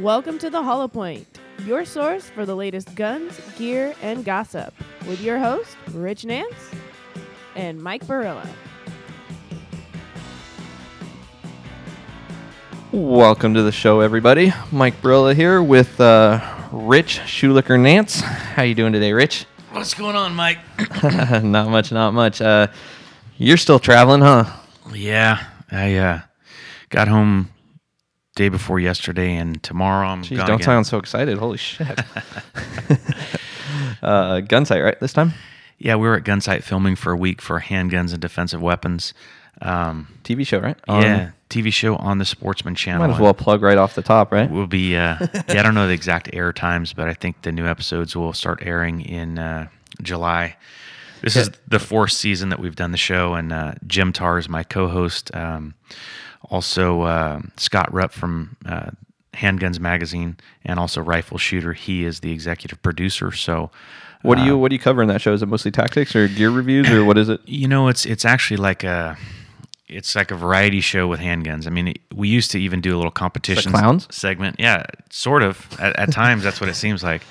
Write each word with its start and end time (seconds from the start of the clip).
Welcome 0.00 0.38
to 0.38 0.48
the 0.48 0.62
Hollow 0.62 0.88
Point, 0.88 1.26
your 1.66 1.84
source 1.84 2.30
for 2.30 2.46
the 2.46 2.56
latest 2.56 2.94
guns, 2.94 3.38
gear, 3.58 3.94
and 4.00 4.24
gossip, 4.24 4.72
with 5.06 5.20
your 5.20 5.38
host, 5.38 5.76
Rich 5.92 6.24
Nance 6.24 6.70
and 7.56 7.78
Mike 7.78 8.06
Barilla. 8.06 8.48
Welcome 12.90 13.52
to 13.52 13.62
the 13.62 13.70
show, 13.70 14.00
everybody. 14.00 14.50
Mike 14.72 14.98
Brilla 15.02 15.34
here 15.34 15.62
with 15.62 16.00
uh, 16.00 16.40
Rich 16.72 17.18
Schulicker 17.26 17.78
Nance. 17.78 18.22
How 18.22 18.62
you 18.62 18.74
doing 18.74 18.94
today, 18.94 19.12
Rich? 19.12 19.44
What's 19.72 19.92
going 19.92 20.16
on, 20.16 20.34
Mike? 20.34 20.58
not 21.42 21.68
much, 21.68 21.92
not 21.92 22.14
much. 22.14 22.40
Uh, 22.40 22.68
you're 23.36 23.58
still 23.58 23.78
traveling, 23.78 24.22
huh? 24.22 24.46
Yeah, 24.94 25.44
I 25.70 25.96
uh, 25.96 26.20
got 26.88 27.08
home 27.08 27.50
day 28.34 28.48
before 28.48 28.80
yesterday, 28.80 29.36
and 29.36 29.62
tomorrow 29.62 30.08
I'm 30.08 30.22
Jeez, 30.22 30.36
gone 30.36 30.46
don't 30.46 30.56
again. 30.56 30.66
sound 30.66 30.86
so 30.86 30.98
excited. 30.98 31.38
Holy 31.38 31.58
shit. 31.58 31.86
uh, 34.02 34.40
Gunsite, 34.40 34.82
right? 34.82 34.98
This 35.00 35.12
time? 35.12 35.32
Yeah, 35.78 35.96
we 35.96 36.06
were 36.06 36.16
at 36.16 36.24
Gunsite 36.24 36.62
filming 36.62 36.96
for 36.96 37.12
a 37.12 37.16
week 37.16 37.42
for 37.42 37.60
handguns 37.60 38.12
and 38.12 38.20
defensive 38.20 38.62
weapons. 38.62 39.14
Um, 39.60 40.08
TV 40.24 40.46
show, 40.46 40.58
right? 40.58 40.76
On- 40.88 41.02
yeah, 41.02 41.30
TV 41.50 41.72
show 41.72 41.96
on 41.96 42.18
the 42.18 42.24
Sportsman 42.24 42.74
Channel. 42.74 43.06
Might 43.06 43.14
as 43.14 43.20
well 43.20 43.34
plug 43.34 43.62
right 43.62 43.78
off 43.78 43.94
the 43.94 44.02
top, 44.02 44.32
right? 44.32 44.50
We'll 44.50 44.66
be. 44.66 44.96
Uh, 44.96 45.16
yeah, 45.34 45.42
I 45.48 45.62
don't 45.62 45.74
know 45.74 45.86
the 45.86 45.92
exact 45.92 46.30
air 46.32 46.52
times, 46.52 46.92
but 46.92 47.08
I 47.08 47.14
think 47.14 47.42
the 47.42 47.52
new 47.52 47.66
episodes 47.66 48.16
will 48.16 48.32
start 48.32 48.60
airing 48.62 49.02
in 49.02 49.38
uh, 49.38 49.68
July. 50.00 50.56
This 51.20 51.36
is 51.36 51.50
the 51.68 51.78
fourth 51.78 52.10
season 52.12 52.48
that 52.48 52.58
we've 52.58 52.74
done 52.74 52.90
the 52.90 52.96
show, 52.96 53.34
and 53.34 53.52
uh, 53.52 53.74
Jim 53.86 54.12
Tarr 54.12 54.38
is 54.38 54.48
my 54.48 54.64
co-host. 54.64 55.30
Um, 55.34 55.74
also, 56.50 57.02
uh, 57.02 57.40
Scott 57.56 57.92
Rupp 57.92 58.12
from 58.12 58.56
uh, 58.66 58.90
Handguns 59.34 59.80
Magazine, 59.80 60.36
and 60.64 60.78
also 60.78 61.00
Rifle 61.00 61.38
Shooter. 61.38 61.72
He 61.72 62.04
is 62.04 62.20
the 62.20 62.32
executive 62.32 62.82
producer. 62.82 63.32
So, 63.32 63.70
What 64.22 64.36
do 64.36 64.42
uh, 64.42 64.46
you 64.46 64.58
What 64.58 64.68
do 64.70 64.74
you 64.74 64.80
cover 64.80 65.02
in 65.02 65.08
that 65.08 65.20
show? 65.20 65.32
Is 65.32 65.42
it 65.42 65.46
mostly 65.46 65.70
tactics 65.70 66.14
or 66.14 66.28
gear 66.28 66.50
reviews 66.50 66.90
or 66.90 67.04
what 67.04 67.18
is 67.18 67.28
it? 67.28 67.40
You 67.46 67.68
know, 67.68 67.88
it's 67.88 68.04
it's 68.04 68.24
actually 68.24 68.58
like 68.58 68.84
a 68.84 69.16
it's 69.88 70.14
like 70.14 70.30
a 70.30 70.36
variety 70.36 70.80
show 70.80 71.06
with 71.06 71.20
handguns. 71.20 71.66
I 71.66 71.70
mean, 71.70 71.88
it- 71.88 72.00
we 72.14 72.28
used 72.28 72.50
to 72.52 72.60
even 72.60 72.80
do 72.80 72.94
a 72.94 72.98
little 72.98 73.10
competition 73.10 73.72
clowns? 73.72 74.06
segment. 74.10 74.56
Yeah, 74.58 74.84
sort 75.10 75.42
of. 75.42 75.66
At, 75.80 75.98
at 75.98 76.12
times, 76.12 76.42
that's 76.42 76.60
what 76.60 76.68
it 76.68 76.74
seems 76.74 77.02
like. 77.02 77.22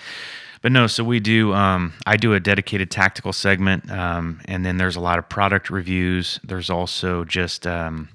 But 0.62 0.72
no, 0.72 0.86
so 0.86 1.04
we 1.04 1.20
do. 1.20 1.54
Um, 1.54 1.94
I 2.06 2.18
do 2.18 2.34
a 2.34 2.40
dedicated 2.40 2.92
tactical 2.92 3.34
segment, 3.34 3.90
um, 3.90 4.42
and 4.46 4.64
then 4.64 4.78
there's 4.78 4.96
a 4.96 5.00
lot 5.00 5.18
of 5.18 5.28
product 5.28 5.72
reviews. 5.72 6.40
There's 6.44 6.70
also 6.70 7.24
just 7.26 7.66
um, 7.66 8.10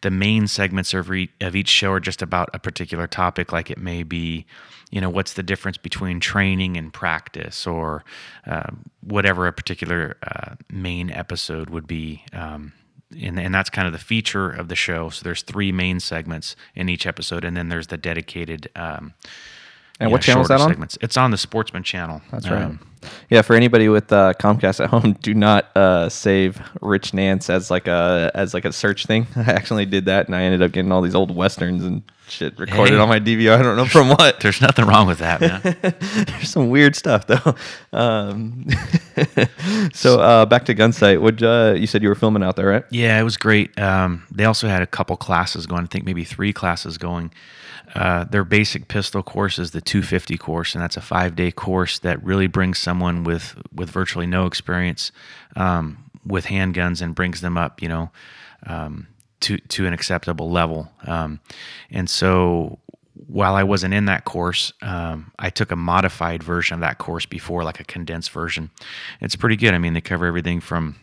the 0.00 0.10
main 0.10 0.46
segments 0.46 0.94
of, 0.94 1.08
re- 1.08 1.30
of 1.40 1.54
each 1.56 1.68
show 1.68 1.92
are 1.92 2.00
just 2.00 2.22
about 2.22 2.48
a 2.54 2.58
particular 2.58 3.06
topic. 3.06 3.52
Like 3.52 3.70
it 3.70 3.78
may 3.78 4.02
be, 4.02 4.46
you 4.90 5.00
know, 5.00 5.10
what's 5.10 5.32
the 5.32 5.42
difference 5.42 5.78
between 5.78 6.20
training 6.20 6.76
and 6.76 6.92
practice, 6.92 7.66
or 7.66 8.04
um 8.46 8.84
whatever 9.00 9.46
a 9.46 9.52
particular 9.52 10.16
uh, 10.22 10.54
main 10.70 11.10
episode 11.10 11.70
would 11.70 11.86
be. 11.86 12.24
Um, 12.32 12.72
and, 13.20 13.38
and 13.38 13.54
that's 13.54 13.68
kind 13.68 13.86
of 13.86 13.92
the 13.92 13.98
feature 13.98 14.48
of 14.50 14.68
the 14.68 14.76
show. 14.76 15.10
So 15.10 15.24
there's 15.24 15.42
three 15.42 15.72
main 15.72 16.00
segments 16.00 16.56
in 16.74 16.88
each 16.88 17.06
episode, 17.06 17.44
and 17.44 17.56
then 17.56 17.68
there's 17.68 17.88
the 17.88 17.96
dedicated. 17.96 18.70
Um, 18.76 19.14
And 20.00 20.08
you 20.10 20.12
what 20.12 20.22
channel 20.22 20.42
is 20.42 20.48
that 20.48 20.60
on? 20.60 20.68
Segments. 20.68 20.98
It's 21.00 21.16
on 21.16 21.30
the 21.30 21.38
Sportsman 21.38 21.82
channel. 21.82 22.22
That's 22.30 22.48
right. 22.48 22.62
Um, 22.62 22.80
yeah, 23.30 23.42
for 23.42 23.54
anybody 23.54 23.88
with 23.88 24.12
uh, 24.12 24.32
Comcast 24.38 24.82
at 24.82 24.90
home, 24.90 25.12
do 25.22 25.34
not 25.34 25.76
uh, 25.76 26.08
save 26.08 26.60
Rich 26.80 27.14
Nance 27.14 27.50
as 27.50 27.70
like 27.70 27.88
a 27.88 28.30
as 28.34 28.54
like 28.54 28.64
a 28.64 28.72
search 28.72 29.06
thing. 29.06 29.26
I 29.36 29.40
actually 29.52 29.86
did 29.86 30.04
that, 30.06 30.26
and 30.26 30.36
I 30.36 30.42
ended 30.42 30.62
up 30.62 30.72
getting 30.72 30.92
all 30.92 31.02
these 31.02 31.14
old 31.14 31.34
westerns 31.34 31.82
and 31.84 32.02
shit 32.28 32.56
recorded 32.58 32.94
Hey. 32.94 33.00
on 33.00 33.08
my 33.08 33.18
DVR. 33.20 33.58
I 33.58 33.62
don't 33.62 33.76
know 33.76 33.84
from 33.86 34.08
what. 34.08 34.40
There's 34.40 34.60
nothing 34.60 34.86
wrong 34.86 35.06
with 35.08 35.18
that, 35.18 35.40
man. 35.40 35.60
There's 36.26 36.48
some 36.48 36.70
weird 36.70 36.94
stuff 36.96 37.26
though. 37.26 37.54
Um, 37.92 38.66
so 39.92 40.20
uh, 40.20 40.46
back 40.46 40.64
to 40.66 40.74
Gunsite. 40.74 41.20
Would 41.20 41.42
uh, 41.42 41.74
you 41.76 41.86
said 41.86 42.02
you 42.02 42.08
were 42.08 42.14
filming 42.14 42.42
out 42.42 42.56
there, 42.56 42.66
right? 42.68 42.84
Yeah, 42.90 43.18
it 43.20 43.24
was 43.24 43.36
great. 43.36 43.76
Um, 43.78 44.24
they 44.30 44.44
also 44.44 44.68
had 44.68 44.82
a 44.82 44.86
couple 44.86 45.16
classes 45.16 45.66
going. 45.66 45.84
I 45.84 45.86
think 45.86 46.04
maybe 46.04 46.24
three 46.24 46.52
classes 46.52 46.98
going. 46.98 47.32
Uh, 47.94 48.24
their 48.24 48.44
basic 48.44 48.88
pistol 48.88 49.22
course 49.22 49.58
is 49.58 49.72
the 49.72 49.80
250 49.80 50.38
course, 50.38 50.74
and 50.74 50.82
that's 50.82 50.96
a 50.96 51.00
five-day 51.00 51.50
course 51.50 51.98
that 51.98 52.22
really 52.24 52.46
brings 52.46 52.78
someone 52.78 53.22
with 53.22 53.56
with 53.72 53.90
virtually 53.90 54.26
no 54.26 54.46
experience 54.46 55.12
um, 55.56 56.04
with 56.26 56.46
handguns 56.46 57.02
and 57.02 57.14
brings 57.14 57.40
them 57.42 57.58
up, 57.58 57.82
you 57.82 57.88
know, 57.88 58.10
um, 58.66 59.06
to 59.40 59.58
to 59.58 59.86
an 59.86 59.92
acceptable 59.92 60.50
level. 60.50 60.90
Um, 61.06 61.40
and 61.90 62.08
so, 62.08 62.78
while 63.26 63.54
I 63.54 63.62
wasn't 63.62 63.92
in 63.92 64.06
that 64.06 64.24
course, 64.24 64.72
um, 64.80 65.32
I 65.38 65.50
took 65.50 65.70
a 65.70 65.76
modified 65.76 66.42
version 66.42 66.76
of 66.76 66.80
that 66.80 66.96
course 66.96 67.26
before, 67.26 67.62
like 67.62 67.80
a 67.80 67.84
condensed 67.84 68.30
version. 68.30 68.70
It's 69.20 69.36
pretty 69.36 69.56
good. 69.56 69.74
I 69.74 69.78
mean, 69.78 69.92
they 69.92 70.00
cover 70.00 70.24
everything 70.24 70.60
from 70.60 70.96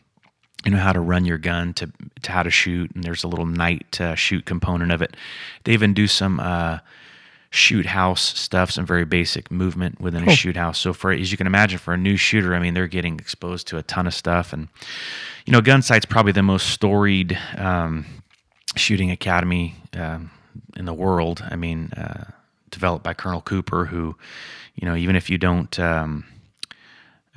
you 0.66 0.72
know 0.72 0.78
how 0.78 0.94
to 0.94 1.00
run 1.00 1.26
your 1.26 1.38
gun 1.38 1.74
to, 1.74 1.92
to 2.22 2.32
how 2.32 2.44
to 2.44 2.50
shoot 2.50 2.92
and 2.94 3.04
there's 3.04 3.24
a 3.24 3.28
little 3.28 3.46
night 3.46 4.00
uh, 4.02 4.16
shoot 4.16 4.46
component 4.46 4.92
of 4.92 5.02
it. 5.02 5.16
They 5.64 5.74
even 5.74 5.94
do 5.94 6.08
some 6.08 6.40
uh, 6.40 6.80
shoot 7.50 7.86
house 7.86 8.38
stuff 8.38 8.70
some 8.72 8.86
very 8.86 9.06
basic 9.06 9.50
movement 9.50 10.00
within 10.00 10.28
a 10.28 10.36
shoot 10.36 10.56
house. 10.56 10.78
So 10.78 10.94
for 10.94 11.12
as 11.12 11.32
you 11.32 11.38
can 11.38 11.48
imagine 11.48 11.80
for 11.80 11.94
a 11.94 11.98
new 11.98 12.16
shooter 12.16 12.54
i 12.54 12.60
mean 12.60 12.74
they're 12.74 12.88
getting 12.88 13.18
exposed 13.20 13.68
to 13.70 13.78
a 13.78 13.84
ton 13.84 14.06
of 14.06 14.14
stuff. 14.14 14.54
And 14.54 14.68
you 15.46 15.54
know 15.54 15.62
Gunsite's 15.62 16.06
probably 16.06 16.32
the 16.32 16.44
most 16.44 16.70
storied 16.70 17.38
um, 17.58 18.06
shooting 18.76 19.12
academy 19.12 19.76
um, 19.94 20.30
in 20.76 20.86
the 20.86 20.94
world. 20.94 21.44
I 21.50 21.56
mean 21.56 21.92
uh, 21.94 22.26
developed 22.70 23.04
by 23.04 23.14
colonel 23.14 23.42
cooper 23.42 23.86
who 23.86 24.16
you 24.76 24.88
know 24.88 24.96
even 24.96 25.16
if 25.16 25.30
you 25.30 25.38
don't 25.38 25.80
um, 25.80 26.26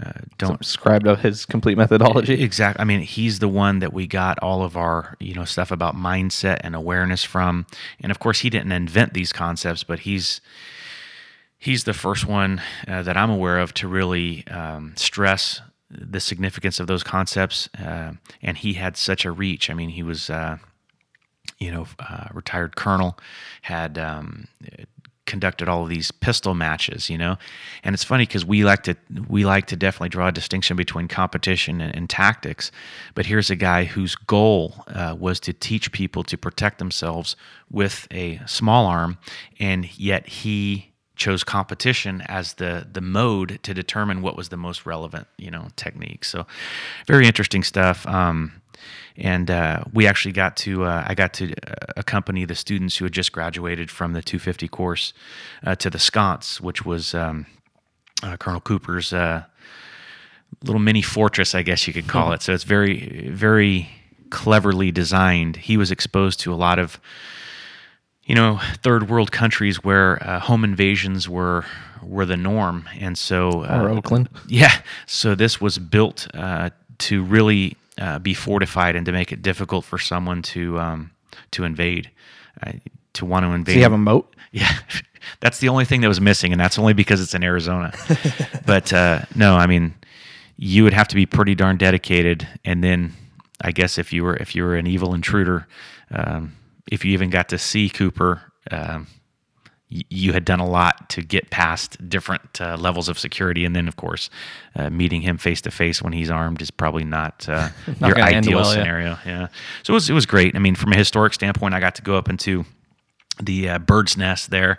uh, 0.04 0.12
don't 0.38 0.64
Subscribed 0.64 1.06
of 1.06 1.20
his 1.20 1.44
complete 1.46 1.78
methodology. 1.78 2.42
Exactly. 2.52 2.80
I 2.80 2.84
mean, 2.84 3.00
he's 3.00 3.38
the 3.38 3.48
one 3.48 3.78
that 3.78 3.92
we 3.92 4.06
got 4.06 4.38
all 4.40 4.62
of 4.62 4.76
our, 4.76 5.16
you 5.20 5.34
know, 5.34 5.44
stuff 5.44 5.70
about 5.70 5.94
mindset 5.94 6.58
and 6.62 6.74
awareness 6.74 7.24
from. 7.24 7.66
And 8.00 8.10
of 8.10 8.18
course, 8.18 8.40
he 8.40 8.50
didn't 8.50 8.72
invent 8.72 9.14
these 9.14 9.32
concepts, 9.32 9.84
but 9.84 10.00
he's 10.00 10.40
he's 11.58 11.84
the 11.84 11.94
first 11.94 12.26
one 12.26 12.60
uh, 12.88 13.02
that 13.04 13.16
I'm 13.16 13.30
aware 13.30 13.58
of 13.58 13.72
to 13.74 13.88
really 13.88 14.46
um, 14.48 14.94
stress 14.96 15.60
the 15.90 16.20
significance 16.20 16.80
of 16.80 16.86
those 16.86 17.02
concepts. 17.04 17.68
Uh, 17.78 18.14
and 18.40 18.56
he 18.56 18.74
had 18.74 18.96
such 18.96 19.24
a 19.24 19.30
reach. 19.30 19.70
I 19.70 19.74
mean, 19.74 19.90
he 19.90 20.02
was, 20.02 20.28
uh, 20.30 20.58
you 21.58 21.70
know, 21.70 21.86
uh, 22.00 22.28
retired 22.32 22.74
colonel, 22.76 23.18
had 23.62 23.98
um, 23.98 24.48
conducted 25.26 25.68
all 25.68 25.82
of 25.84 25.88
these 25.88 26.10
pistol 26.10 26.54
matches, 26.54 27.08
you 27.08 27.16
know, 27.16 27.36
and 27.84 27.94
it's 27.94 28.04
funny 28.04 28.26
because 28.26 28.44
we 28.44 28.64
like 28.64 28.82
to 28.82 28.96
we 29.28 29.44
like 29.44 29.66
to 29.66 29.76
definitely 29.76 30.08
draw 30.08 30.28
a 30.28 30.32
distinction 30.32 30.76
between 30.76 31.08
competition 31.08 31.80
and, 31.80 31.94
and 31.94 32.10
tactics, 32.10 32.70
but 33.14 33.26
here's 33.26 33.50
a 33.50 33.56
guy 33.56 33.84
whose 33.84 34.14
goal 34.14 34.84
uh, 34.88 35.14
was 35.18 35.38
to 35.40 35.52
teach 35.52 35.92
people 35.92 36.22
to 36.24 36.36
protect 36.36 36.78
themselves 36.78 37.36
with 37.70 38.06
a 38.10 38.40
small 38.46 38.86
arm, 38.86 39.18
and 39.58 39.98
yet 39.98 40.28
he 40.28 40.92
chose 41.14 41.44
competition 41.44 42.22
as 42.22 42.54
the 42.54 42.86
the 42.90 43.00
mode 43.00 43.60
to 43.62 43.74
determine 43.74 44.22
what 44.22 44.36
was 44.36 44.48
the 44.48 44.56
most 44.56 44.86
relevant, 44.86 45.26
you 45.38 45.50
know, 45.50 45.68
technique. 45.76 46.24
So, 46.24 46.46
very 47.06 47.26
interesting 47.26 47.62
stuff. 47.62 48.06
Um, 48.06 48.61
and 49.16 49.50
uh, 49.50 49.84
we 49.92 50.06
actually 50.06 50.32
got 50.32 50.56
to 50.58 50.84
uh, 50.84 51.04
I 51.06 51.14
got 51.14 51.32
to 51.34 51.52
uh, 51.52 51.74
accompany 51.96 52.44
the 52.44 52.54
students 52.54 52.96
who 52.96 53.04
had 53.04 53.12
just 53.12 53.32
graduated 53.32 53.90
from 53.90 54.12
the 54.12 54.22
250 54.22 54.68
course 54.68 55.12
uh, 55.64 55.74
to 55.76 55.90
the 55.90 55.98
sconce, 55.98 56.60
which 56.60 56.84
was 56.84 57.14
um, 57.14 57.46
uh, 58.22 58.36
Colonel 58.36 58.60
Cooper's 58.60 59.12
uh, 59.12 59.44
little 60.64 60.80
mini 60.80 61.02
fortress, 61.02 61.54
I 61.54 61.62
guess 61.62 61.86
you 61.86 61.92
could 61.92 62.08
call 62.08 62.32
it. 62.32 62.42
So 62.42 62.52
it's 62.52 62.64
very 62.64 63.28
very 63.30 63.88
cleverly 64.30 64.90
designed. 64.90 65.56
He 65.56 65.76
was 65.76 65.90
exposed 65.90 66.40
to 66.40 66.52
a 66.52 66.56
lot 66.56 66.78
of 66.78 66.98
you 68.24 68.34
know 68.34 68.60
third 68.82 69.08
world 69.10 69.30
countries 69.32 69.82
where 69.84 70.22
uh, 70.22 70.38
home 70.40 70.64
invasions 70.64 71.28
were 71.28 71.64
were 72.02 72.26
the 72.26 72.36
norm, 72.36 72.88
and 72.98 73.16
so 73.18 73.62
uh, 73.64 73.80
Or 73.82 73.88
Oakland. 73.90 74.28
yeah. 74.48 74.80
So 75.06 75.34
this 75.34 75.60
was 75.60 75.78
built 75.78 76.26
uh, 76.34 76.70
to 76.98 77.22
really 77.22 77.76
uh, 77.98 78.18
be 78.18 78.34
fortified 78.34 78.96
and 78.96 79.06
to 79.06 79.12
make 79.12 79.32
it 79.32 79.42
difficult 79.42 79.84
for 79.84 79.98
someone 79.98 80.42
to 80.42 80.78
um, 80.78 81.10
to 81.52 81.64
invade, 81.64 82.10
uh, 82.62 82.72
to 83.14 83.24
want 83.24 83.44
to 83.44 83.50
invade. 83.50 83.74
Do 83.74 83.78
you 83.78 83.84
have 83.84 83.92
a 83.92 83.98
moat? 83.98 84.28
Yeah, 84.54 84.70
that's 85.40 85.60
the 85.60 85.70
only 85.70 85.86
thing 85.86 86.02
that 86.02 86.08
was 86.08 86.20
missing, 86.20 86.52
and 86.52 86.60
that's 86.60 86.78
only 86.78 86.92
because 86.92 87.22
it's 87.22 87.32
in 87.32 87.42
Arizona. 87.42 87.90
but 88.66 88.92
uh, 88.92 89.22
no, 89.34 89.56
I 89.56 89.66
mean, 89.66 89.94
you 90.58 90.84
would 90.84 90.92
have 90.92 91.08
to 91.08 91.14
be 91.14 91.24
pretty 91.24 91.54
darn 91.54 91.78
dedicated, 91.78 92.46
and 92.62 92.84
then 92.84 93.14
I 93.62 93.72
guess 93.72 93.96
if 93.96 94.12
you 94.12 94.24
were 94.24 94.36
if 94.36 94.54
you 94.54 94.62
were 94.64 94.76
an 94.76 94.86
evil 94.86 95.14
intruder, 95.14 95.66
um, 96.10 96.54
if 96.86 97.02
you 97.02 97.12
even 97.12 97.30
got 97.30 97.48
to 97.48 97.56
see 97.56 97.88
Cooper. 97.88 98.42
Um, 98.70 99.06
you 100.08 100.32
had 100.32 100.44
done 100.44 100.60
a 100.60 100.66
lot 100.66 101.10
to 101.10 101.22
get 101.22 101.50
past 101.50 102.08
different 102.08 102.60
uh, 102.60 102.76
levels 102.76 103.08
of 103.08 103.18
security, 103.18 103.64
and 103.64 103.76
then, 103.76 103.88
of 103.88 103.96
course, 103.96 104.30
uh, 104.74 104.90
meeting 104.90 105.22
him 105.22 105.38
face 105.38 105.60
to 105.62 105.70
face 105.70 106.00
when 106.00 106.12
he's 106.12 106.30
armed 106.30 106.62
is 106.62 106.70
probably 106.70 107.04
not, 107.04 107.48
uh, 107.48 107.68
Not 108.00 108.08
your 108.08 108.20
ideal 108.20 108.60
well, 108.60 108.72
scenario. 108.72 109.18
Yeah. 109.26 109.48
So 109.82 109.92
it 109.92 109.94
was 109.94 110.10
it 110.10 110.14
was 110.14 110.26
great. 110.26 110.56
I 110.56 110.58
mean, 110.58 110.74
from 110.74 110.92
a 110.92 110.96
historic 110.96 111.34
standpoint, 111.34 111.74
I 111.74 111.80
got 111.80 111.94
to 111.96 112.02
go 112.02 112.16
up 112.16 112.28
into 112.28 112.64
the 113.42 113.70
uh, 113.70 113.78
bird's 113.78 114.16
nest 114.16 114.50
there, 114.50 114.78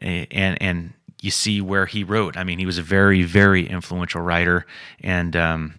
and 0.00 0.60
and 0.60 0.92
you 1.20 1.30
see 1.30 1.60
where 1.60 1.86
he 1.86 2.04
wrote. 2.04 2.36
I 2.36 2.44
mean, 2.44 2.58
he 2.58 2.66
was 2.66 2.78
a 2.78 2.82
very 2.82 3.22
very 3.22 3.68
influential 3.68 4.20
writer, 4.20 4.66
and 5.00 5.36
um, 5.36 5.74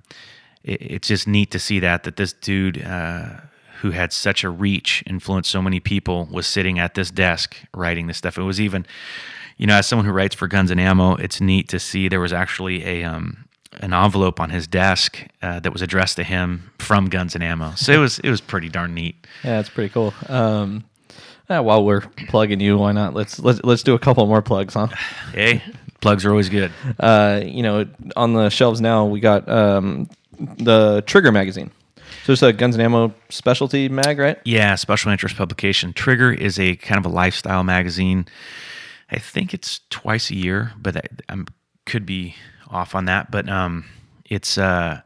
it, 0.63 0.81
it's 0.81 1.07
just 1.07 1.27
neat 1.27 1.51
to 1.51 1.59
see 1.59 1.79
that 1.79 2.03
that 2.03 2.15
this 2.15 2.33
dude. 2.33 2.81
Who 3.81 3.91
had 3.91 4.13
such 4.13 4.43
a 4.43 4.49
reach, 4.49 5.03
influenced 5.05 5.49
so 5.51 5.61
many 5.61 5.79
people, 5.79 6.27
was 6.31 6.47
sitting 6.47 6.79
at 6.79 6.93
this 6.95 7.11
desk 7.11 7.57
writing 7.73 8.07
this 8.07 8.17
stuff. 8.17 8.37
It 8.37 8.43
was 8.43 8.59
even, 8.59 8.85
you 9.57 9.67
know, 9.67 9.75
as 9.75 9.87
someone 9.87 10.05
who 10.05 10.11
writes 10.11 10.35
for 10.35 10.47
Guns 10.47 10.71
and 10.71 10.79
Ammo, 10.79 11.15
it's 11.15 11.39
neat 11.39 11.69
to 11.69 11.79
see 11.79 12.07
there 12.07 12.19
was 12.19 12.33
actually 12.33 12.83
a 12.85 13.03
um, 13.03 13.47
an 13.81 13.93
envelope 13.93 14.39
on 14.39 14.49
his 14.49 14.67
desk 14.67 15.25
uh, 15.41 15.59
that 15.59 15.71
was 15.71 15.81
addressed 15.81 16.15
to 16.17 16.23
him 16.23 16.71
from 16.79 17.05
Guns 17.09 17.35
and 17.35 17.43
Ammo. 17.43 17.73
So 17.75 17.93
it 17.93 17.97
was 17.97 18.19
it 18.19 18.29
was 18.29 18.41
pretty 18.41 18.69
darn 18.69 18.93
neat. 18.93 19.27
Yeah, 19.43 19.59
it's 19.59 19.69
pretty 19.69 19.89
cool. 19.89 20.13
Um, 20.27 20.83
uh, 21.49 21.61
while 21.61 21.83
we're 21.85 22.01
plugging 22.27 22.59
you, 22.59 22.77
why 22.77 22.91
not? 22.91 23.13
Let's 23.13 23.39
let's 23.39 23.61
let's 23.63 23.83
do 23.83 23.93
a 23.93 23.99
couple 23.99 24.25
more 24.25 24.41
plugs, 24.41 24.73
huh? 24.73 24.87
Hey, 25.33 25.63
plugs 26.01 26.25
are 26.25 26.31
always 26.31 26.49
good. 26.49 26.71
Uh, 26.99 27.41
you 27.43 27.63
know, 27.63 27.85
on 28.15 28.33
the 28.33 28.49
shelves 28.49 28.81
now 28.81 29.05
we 29.05 29.19
got 29.19 29.47
um, 29.47 30.09
the 30.39 31.03
Trigger 31.05 31.31
magazine. 31.31 31.71
So 32.27 32.33
it's 32.33 32.41
a 32.41 32.51
Guns 32.51 32.75
and 32.75 32.83
Ammo 32.83 33.13
specialty 33.29 33.87
mag, 33.87 34.19
right? 34.19 34.37
Yeah, 34.43 34.75
special 34.75 35.13
interest 35.13 35.37
publication. 35.37 35.93
Trigger 35.93 36.29
is 36.29 36.59
a 36.59 36.75
kind 36.75 36.99
of 36.99 37.09
a 37.09 37.15
lifestyle 37.15 37.63
magazine. 37.63 38.25
I 39.09 39.17
think 39.17 39.53
it's 39.53 39.79
twice 39.89 40.29
a 40.29 40.35
year, 40.35 40.73
but 40.77 40.97
I, 40.97 41.03
I 41.29 41.45
could 41.85 42.05
be 42.05 42.35
off 42.69 42.95
on 42.95 43.05
that. 43.05 43.31
But 43.31 43.47
um, 43.47 43.85
it's 44.25 44.57
uh, 44.57 44.99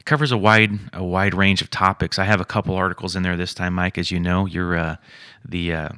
it 0.00 0.06
covers 0.06 0.32
a 0.32 0.38
wide 0.38 0.70
a 0.94 1.04
wide 1.04 1.34
range 1.34 1.60
of 1.60 1.68
topics. 1.68 2.18
I 2.18 2.24
have 2.24 2.40
a 2.40 2.46
couple 2.46 2.74
articles 2.74 3.14
in 3.14 3.22
there 3.24 3.36
this 3.36 3.52
time, 3.52 3.74
Mike. 3.74 3.98
As 3.98 4.10
you 4.10 4.18
know, 4.18 4.46
you're 4.46 4.74
uh, 4.74 4.96
the 5.46 5.74
uh, 5.74 5.88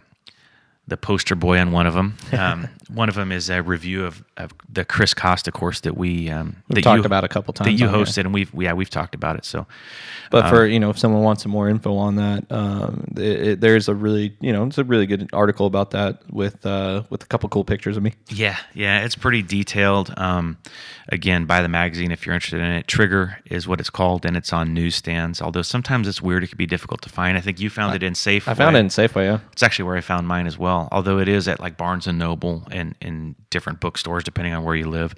the 0.88 0.96
poster 0.96 1.36
boy 1.36 1.60
on 1.60 1.70
one 1.70 1.86
of 1.86 1.94
them. 1.94 2.16
Um, 2.32 2.68
one 2.88 3.08
of 3.08 3.14
them 3.14 3.32
is 3.32 3.50
a 3.50 3.62
review 3.62 4.04
of, 4.04 4.24
of 4.36 4.52
the 4.68 4.84
Chris 4.84 5.14
Costa 5.14 5.50
course 5.50 5.80
that 5.80 5.96
we 5.96 6.30
um, 6.30 6.56
that 6.68 6.82
talked 6.82 6.98
you, 6.98 7.04
about 7.04 7.24
a 7.24 7.28
couple 7.28 7.52
times 7.52 7.66
that 7.66 7.72
you 7.72 7.88
on 7.88 7.94
here. 7.94 8.04
hosted, 8.04 8.18
and 8.18 8.34
we've 8.34 8.52
yeah 8.54 8.72
we've 8.72 8.90
talked 8.90 9.14
about 9.14 9.36
it. 9.36 9.44
So 9.44 9.66
But 10.30 10.48
for 10.48 10.66
you 10.66 10.78
know, 10.78 10.90
if 10.90 10.98
someone 10.98 11.22
wants 11.22 11.42
some 11.42 11.52
more 11.52 11.68
info 11.68 11.96
on 11.96 12.16
that, 12.16 12.50
um, 12.50 13.04
it, 13.16 13.22
it, 13.22 13.60
there's 13.60 13.88
a 13.88 13.94
really 13.94 14.36
you 14.40 14.52
know 14.52 14.64
it's 14.64 14.78
a 14.78 14.84
really 14.84 15.06
good 15.06 15.28
article 15.32 15.66
about 15.66 15.90
that 15.92 16.22
with 16.30 16.64
uh, 16.64 17.02
with 17.10 17.22
a 17.22 17.26
couple 17.26 17.48
cool 17.48 17.64
pictures 17.64 17.96
of 17.96 18.02
me. 18.02 18.14
Yeah, 18.28 18.56
yeah, 18.74 19.04
it's 19.04 19.16
pretty 19.16 19.42
detailed. 19.42 20.14
Um, 20.16 20.58
again, 21.08 21.46
buy 21.46 21.62
the 21.62 21.68
magazine 21.68 22.10
if 22.12 22.26
you're 22.26 22.34
interested 22.34 22.60
in 22.60 22.70
it. 22.70 22.86
Trigger 22.86 23.38
is 23.46 23.66
what 23.66 23.80
it's 23.80 23.90
called, 23.90 24.24
and 24.24 24.36
it's 24.36 24.52
on 24.52 24.74
newsstands. 24.74 25.42
Although 25.42 25.62
sometimes 25.62 26.08
it's 26.08 26.22
weird; 26.22 26.44
it 26.44 26.48
can 26.48 26.58
be 26.58 26.66
difficult 26.66 27.02
to 27.02 27.08
find. 27.08 27.36
I 27.36 27.40
think 27.40 27.60
you 27.60 27.70
found 27.70 27.94
it 27.94 28.02
in 28.02 28.12
Safeway. 28.12 28.48
I 28.48 28.54
found 28.54 28.76
it 28.76 28.80
in 28.80 28.88
Safeway. 28.88 29.24
Yeah, 29.24 29.38
It's 29.52 29.62
actually 29.62 29.86
where 29.86 29.96
I 29.96 30.00
found 30.00 30.28
mine 30.28 30.46
as 30.46 30.58
well. 30.58 30.88
Although 30.92 31.18
it 31.18 31.28
is 31.28 31.48
at 31.48 31.60
like 31.60 31.76
Barnes 31.76 32.06
and 32.06 32.18
Noble 32.18 32.66
and 32.76 32.94
in 33.00 33.34
different 33.50 33.80
bookstores 33.80 34.24
depending 34.24 34.54
on 34.54 34.64
where 34.64 34.74
you 34.74 34.88
live. 34.88 35.14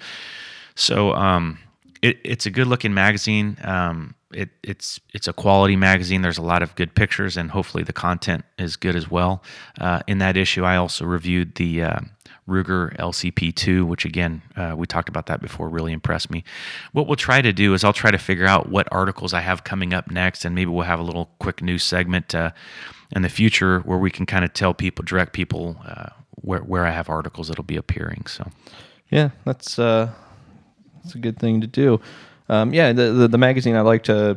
So 0.75 1.13
um, 1.13 1.59
it, 2.01 2.19
it's 2.23 2.45
a 2.45 2.51
good 2.51 2.67
looking 2.67 2.93
magazine. 2.93 3.57
Um, 3.63 4.15
it, 4.31 4.49
it's 4.63 4.99
it's 5.13 5.27
a 5.27 5.33
quality 5.33 5.75
magazine. 5.75 6.21
There's 6.21 6.37
a 6.37 6.43
lot 6.43 6.61
of 6.61 6.75
good 6.75 6.93
pictures, 6.93 7.35
and 7.35 7.49
hopefully 7.51 7.83
the 7.83 7.93
content 7.93 8.45
is 8.57 8.75
good 8.75 8.95
as 8.95 9.09
well. 9.09 9.43
Uh, 9.79 10.01
in 10.07 10.19
that 10.19 10.37
issue, 10.37 10.63
I 10.63 10.75
also 10.75 11.05
reviewed 11.05 11.55
the 11.55 11.83
uh, 11.83 11.99
Ruger 12.47 12.95
LCP2, 12.97 13.85
which 13.85 14.05
again 14.05 14.41
uh, 14.55 14.75
we 14.77 14.85
talked 14.85 15.09
about 15.09 15.25
that 15.25 15.41
before. 15.41 15.67
Really 15.67 15.93
impressed 15.93 16.29
me. 16.29 16.43
What 16.91 17.07
we'll 17.07 17.15
try 17.15 17.41
to 17.41 17.51
do 17.51 17.73
is 17.73 17.83
I'll 17.83 17.91
try 17.91 18.11
to 18.11 18.19
figure 18.19 18.45
out 18.45 18.69
what 18.69 18.87
articles 18.91 19.33
I 19.33 19.41
have 19.41 19.63
coming 19.63 19.93
up 19.93 20.11
next, 20.11 20.45
and 20.45 20.53
maybe 20.53 20.69
we'll 20.69 20.85
have 20.85 20.99
a 20.99 21.03
little 21.03 21.31
quick 21.39 21.61
news 21.63 21.83
segment 21.83 22.35
uh, 22.35 22.51
in 23.15 23.23
the 23.23 23.29
future 23.29 23.79
where 23.79 23.97
we 23.97 24.11
can 24.11 24.27
kind 24.27 24.45
of 24.45 24.53
tell 24.53 24.73
people, 24.75 25.03
direct 25.03 25.33
people 25.33 25.77
uh, 25.85 26.09
where 26.41 26.59
where 26.59 26.85
I 26.85 26.91
have 26.91 27.09
articles 27.09 27.47
that'll 27.47 27.63
be 27.63 27.77
appearing. 27.77 28.25
So 28.27 28.49
yeah, 29.09 29.29
that's 29.45 29.79
uh, 29.79 30.11
that's 31.03 31.15
a 31.15 31.19
good 31.19 31.39
thing 31.39 31.61
to 31.61 31.67
do. 31.67 31.99
Um, 32.47 32.73
yeah, 32.73 32.93
the, 32.93 33.11
the 33.11 33.27
the 33.27 33.37
magazine 33.37 33.75
I 33.75 33.81
liked 33.81 34.09
uh, 34.09 34.35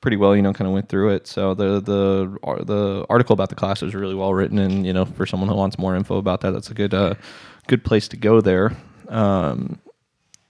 pretty 0.00 0.16
well. 0.16 0.36
You 0.36 0.42
know, 0.42 0.52
kind 0.52 0.68
of 0.68 0.74
went 0.74 0.88
through 0.88 1.10
it. 1.14 1.26
So 1.26 1.54
the 1.54 1.80
the 1.80 2.64
the 2.64 3.06
article 3.08 3.32
about 3.34 3.48
the 3.48 3.54
class 3.54 3.82
was 3.82 3.94
really 3.94 4.14
well 4.14 4.34
written, 4.34 4.58
and 4.58 4.86
you 4.86 4.92
know, 4.92 5.04
for 5.04 5.26
someone 5.26 5.48
who 5.48 5.56
wants 5.56 5.78
more 5.78 5.96
info 5.96 6.16
about 6.16 6.40
that, 6.42 6.52
that's 6.52 6.70
a 6.70 6.74
good 6.74 6.94
uh, 6.94 7.14
good 7.66 7.84
place 7.84 8.08
to 8.08 8.16
go 8.16 8.40
there. 8.40 8.76
Um, 9.08 9.78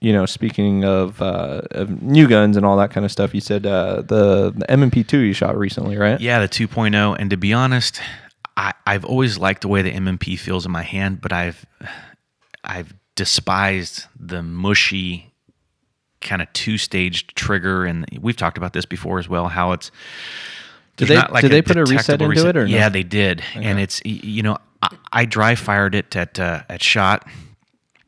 you 0.01 0.13
know, 0.13 0.25
speaking 0.27 0.85
of, 0.85 1.19
uh, 1.19 1.61
of 1.71 2.01
new 2.01 2.27
guns 2.27 2.57
and 2.57 2.65
all 2.65 2.77
that 2.77 2.91
kind 2.91 3.05
of 3.05 3.11
stuff, 3.11 3.33
you 3.33 3.41
said 3.41 3.65
uh, 3.65 4.03
the 4.03 4.53
the 4.55 4.69
M&P2 4.69 5.13
you 5.13 5.33
shot 5.33 5.57
recently, 5.57 5.97
right? 5.97 6.19
Yeah, 6.21 6.39
the 6.39 6.47
2.0. 6.47 7.15
And 7.17 7.29
to 7.31 7.37
be 7.37 7.53
honest, 7.53 7.99
I, 8.57 8.73
I've 8.87 9.05
always 9.05 9.37
liked 9.37 9.61
the 9.61 9.67
way 9.67 9.81
the 9.81 9.91
MMP 9.91 10.39
feels 10.39 10.65
in 10.65 10.71
my 10.71 10.83
hand, 10.83 11.21
but 11.21 11.33
I've 11.33 11.65
I've 12.63 12.93
despised 13.15 14.05
the 14.19 14.41
mushy 14.41 15.31
kind 16.21 16.41
of 16.41 16.51
two-staged 16.53 17.35
trigger, 17.35 17.85
and 17.85 18.05
we've 18.21 18.37
talked 18.37 18.57
about 18.57 18.73
this 18.73 18.85
before 18.85 19.19
as 19.19 19.27
well. 19.29 19.47
How 19.47 19.73
it's 19.73 19.91
Did 20.97 21.09
they- 21.09 21.21
did 21.41 21.51
they 21.51 21.61
put 21.61 21.77
a 21.77 21.83
reset 21.85 22.21
into 22.21 22.47
it 22.47 22.57
or 22.57 22.65
no? 22.67 22.73
yeah, 22.73 22.89
they 22.89 23.03
did, 23.03 23.43
and 23.55 23.79
it's 23.79 24.01
you 24.05 24.41
know 24.41 24.57
I, 24.81 24.95
I 25.11 25.25
dry 25.25 25.55
fired 25.55 25.93
it 25.95 26.15
at 26.15 26.39
uh, 26.39 26.63
at 26.69 26.81
shot 26.81 27.27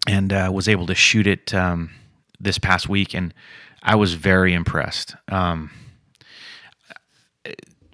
and 0.07 0.31
uh, 0.31 0.49
was 0.53 0.69
able 0.69 0.85
to 0.88 0.95
shoot 0.95 1.27
it 1.27 1.53
um, 1.53 1.89
this 2.39 2.57
past 2.57 2.88
week, 2.88 3.13
and 3.13 3.33
I 3.83 3.95
was 3.95 4.13
very 4.13 4.53
impressed. 4.53 5.15
Um, 5.29 5.69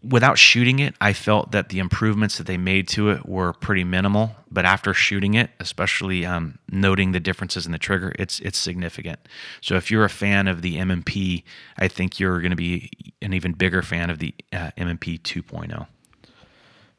without 0.03 0.37
shooting 0.37 0.79
it, 0.79 0.95
I 0.99 1.13
felt 1.13 1.51
that 1.51 1.69
the 1.69 1.79
improvements 1.79 2.37
that 2.37 2.47
they 2.47 2.57
made 2.57 2.87
to 2.89 3.09
it 3.09 3.25
were 3.27 3.53
pretty 3.53 3.83
minimal. 3.83 4.35
But 4.51 4.65
after 4.65 4.93
shooting 4.93 5.33
it, 5.33 5.49
especially 5.59 6.25
um, 6.25 6.59
noting 6.69 7.11
the 7.11 7.19
differences 7.19 7.65
in 7.65 7.71
the 7.71 7.79
trigger, 7.79 8.13
it's 8.19 8.39
it's 8.41 8.57
significant. 8.57 9.19
So 9.61 9.75
if 9.75 9.89
you're 9.89 10.05
a 10.05 10.09
fan 10.09 10.47
of 10.47 10.61
the 10.61 10.77
MMP, 10.77 11.43
I 11.77 11.87
think 11.87 12.19
you're 12.19 12.39
going 12.39 12.51
to 12.51 12.55
be 12.55 12.91
an 13.21 13.33
even 13.33 13.53
bigger 13.53 13.81
fan 13.81 14.09
of 14.09 14.19
the 14.19 14.33
uh, 14.51 14.71
MMP 14.77 15.21
2.0. 15.21 15.87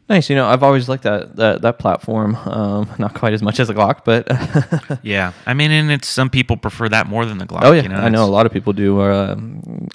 Nice. 0.08 0.28
You 0.28 0.36
know, 0.36 0.46
I've 0.46 0.62
always 0.62 0.88
liked 0.88 1.04
that 1.04 1.36
that, 1.36 1.62
that 1.62 1.78
platform. 1.78 2.36
Um, 2.36 2.90
not 2.98 3.14
quite 3.14 3.32
as 3.32 3.42
much 3.42 3.58
as 3.58 3.70
a 3.70 3.74
Glock, 3.74 4.04
but 4.04 4.28
Yeah, 5.02 5.32
I 5.46 5.54
mean, 5.54 5.70
and 5.70 5.90
it's 5.90 6.08
some 6.08 6.28
people 6.28 6.56
prefer 6.58 6.88
that 6.90 7.06
more 7.06 7.24
than 7.24 7.38
the 7.38 7.46
Glock. 7.46 7.60
oh 7.62 7.72
yeah, 7.72 7.82
you 7.82 7.88
know, 7.88 7.96
I 7.96 8.10
know 8.10 8.24
a 8.24 8.26
lot 8.28 8.44
of 8.44 8.52
people 8.52 8.72
do. 8.74 9.00
Uh, 9.00 9.36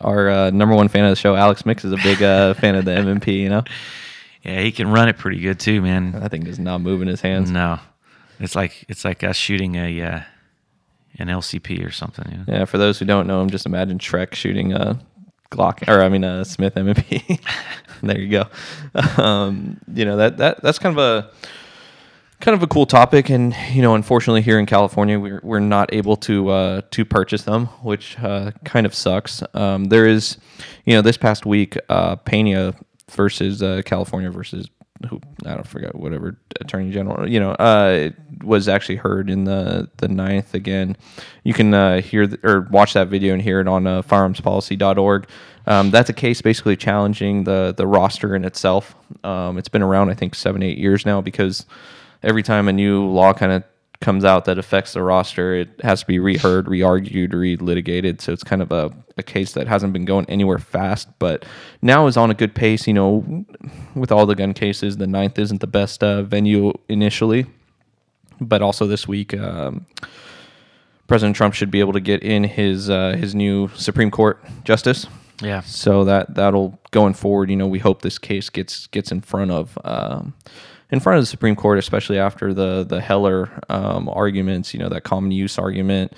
our 0.01 0.29
uh, 0.29 0.49
number 0.49 0.73
one 0.75 0.87
fan 0.87 1.05
of 1.05 1.11
the 1.11 1.15
show, 1.15 1.35
Alex 1.35 1.65
Mix, 1.65 1.85
is 1.85 1.91
a 1.91 1.97
big 1.97 2.23
uh, 2.23 2.53
fan 2.55 2.75
of 2.75 2.85
the 2.85 2.93
M&P. 2.93 3.41
You 3.43 3.49
know, 3.49 3.63
Yeah, 4.41 4.61
he 4.61 4.71
can 4.71 4.89
run 4.89 5.09
it 5.09 5.17
pretty 5.17 5.39
good 5.41 5.59
too, 5.59 5.81
man. 5.81 6.13
that 6.13 6.31
thing 6.31 6.43
does 6.43 6.57
not 6.59 6.81
move 6.81 7.01
in 7.03 7.07
his 7.07 7.21
hands. 7.21 7.51
No, 7.51 7.79
it's 8.39 8.55
like 8.55 8.85
it's 8.89 9.05
like 9.05 9.23
us 9.23 9.35
shooting 9.35 9.75
a 9.75 10.01
uh, 10.01 10.21
an 11.19 11.27
LCP 11.27 11.85
or 11.85 11.91
something. 11.91 12.25
You 12.31 12.37
know? 12.37 12.43
Yeah, 12.47 12.65
for 12.65 12.79
those 12.79 12.97
who 12.97 13.05
don't 13.05 13.27
know 13.27 13.41
him, 13.41 13.49
just 13.51 13.67
imagine 13.67 13.99
Shrek 13.99 14.33
shooting 14.33 14.73
a 14.73 14.99
Glock, 15.51 15.87
or 15.87 16.01
I 16.01 16.09
mean 16.09 16.23
a 16.23 16.45
Smith 16.45 16.77
M&P. 16.77 17.39
there 18.03 18.19
you 18.19 18.29
go. 18.29 19.21
Um, 19.21 19.79
you 19.93 20.05
know 20.05 20.17
that 20.17 20.37
that 20.37 20.61
that's 20.61 20.79
kind 20.79 20.97
of 20.97 21.03
a 21.03 21.31
kind 22.39 22.55
of 22.55 22.63
a 22.63 22.67
cool 22.67 22.85
topic, 22.85 23.29
and 23.29 23.55
you 23.71 23.81
know, 23.81 23.95
unfortunately, 23.95 24.41
here 24.41 24.59
in 24.59 24.65
California, 24.65 25.19
we're 25.19 25.41
we're 25.43 25.59
not 25.59 25.93
able 25.93 26.15
to 26.17 26.49
uh, 26.49 26.81
to 26.91 27.05
purchase 27.05 27.43
them, 27.43 27.67
which 27.83 28.17
uh, 28.19 28.51
kind 28.63 28.85
of 28.85 28.93
sucks. 28.93 29.43
Um, 29.53 29.85
there 29.85 30.05
is, 30.05 30.37
you 30.85 30.93
know, 30.93 31.01
this 31.01 31.17
past 31.17 31.45
week, 31.45 31.77
uh, 31.89 32.15
Pena 32.17 32.73
versus 33.11 33.61
uh, 33.61 33.81
California 33.85 34.29
versus 34.29 34.69
who 35.07 35.21
I 35.45 35.53
don't 35.55 35.67
forget 35.67 35.95
whatever 35.95 36.37
attorney 36.59 36.91
general 36.91 37.29
you 37.29 37.39
know 37.39 37.51
uh 37.51 38.09
was 38.43 38.67
actually 38.67 38.97
heard 38.97 39.29
in 39.29 39.45
the 39.45 39.89
the 39.97 40.07
ninth 40.07 40.53
again. 40.53 40.97
You 41.43 41.53
can 41.53 41.73
uh 41.73 42.01
hear 42.01 42.27
th- 42.27 42.39
or 42.43 42.61
watch 42.71 42.93
that 42.93 43.07
video 43.07 43.33
and 43.33 43.41
hear 43.41 43.59
it 43.59 43.67
on 43.67 43.87
uh, 43.87 44.01
firearmspolicy.org 44.01 45.27
um, 45.67 45.91
that's 45.91 46.09
a 46.09 46.13
case 46.13 46.41
basically 46.41 46.75
challenging 46.75 47.43
the 47.43 47.73
the 47.77 47.85
roster 47.85 48.35
in 48.35 48.43
itself. 48.43 48.95
Um, 49.23 49.57
it's 49.57 49.69
been 49.69 49.83
around 49.83 50.09
i 50.09 50.13
think 50.13 50.35
seven 50.35 50.63
eight 50.63 50.77
years 50.77 51.05
now 51.05 51.21
because 51.21 51.65
every 52.23 52.43
time 52.43 52.67
a 52.67 52.73
new 52.73 53.05
law 53.05 53.33
kind 53.33 53.51
of 53.51 53.63
comes 54.01 54.23
out 54.23 54.45
that 54.45 54.57
affects 54.57 54.93
the 54.93 55.03
roster, 55.03 55.55
it 55.55 55.69
has 55.83 56.01
to 56.01 56.07
be 56.07 56.19
reheard, 56.19 56.67
re-argued, 56.69 57.33
re-litigated. 57.33 58.21
So 58.21 58.31
it's 58.31 58.43
kind 58.43 58.61
of 58.61 58.71
a, 58.71 58.91
a 59.19 59.23
case 59.23 59.53
that 59.53 59.67
hasn't 59.67 59.93
been 59.93 60.05
going 60.05 60.25
anywhere 60.27 60.57
fast, 60.57 61.07
but 61.19 61.45
now 61.81 62.07
is 62.07 62.17
on 62.17 62.31
a 62.31 62.33
good 62.33 62.55
pace. 62.55 62.87
You 62.87 62.93
know, 62.93 63.45
with 63.95 64.11
all 64.11 64.25
the 64.25 64.35
gun 64.35 64.53
cases, 64.53 64.97
the 64.97 65.07
ninth 65.07 65.37
isn't 65.37 65.61
the 65.61 65.67
best 65.67 66.03
uh, 66.03 66.23
venue 66.23 66.73
initially, 66.87 67.45
but 68.41 68.61
also 68.61 68.87
this 68.87 69.07
week, 69.07 69.33
um, 69.35 69.85
President 71.07 71.35
Trump 71.35 71.53
should 71.53 71.71
be 71.71 71.79
able 71.79 71.93
to 71.93 71.99
get 71.99 72.23
in 72.23 72.43
his 72.43 72.89
uh, 72.89 73.15
his 73.17 73.35
new 73.35 73.69
Supreme 73.75 74.11
Court 74.11 74.43
justice. 74.63 75.05
Yeah. 75.41 75.61
So 75.61 76.03
that 76.05 76.35
that'll 76.35 76.79
going 76.91 77.13
forward. 77.13 77.49
You 77.49 77.55
know, 77.55 77.67
we 77.67 77.79
hope 77.79 78.01
this 78.01 78.17
case 78.17 78.49
gets 78.49 78.87
gets 78.87 79.11
in 79.11 79.21
front 79.21 79.51
of 79.51 79.77
um, 79.83 80.33
in 80.91 80.99
front 80.99 81.17
of 81.17 81.23
the 81.23 81.27
Supreme 81.27 81.55
Court, 81.55 81.77
especially 81.77 82.19
after 82.19 82.53
the 82.53 82.85
the 82.87 83.01
Heller 83.01 83.49
um, 83.69 84.09
arguments. 84.09 84.73
You 84.73 84.79
know, 84.79 84.89
that 84.89 85.03
common 85.03 85.31
use 85.31 85.57
argument. 85.57 86.13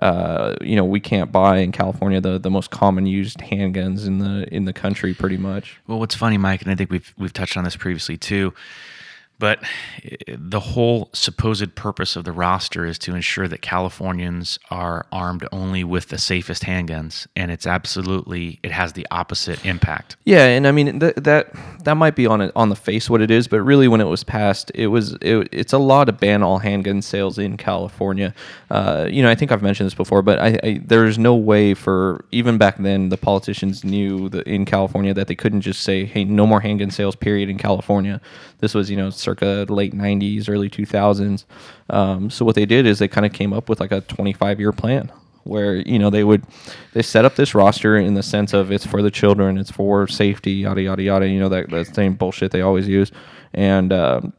Uh, 0.00 0.56
you 0.60 0.76
know, 0.76 0.84
we 0.84 1.00
can't 1.00 1.32
buy 1.32 1.58
in 1.58 1.72
California 1.72 2.20
the, 2.20 2.38
the 2.38 2.50
most 2.50 2.70
common 2.70 3.06
used 3.06 3.38
handguns 3.38 4.06
in 4.06 4.18
the 4.18 4.46
in 4.54 4.64
the 4.64 4.72
country, 4.72 5.14
pretty 5.14 5.36
much. 5.36 5.80
Well, 5.86 5.98
what's 5.98 6.14
funny, 6.14 6.38
Mike, 6.38 6.62
and 6.62 6.70
I 6.70 6.74
think 6.74 6.90
we've 6.90 7.14
we've 7.18 7.32
touched 7.32 7.56
on 7.56 7.64
this 7.64 7.76
previously 7.76 8.16
too. 8.16 8.52
But 9.38 9.62
eh, 10.02 10.16
the 10.36 10.60
whole 10.60 11.10
supposed 11.12 11.74
purpose 11.74 12.16
of 12.16 12.24
the 12.24 12.32
roster 12.32 12.84
is 12.86 12.98
to 13.00 13.14
ensure 13.14 13.48
that 13.48 13.62
Californians 13.62 14.58
are 14.70 15.06
armed 15.12 15.46
only 15.52 15.84
with 15.84 16.08
the 16.08 16.18
safest 16.18 16.62
handguns, 16.62 17.26
and 17.36 17.50
it's 17.50 17.66
absolutely 17.66 18.58
it 18.62 18.72
has 18.72 18.94
the 18.94 19.06
opposite 19.10 19.64
impact. 19.64 20.16
Yeah, 20.24 20.46
and 20.46 20.66
I 20.66 20.72
mean 20.72 21.00
th- 21.00 21.14
that 21.16 21.54
that 21.84 21.96
might 21.96 22.16
be 22.16 22.26
on 22.26 22.40
it, 22.40 22.52
on 22.56 22.68
the 22.68 22.76
face 22.76 23.10
what 23.10 23.20
it 23.20 23.30
is, 23.30 23.48
but 23.48 23.60
really 23.60 23.88
when 23.88 24.00
it 24.00 24.04
was 24.04 24.24
passed, 24.24 24.70
it 24.74 24.88
was 24.88 25.12
it, 25.20 25.48
it's 25.52 25.72
a 25.72 25.78
law 25.78 26.04
to 26.04 26.12
ban 26.12 26.42
all 26.42 26.58
handgun 26.58 27.02
sales 27.02 27.38
in 27.38 27.56
California. 27.56 28.34
Uh, 28.70 29.06
you 29.10 29.22
know, 29.22 29.30
I 29.30 29.34
think 29.34 29.52
I've 29.52 29.62
mentioned 29.62 29.86
this 29.86 29.94
before, 29.94 30.22
but 30.22 30.38
I, 30.38 30.58
I 30.62 30.80
there's 30.84 31.18
no 31.18 31.34
way 31.34 31.74
for 31.74 32.24
even 32.32 32.58
back 32.58 32.78
then 32.78 33.10
the 33.10 33.16
politicians 33.16 33.84
knew 33.84 34.28
that 34.30 34.46
in 34.46 34.64
California 34.64 35.12
that 35.14 35.28
they 35.28 35.34
couldn't 35.34 35.60
just 35.60 35.82
say, 35.82 36.04
"Hey, 36.04 36.24
no 36.24 36.46
more 36.46 36.60
handgun 36.60 36.90
sales." 36.90 37.16
Period 37.16 37.48
in 37.48 37.58
California. 37.58 38.20
This 38.58 38.74
was 38.74 38.90
you 38.90 38.96
know 38.96 39.10
circa 39.26 39.66
late 39.68 39.94
'90s, 39.94 40.48
early 40.48 40.70
2000s. 40.70 41.44
Um, 41.90 42.30
so 42.30 42.44
what 42.44 42.54
they 42.54 42.66
did 42.66 42.86
is 42.86 42.98
they 42.98 43.08
kind 43.08 43.26
of 43.26 43.32
came 43.32 43.52
up 43.52 43.68
with 43.68 43.80
like 43.80 43.92
a 43.92 44.00
25 44.02 44.60
year 44.60 44.72
plan 44.72 45.12
where 45.46 45.76
you 45.76 45.98
know 45.98 46.10
they 46.10 46.24
would 46.24 46.44
they 46.92 47.02
set 47.02 47.24
up 47.24 47.36
this 47.36 47.54
roster 47.54 47.96
in 47.96 48.14
the 48.14 48.22
sense 48.22 48.52
of 48.52 48.72
it's 48.72 48.86
for 48.86 49.02
the 49.02 49.10
children, 49.10 49.58
it's 49.58 49.70
for 49.70 50.06
safety, 50.06 50.52
yada 50.52 50.82
yada 50.82 51.02
yada. 51.02 51.28
You 51.28 51.38
know 51.38 51.48
that 51.48 51.70
that 51.70 51.94
same 51.94 52.14
bullshit 52.14 52.50
they 52.50 52.62
always 52.62 52.88
use, 52.88 53.12
and 53.54 53.92
um, 53.92 54.32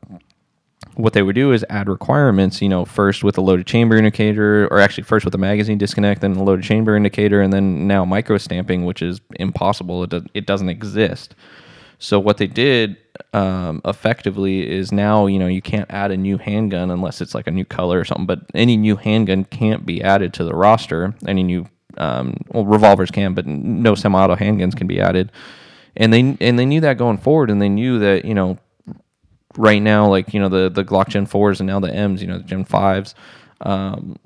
what 0.96 1.13
they 1.13 1.22
would 1.22 1.36
do 1.36 1.51
is 1.51 1.65
add 1.70 1.88
requirements. 1.88 2.62
You 2.62 2.70
know, 2.70 2.86
first 2.86 3.24
with 3.24 3.38
a 3.38 3.41
loaded 3.41 3.65
chamber 3.67 3.96
indicator, 3.98 4.67
or 4.67 4.79
actually 4.79 5.03
first 5.03 5.25
with 5.25 5.34
a 5.36 5.39
magazine 5.39 5.77
disconnect, 5.77 6.22
then 6.22 6.36
a 6.36 6.44
loaded 6.44 6.65
chamber 6.65 6.96
indicator, 6.96 7.41
and 7.41 7.53
then 7.53 7.88
now 7.88 8.06
micro 8.06 8.38
stamping, 8.38 8.86
which 8.86 9.01
is 9.01 9.22
impossible. 9.39 10.03
It, 10.03 10.10
do, 10.10 10.25
it 10.34 10.46
doesn't 10.46 10.70
exist. 10.70 11.36
So 12.00 12.20
what 12.20 12.38
they 12.38 12.48
did 12.48 12.98
um, 13.34 13.82
effectively 13.86 14.70
is 14.70 14.92
now 14.92 15.25
you 15.25 15.39
know 15.39 15.48
you 15.48 15.62
can't 15.62 15.89
add 15.89 16.12
a 16.12 16.18
new 16.18 16.38
handgun 16.38 16.92
unless 16.92 17.22
it's 17.22 17.34
like 17.34 17.48
a 17.48 17.51
new 17.51 17.66
color 17.66 18.00
or 18.00 18.06
something. 18.06 18.25
But 18.25 18.42
any 18.54 18.77
new 18.77 18.96
handgun 18.96 19.46
can't 19.46 19.86
be 19.86 20.04
added 20.04 20.34
to 20.36 20.44
the 20.44 20.54
roster. 20.54 21.16
Any 21.27 21.44
new 21.44 21.68
um, 21.98 22.36
well 22.50 22.66
revolvers 22.66 23.12
can, 23.12 23.34
but 23.34 23.46
no 23.46 23.96
semi-auto 23.96 24.36
handguns 24.36 24.75
can 24.75 24.88
be 24.88 25.00
added. 25.00 25.32
And 25.96 26.13
they 26.13 26.38
and 26.39 26.60
they 26.60 26.66
knew 26.66 26.82
that 26.82 26.98
going 26.98 27.18
forward, 27.18 27.50
and 27.50 27.62
they 27.62 27.70
knew 27.70 28.00
that 28.00 28.25
you 28.25 28.36
know 28.36 28.60
right 29.58 29.82
now 29.82 30.08
like 30.08 30.34
you 30.34 30.39
know 30.39 30.50
the 30.50 30.70
the 30.70 30.86
Glock 30.86 31.10
Gen 31.10 31.25
fours 31.25 31.60
and 31.60 31.68
now 31.68 31.80
the 31.80 31.94
M's, 31.94 32.22
you 32.22 32.27
know 32.27 32.38
the 32.38 32.44
Gen 32.44 32.66
fives. 32.66 33.16
Um, 33.62 34.18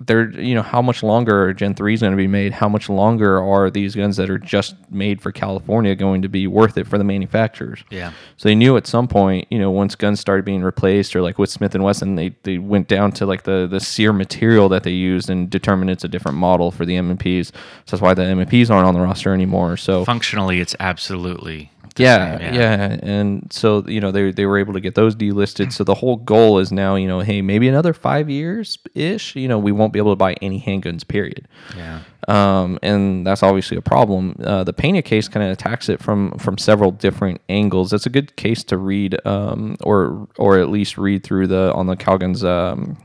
they're 0.00 0.30
you 0.30 0.54
know 0.54 0.62
how 0.62 0.80
much 0.80 1.02
longer 1.02 1.44
are 1.48 1.52
Gen 1.52 1.74
3 1.74 1.94
is 1.94 2.00
going 2.00 2.12
to 2.12 2.16
be 2.16 2.26
made? 2.26 2.52
How 2.52 2.68
much 2.68 2.88
longer 2.88 3.42
are 3.42 3.70
these 3.70 3.94
guns 3.94 4.16
that 4.16 4.30
are 4.30 4.38
just 4.38 4.76
made 4.90 5.20
for 5.20 5.32
California 5.32 5.94
going 5.94 6.22
to 6.22 6.28
be 6.28 6.46
worth 6.46 6.78
it 6.78 6.86
for 6.86 6.98
the 6.98 7.04
manufacturers? 7.04 7.82
Yeah. 7.90 8.12
So 8.36 8.48
they 8.48 8.54
knew 8.54 8.76
at 8.76 8.86
some 8.86 9.08
point, 9.08 9.46
you 9.50 9.58
know, 9.58 9.70
once 9.70 9.94
guns 9.94 10.20
started 10.20 10.44
being 10.44 10.62
replaced, 10.62 11.16
or 11.16 11.22
like 11.22 11.38
with 11.38 11.50
Smith 11.50 11.74
and 11.74 11.82
Wesson, 11.82 12.14
they 12.14 12.34
they 12.44 12.58
went 12.58 12.88
down 12.88 13.12
to 13.12 13.26
like 13.26 13.42
the 13.42 13.66
the 13.68 13.80
sear 13.80 14.12
material 14.12 14.68
that 14.68 14.84
they 14.84 14.92
used 14.92 15.30
and 15.30 15.50
determined 15.50 15.90
it's 15.90 16.04
a 16.04 16.08
different 16.08 16.38
model 16.38 16.70
for 16.70 16.86
the 16.86 16.96
M&Ps. 16.96 17.48
So 17.48 17.96
that's 17.96 18.02
why 18.02 18.14
the 18.14 18.24
M&Ps 18.24 18.70
aren't 18.70 18.86
on 18.86 18.94
the 18.94 19.00
roster 19.00 19.34
anymore. 19.34 19.76
So 19.76 20.04
Functionally, 20.04 20.60
it's 20.60 20.76
absolutely 20.78 21.70
yeah, 21.98 22.38
same, 22.38 22.54
yeah, 22.54 22.98
and 23.02 23.52
so 23.52 23.84
you 23.86 24.00
know 24.00 24.10
they 24.10 24.30
they 24.30 24.46
were 24.46 24.58
able 24.58 24.72
to 24.72 24.80
get 24.80 24.94
those 24.94 25.14
delisted. 25.14 25.72
So 25.72 25.84
the 25.84 25.94
whole 25.94 26.16
goal 26.16 26.58
is 26.58 26.72
now 26.72 26.94
you 26.96 27.08
know, 27.08 27.20
hey, 27.20 27.42
maybe 27.42 27.68
another 27.68 27.92
five 27.92 28.28
years 28.30 28.78
ish. 28.94 29.36
You 29.36 29.48
know, 29.48 29.58
we 29.58 29.72
won't 29.72 29.92
be 29.92 29.98
able 29.98 30.12
to 30.12 30.16
buy 30.16 30.34
any 30.40 30.60
handguns. 30.60 31.06
Period. 31.06 31.48
Yeah. 31.76 32.00
Um, 32.26 32.78
and 32.82 33.26
that's 33.26 33.42
obviously 33.42 33.76
a 33.76 33.82
problem. 33.82 34.36
Uh, 34.42 34.62
the 34.62 34.72
Pena 34.72 35.00
case 35.00 35.28
kind 35.28 35.44
of 35.44 35.52
attacks 35.52 35.88
it 35.88 36.02
from 36.02 36.32
from 36.38 36.58
several 36.58 36.90
different 36.90 37.40
angles. 37.48 37.92
It's 37.92 38.06
a 38.06 38.10
good 38.10 38.36
case 38.36 38.64
to 38.64 38.76
read, 38.76 39.18
um, 39.26 39.76
or 39.82 40.28
or 40.36 40.58
at 40.58 40.68
least 40.68 40.98
read 40.98 41.24
through 41.24 41.46
the 41.46 41.72
on 41.74 41.86
the 41.86 41.96
Calguns. 41.96 42.44
Um, 42.44 42.98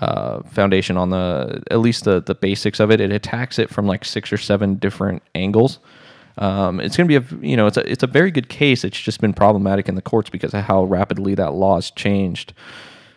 uh, 0.00 0.42
foundation 0.44 0.96
on 0.96 1.10
the 1.10 1.62
at 1.70 1.80
least 1.80 2.04
the 2.04 2.20
the 2.20 2.34
basics 2.34 2.80
of 2.80 2.90
it. 2.90 3.00
It 3.00 3.12
attacks 3.12 3.58
it 3.58 3.70
from 3.70 3.86
like 3.86 4.04
six 4.04 4.32
or 4.32 4.38
seven 4.38 4.76
different 4.76 5.22
angles. 5.34 5.78
Um, 6.38 6.80
it's 6.80 6.96
going 6.96 7.08
to 7.08 7.20
be 7.20 7.26
a 7.26 7.46
you 7.46 7.56
know 7.56 7.66
it's 7.66 7.76
a 7.76 7.90
it's 7.90 8.02
a 8.02 8.06
very 8.06 8.30
good 8.30 8.48
case. 8.48 8.84
It's 8.84 8.98
just 8.98 9.20
been 9.20 9.32
problematic 9.32 9.88
in 9.88 9.94
the 9.94 10.02
courts 10.02 10.30
because 10.30 10.54
of 10.54 10.64
how 10.64 10.84
rapidly 10.84 11.34
that 11.34 11.52
law 11.52 11.76
has 11.76 11.90
changed. 11.90 12.52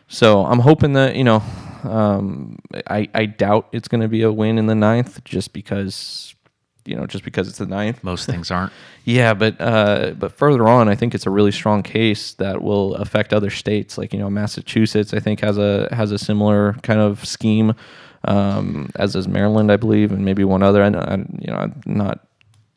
So 0.08 0.46
I'm 0.46 0.60
hoping 0.60 0.94
that 0.94 1.16
you 1.16 1.24
know 1.24 1.42
um, 1.84 2.58
I 2.88 3.10
I 3.14 3.26
doubt 3.26 3.70
it's 3.72 3.88
going 3.88 4.02
to 4.02 4.08
be 4.08 4.24
a 4.24 4.32
win 4.32 4.58
in 4.58 4.68
the 4.68 4.76
ninth 4.76 5.24
just 5.24 5.54
because 5.54 6.36
you 6.86 6.96
know 6.96 7.06
just 7.06 7.24
because 7.24 7.48
it's 7.48 7.58
the 7.58 7.66
ninth. 7.66 8.04
Most 8.04 8.26
things 8.30 8.52
aren't. 8.52 8.74
Yeah, 9.06 9.34
but 9.34 9.60
uh, 9.60 10.14
but 10.18 10.32
further 10.32 10.68
on, 10.68 10.90
I 10.90 10.96
think 10.96 11.16
it's 11.16 11.26
a 11.26 11.32
really 11.32 11.52
strong 11.52 11.84
case 11.84 12.34
that 12.34 12.62
will 12.62 12.96
affect 12.96 13.34
other 13.34 13.50
states. 13.50 13.98
Like 13.98 14.14
you 14.14 14.20
know, 14.20 14.30
Massachusetts, 14.30 15.14
I 15.14 15.20
think 15.20 15.40
has 15.42 15.58
a 15.58 15.88
has 15.92 16.12
a 16.12 16.18
similar 16.18 16.74
kind 16.84 17.00
of 17.00 17.26
scheme, 17.26 17.74
um, 18.26 18.90
as 18.96 19.14
does 19.14 19.28
Maryland, 19.28 19.72
I 19.72 19.78
believe, 19.78 20.12
and 20.12 20.26
maybe 20.26 20.44
one 20.44 20.64
other. 20.64 20.84
And 20.84 21.40
you 21.42 21.52
know, 21.52 21.58
I'm 21.58 21.82
not 21.86 22.26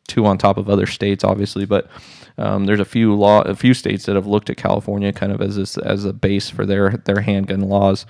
too 0.07 0.25
on 0.25 0.37
top 0.37 0.57
of 0.57 0.69
other 0.69 0.85
states, 0.85 1.23
obviously, 1.23 1.65
but 1.65 1.89
um, 2.37 2.65
there's 2.65 2.79
a 2.79 2.85
few 2.85 3.13
law, 3.13 3.41
a 3.41 3.55
few 3.55 3.73
states 3.73 4.05
that 4.05 4.15
have 4.15 4.27
looked 4.27 4.49
at 4.49 4.57
California 4.57 5.11
kind 5.11 5.31
of 5.31 5.41
as 5.41 5.55
this, 5.55 5.77
as 5.77 6.05
a 6.05 6.13
base 6.13 6.49
for 6.49 6.65
their 6.65 6.91
their 7.05 7.21
handgun 7.21 7.61
laws. 7.61 8.05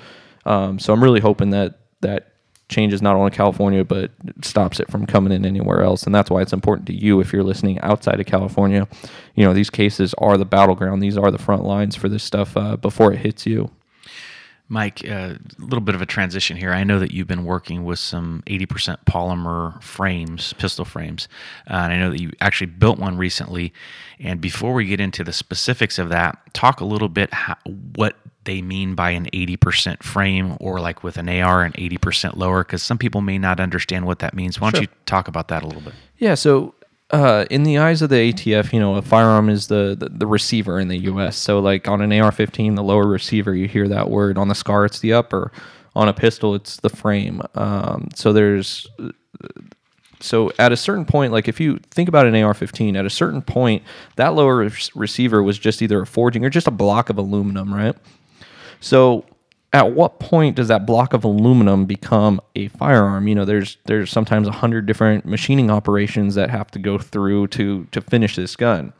Um, 0.45 0.79
so 0.79 0.93
I'm 0.93 1.03
really 1.03 1.19
hoping 1.19 1.49
that 1.51 1.79
that 2.01 2.33
changes 2.69 3.01
not 3.01 3.15
only 3.15 3.31
California 3.31 3.85
but 3.85 4.11
stops 4.41 4.81
it 4.81 4.91
from 4.91 5.05
coming 5.05 5.31
in 5.31 5.45
anywhere 5.45 5.81
else, 5.81 6.03
and 6.03 6.13
that's 6.13 6.29
why 6.29 6.41
it's 6.41 6.53
important 6.53 6.87
to 6.87 6.93
you 6.93 7.19
if 7.21 7.31
you're 7.31 7.43
listening 7.43 7.79
outside 7.79 8.19
of 8.19 8.25
California. 8.25 8.87
You 9.35 9.45
know, 9.45 9.53
these 9.53 9.69
cases 9.69 10.13
are 10.17 10.37
the 10.37 10.45
battleground; 10.45 11.01
these 11.01 11.17
are 11.17 11.31
the 11.31 11.37
front 11.37 11.63
lines 11.63 11.95
for 11.95 12.09
this 12.09 12.23
stuff 12.23 12.57
uh, 12.57 12.75
before 12.77 13.13
it 13.13 13.19
hits 13.19 13.45
you. 13.45 13.71
Mike, 14.69 15.03
a 15.03 15.13
uh, 15.15 15.37
little 15.59 15.81
bit 15.81 15.95
of 15.95 16.01
a 16.01 16.05
transition 16.05 16.57
here. 16.57 16.73
I 16.73 16.83
know 16.83 16.99
that 16.99 17.11
you've 17.11 17.27
been 17.27 17.45
working 17.45 17.85
with 17.85 17.99
some 17.99 18.43
80% 18.47 18.97
polymer 19.05 19.81
frames, 19.81 20.53
pistol 20.53 20.83
frames, 20.83 21.29
uh, 21.69 21.73
and 21.73 21.93
I 21.93 21.97
know 21.97 22.09
that 22.11 22.19
you 22.21 22.31
actually 22.41 22.67
built 22.67 22.99
one 22.99 23.17
recently. 23.17 23.73
And 24.19 24.41
before 24.41 24.73
we 24.73 24.85
get 24.85 24.99
into 24.99 25.23
the 25.23 25.31
specifics 25.31 25.97
of 25.97 26.09
that, 26.09 26.37
talk 26.53 26.81
a 26.81 26.85
little 26.85 27.07
bit 27.09 27.33
how, 27.33 27.55
what 27.95 28.17
they 28.43 28.61
mean 28.61 28.95
by 28.95 29.11
an 29.11 29.27
80% 29.33 30.03
frame 30.03 30.57
or 30.59 30.79
like 30.79 31.03
with 31.03 31.17
an 31.17 31.29
AR 31.29 31.63
an 31.63 31.73
80% 31.73 32.35
lower, 32.35 32.63
because 32.63 32.83
some 32.83 32.97
people 32.97 33.21
may 33.21 33.37
not 33.37 33.59
understand 33.59 34.05
what 34.05 34.19
that 34.19 34.33
means. 34.33 34.59
Why 34.59 34.71
don't 34.71 34.81
Sure. 34.81 34.89
you 34.89 34.97
talk 35.05 35.27
about 35.27 35.47
that 35.49 35.63
a 35.63 35.67
little 35.67 35.81
bit? 35.81 35.93
Yeah, 36.17 36.35
so 36.35 36.73
uh, 37.09 37.45
in 37.49 37.63
the 37.63 37.77
eyes 37.77 38.01
of 38.01 38.09
the 38.09 38.33
ATF, 38.33 38.73
you 38.73 38.79
know, 38.79 38.95
a 38.95 39.01
firearm 39.01 39.49
is 39.49 39.67
the, 39.67 39.95
the, 39.97 40.09
the 40.09 40.27
receiver 40.27 40.79
in 40.79 40.87
the 40.87 40.97
U.S. 40.97 41.37
So, 41.37 41.59
like 41.59 41.87
on 41.87 42.01
an 42.01 42.11
AR-15, 42.11 42.75
the 42.75 42.83
lower 42.83 43.07
receiver, 43.07 43.55
you 43.55 43.67
hear 43.67 43.87
that 43.87 44.09
word. 44.09 44.37
On 44.37 44.47
the 44.47 44.55
SCAR, 44.55 44.85
it's 44.85 44.99
the 44.99 45.13
upper. 45.13 45.51
On 45.95 46.07
a 46.07 46.13
pistol, 46.13 46.53
it's 46.53 46.77
the 46.77 46.89
frame. 46.89 47.41
Um, 47.55 48.09
so 48.13 48.31
there's 48.31 48.87
so 50.19 50.51
at 50.57 50.71
a 50.71 50.77
certain 50.77 51.05
point, 51.05 51.31
like 51.31 51.47
if 51.47 51.59
you 51.59 51.79
think 51.91 52.09
about 52.09 52.25
an 52.25 52.35
AR-15, 52.35 52.97
at 52.97 53.05
a 53.05 53.09
certain 53.09 53.41
point, 53.41 53.83
that 54.15 54.33
lower 54.33 54.57
re- 54.57 54.71
receiver 54.95 55.41
was 55.43 55.57
just 55.57 55.81
either 55.81 56.01
a 56.01 56.07
forging 56.07 56.43
or 56.45 56.49
just 56.49 56.67
a 56.67 56.71
block 56.71 57.09
of 57.09 57.17
aluminum, 57.17 57.73
right? 57.73 57.95
So 58.79 59.25
at 59.73 59.91
what 59.91 60.19
point 60.19 60.55
does 60.55 60.69
that 60.69 60.85
block 60.85 61.13
of 61.13 61.23
aluminum 61.23 61.85
become 61.85 62.41
a 62.55 62.69
firearm? 62.69 63.27
You 63.27 63.35
know, 63.35 63.45
there's 63.45 63.77
there's 63.85 64.09
sometimes 64.09 64.47
a 64.47 64.51
hundred 64.51 64.85
different 64.85 65.25
machining 65.25 65.69
operations 65.69 66.35
that 66.35 66.49
have 66.49 66.71
to 66.71 66.79
go 66.79 66.97
through 66.97 67.47
to 67.47 67.85
to 67.91 68.01
finish 68.01 68.35
this 68.35 68.55
gun. 68.55 68.93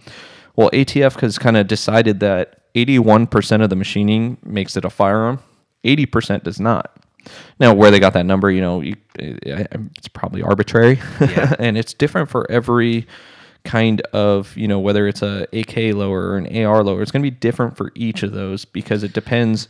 Well, 0.55 0.69
ATF 0.71 1.19
has 1.21 1.38
kind 1.38 1.55
of 1.55 1.67
decided 1.67 2.19
that 2.21 2.74
81% 2.74 3.63
of 3.63 3.69
the 3.69 3.75
machining 3.75 4.38
makes 4.43 4.75
it 4.75 4.86
a 4.86 4.89
firearm, 4.89 5.39
80% 5.83 6.43
does 6.43 6.59
not. 6.59 6.97
Now, 7.59 7.74
where 7.74 7.91
they 7.91 8.00
got 8.00 8.13
that 8.13 8.25
number, 8.25 8.50
you 8.50 8.62
know, 8.62 8.81
you, 8.81 8.95
it's 9.17 10.07
probably 10.07 10.41
arbitrary, 10.41 11.00
and 11.59 11.77
it's 11.77 11.93
different 11.93 12.29
for 12.29 12.50
every 12.50 13.05
kind 13.63 14.01
of, 14.13 14.55
you 14.55 14.67
know, 14.67 14.79
whether 14.79 15.07
it's 15.07 15.21
a 15.21 15.45
AK 15.53 15.93
lower 15.93 16.29
or 16.29 16.38
an 16.38 16.65
AR 16.65 16.83
lower. 16.83 17.01
It's 17.01 17.12
going 17.12 17.24
to 17.24 17.29
be 17.29 17.36
different 17.36 17.75
for 17.75 17.91
each 17.95 18.24
of 18.24 18.31
those 18.31 18.65
because 18.65 19.03
it 19.03 19.13
depends. 19.13 19.67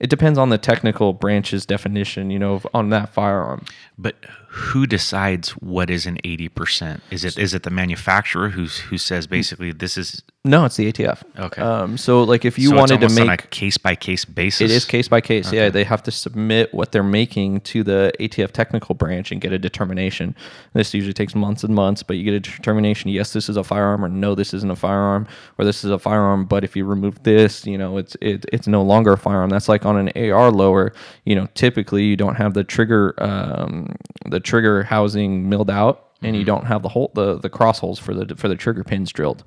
It 0.00 0.10
depends 0.10 0.38
on 0.38 0.48
the 0.50 0.58
technical 0.58 1.12
branch's 1.12 1.64
definition, 1.64 2.30
you 2.30 2.38
know, 2.38 2.60
on 2.72 2.90
that 2.90 3.14
firearm. 3.14 3.64
But 3.96 4.16
who 4.54 4.86
decides 4.86 5.50
what 5.50 5.90
is 5.90 6.06
an 6.06 6.16
80%? 6.24 7.00
Is 7.10 7.24
it 7.24 7.36
is 7.36 7.54
it 7.54 7.64
the 7.64 7.70
manufacturer 7.70 8.50
who 8.50 8.66
who 8.66 8.98
says 8.98 9.26
basically 9.26 9.72
this 9.72 9.98
is 9.98 10.22
No, 10.44 10.64
it's 10.64 10.76
the 10.76 10.92
ATF. 10.92 11.24
Okay. 11.38 11.60
Um, 11.60 11.96
so, 11.96 12.22
like, 12.22 12.44
if 12.44 12.56
you 12.56 12.68
so 12.68 12.76
wanted 12.76 13.00
to 13.00 13.06
almost 13.06 13.18
on 13.18 13.26
make 13.28 13.44
a 13.44 13.46
case 13.48 13.78
by 13.78 13.96
case 13.96 14.24
basis? 14.24 14.60
It 14.60 14.70
is 14.70 14.84
case 14.84 15.08
by 15.08 15.20
case. 15.22 15.50
Yeah, 15.50 15.70
they 15.70 15.82
have 15.82 16.02
to 16.04 16.12
submit 16.12 16.72
what 16.72 16.92
they're 16.92 17.02
making 17.02 17.62
to 17.62 17.82
the 17.82 18.12
ATF 18.20 18.52
technical 18.52 18.94
branch 18.94 19.32
and 19.32 19.40
get 19.40 19.52
a 19.52 19.58
determination. 19.58 20.36
This 20.74 20.94
usually 20.94 21.14
takes 21.14 21.34
months 21.34 21.64
and 21.64 21.74
months, 21.74 22.04
but 22.04 22.16
you 22.16 22.24
get 22.24 22.34
a 22.34 22.40
determination. 22.40 23.10
Yes, 23.10 23.32
this 23.32 23.48
is 23.48 23.56
a 23.56 23.64
firearm, 23.64 24.04
or 24.04 24.08
no, 24.08 24.36
this 24.36 24.54
isn't 24.54 24.70
a 24.70 24.76
firearm, 24.76 25.26
or 25.58 25.64
this 25.64 25.82
is 25.82 25.90
a 25.90 25.98
firearm. 25.98 26.44
But 26.44 26.62
if 26.62 26.76
you 26.76 26.84
remove 26.84 27.22
this, 27.24 27.66
you 27.66 27.78
know, 27.78 27.96
it's 27.96 28.14
it, 28.20 28.44
it's 28.52 28.68
no 28.68 28.82
longer 28.82 29.14
a 29.14 29.18
firearm. 29.18 29.50
That's 29.50 29.68
like 29.68 29.84
on 29.84 29.96
an 29.96 30.30
AR 30.30 30.52
lower. 30.52 30.92
You 31.24 31.34
know, 31.34 31.48
typically 31.54 32.04
you 32.04 32.16
don't 32.16 32.36
have 32.36 32.54
the 32.54 32.62
trigger 32.62 33.14
um, 33.18 33.96
the 34.26 34.43
trigger 34.44 34.84
housing 34.84 35.48
milled 35.48 35.70
out, 35.70 36.10
and 36.22 36.36
you 36.36 36.44
don't 36.44 36.64
have 36.66 36.82
the 36.82 36.88
hole 36.88 37.10
the 37.14 37.38
the 37.38 37.50
cross 37.50 37.78
holes 37.80 37.98
for 37.98 38.14
the 38.14 38.34
for 38.36 38.48
the 38.48 38.56
trigger 38.56 38.84
pins 38.84 39.10
drilled. 39.12 39.42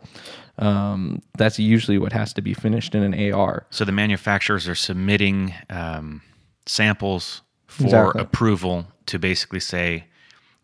um, 0.60 1.22
that's 1.38 1.60
usually 1.60 1.98
what 2.00 2.12
has 2.12 2.34
to 2.34 2.42
be 2.42 2.54
finished 2.54 2.94
in 2.96 3.04
an 3.04 3.32
AR. 3.34 3.66
So 3.70 3.86
the 3.86 3.92
manufacturers 3.92 4.68
are 4.68 4.75
submitting 4.75 5.54
um, 5.70 6.22
samples 6.66 7.42
for 7.68 7.84
Exactly. 7.86 8.22
approval 8.22 8.88
to 9.06 9.20
basically 9.20 9.60
say 9.60 10.06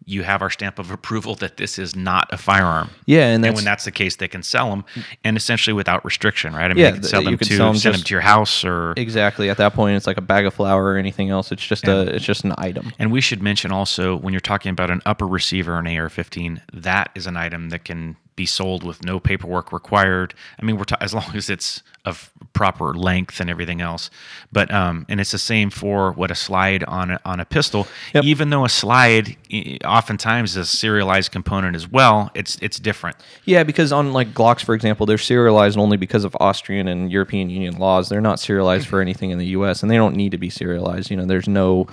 you 0.06 0.24
have 0.24 0.42
our 0.42 0.50
stamp 0.50 0.80
of 0.80 0.92
approval 0.92 1.36
that 1.36 1.58
this 1.58 1.80
is 1.80 1.96
not 1.96 2.28
a 2.32 2.38
firearm. 2.38 2.90
Yeah, 3.06 3.28
and 3.28 3.44
And, 3.46 3.56
when 3.56 3.64
that's 3.64 3.86
the 3.86 3.92
case, 3.92 4.16
they 4.18 4.28
can 4.28 4.44
sell 4.44 4.70
them, 4.70 4.84
and 5.24 5.38
essentially 5.38 5.74
without 5.74 6.04
restriction, 6.04 6.54
right? 6.54 6.66
I 6.66 6.74
mean, 6.74 6.78
Yeah, 6.78 6.90
they 6.92 6.98
can 7.00 7.04
sell 7.04 7.20
th- 7.22 7.26
them 7.26 7.32
you 7.34 7.38
to 7.38 7.58
sell 7.58 7.70
'em 7.70 7.76
send 7.78 7.96
them 7.96 8.02
to 8.04 8.14
your 8.14 8.22
house, 8.22 8.64
or 8.66 8.94
exactly 8.98 9.50
at 9.50 9.58
that 9.58 9.74
point 9.74 9.96
it's 9.98 10.08
like 10.08 10.18
a 10.18 10.22
bag 10.22 10.46
of 10.46 10.54
flour 10.54 10.84
or 10.86 10.98
anything 10.98 11.30
else. 11.30 11.52
It's 11.52 11.66
just 11.66 11.88
a 11.88 12.16
it's 12.16 12.26
just 12.26 12.44
an 12.44 12.54
item. 12.58 12.92
And 13.00 13.12
we 13.12 13.22
should 13.22 13.42
mention 13.42 13.72
also 13.72 14.16
when 14.16 14.34
you're 14.34 14.40
talking 14.42 14.72
about 14.72 14.90
an 14.90 15.02
upper 15.06 15.28
receiver, 15.28 15.78
an 15.78 15.88
AR-15, 15.88 16.62
that 16.74 17.10
is 17.16 17.28
an 17.28 17.38
item 17.38 17.70
that 17.70 17.84
can 17.86 18.16
be 18.36 18.46
sold 18.46 18.84
with 18.84 19.04
no 19.04 19.20
paperwork 19.20 19.72
required. 19.72 20.34
I 20.60 20.66
mean, 20.66 20.78
we're 20.78 20.86
ta- 20.86 20.98
as 21.02 21.14
long 21.14 21.30
as 21.36 21.50
it's 21.50 21.84
of 22.06 22.32
proper 22.52 22.94
length 22.94 23.40
and 23.40 23.50
everything 23.50 23.80
else. 23.80 24.10
But 24.52 24.72
um, 24.74 25.06
and 25.08 25.22
it's 25.22 25.32
the 25.32 25.38
same 25.38 25.70
for 25.70 26.12
what 26.12 26.32
a 26.32 26.36
slide 26.36 26.84
on 26.84 27.12
a, 27.12 27.20
on 27.24 27.40
a 27.40 27.46
pistol. 27.46 27.88
Yep. 28.14 28.26
Even 28.26 28.50
though 28.50 28.66
a 28.66 28.70
slide 28.70 29.38
oftentimes 29.86 30.52
is 30.52 30.58
a 30.58 30.66
serialized 30.66 31.32
component 31.32 31.76
as 31.76 31.90
well, 31.90 32.30
it's 32.36 32.58
it's 32.62 32.78
different. 32.80 33.18
Yeah, 33.46 33.64
because 33.64 33.92
on 33.92 34.12
like 34.12 34.34
Glocks, 34.34 34.64
for 34.64 34.76
example, 34.76 35.06
they're 35.06 35.18
serialized 35.18 35.78
only 35.78 35.98
because 35.98 36.24
of 36.24 36.36
Austrian 36.40 36.88
and 36.88 37.12
European 37.12 37.50
Union 37.50 37.78
laws. 37.78 38.10
They're 38.10 38.22
not 38.22 38.40
serialized 38.40 38.88
for 38.88 39.00
anything 39.00 39.32
in 39.32 39.38
the 39.38 39.48
U.S. 39.48 39.82
and 39.82 39.92
they 39.92 39.98
don't 39.98 40.16
need 40.16 40.32
to 40.32 40.38
be 40.38 40.50
serialized. 40.50 41.10
You 41.10 41.18
know, 41.18 41.26
there's 41.26 41.48
no 41.48 41.88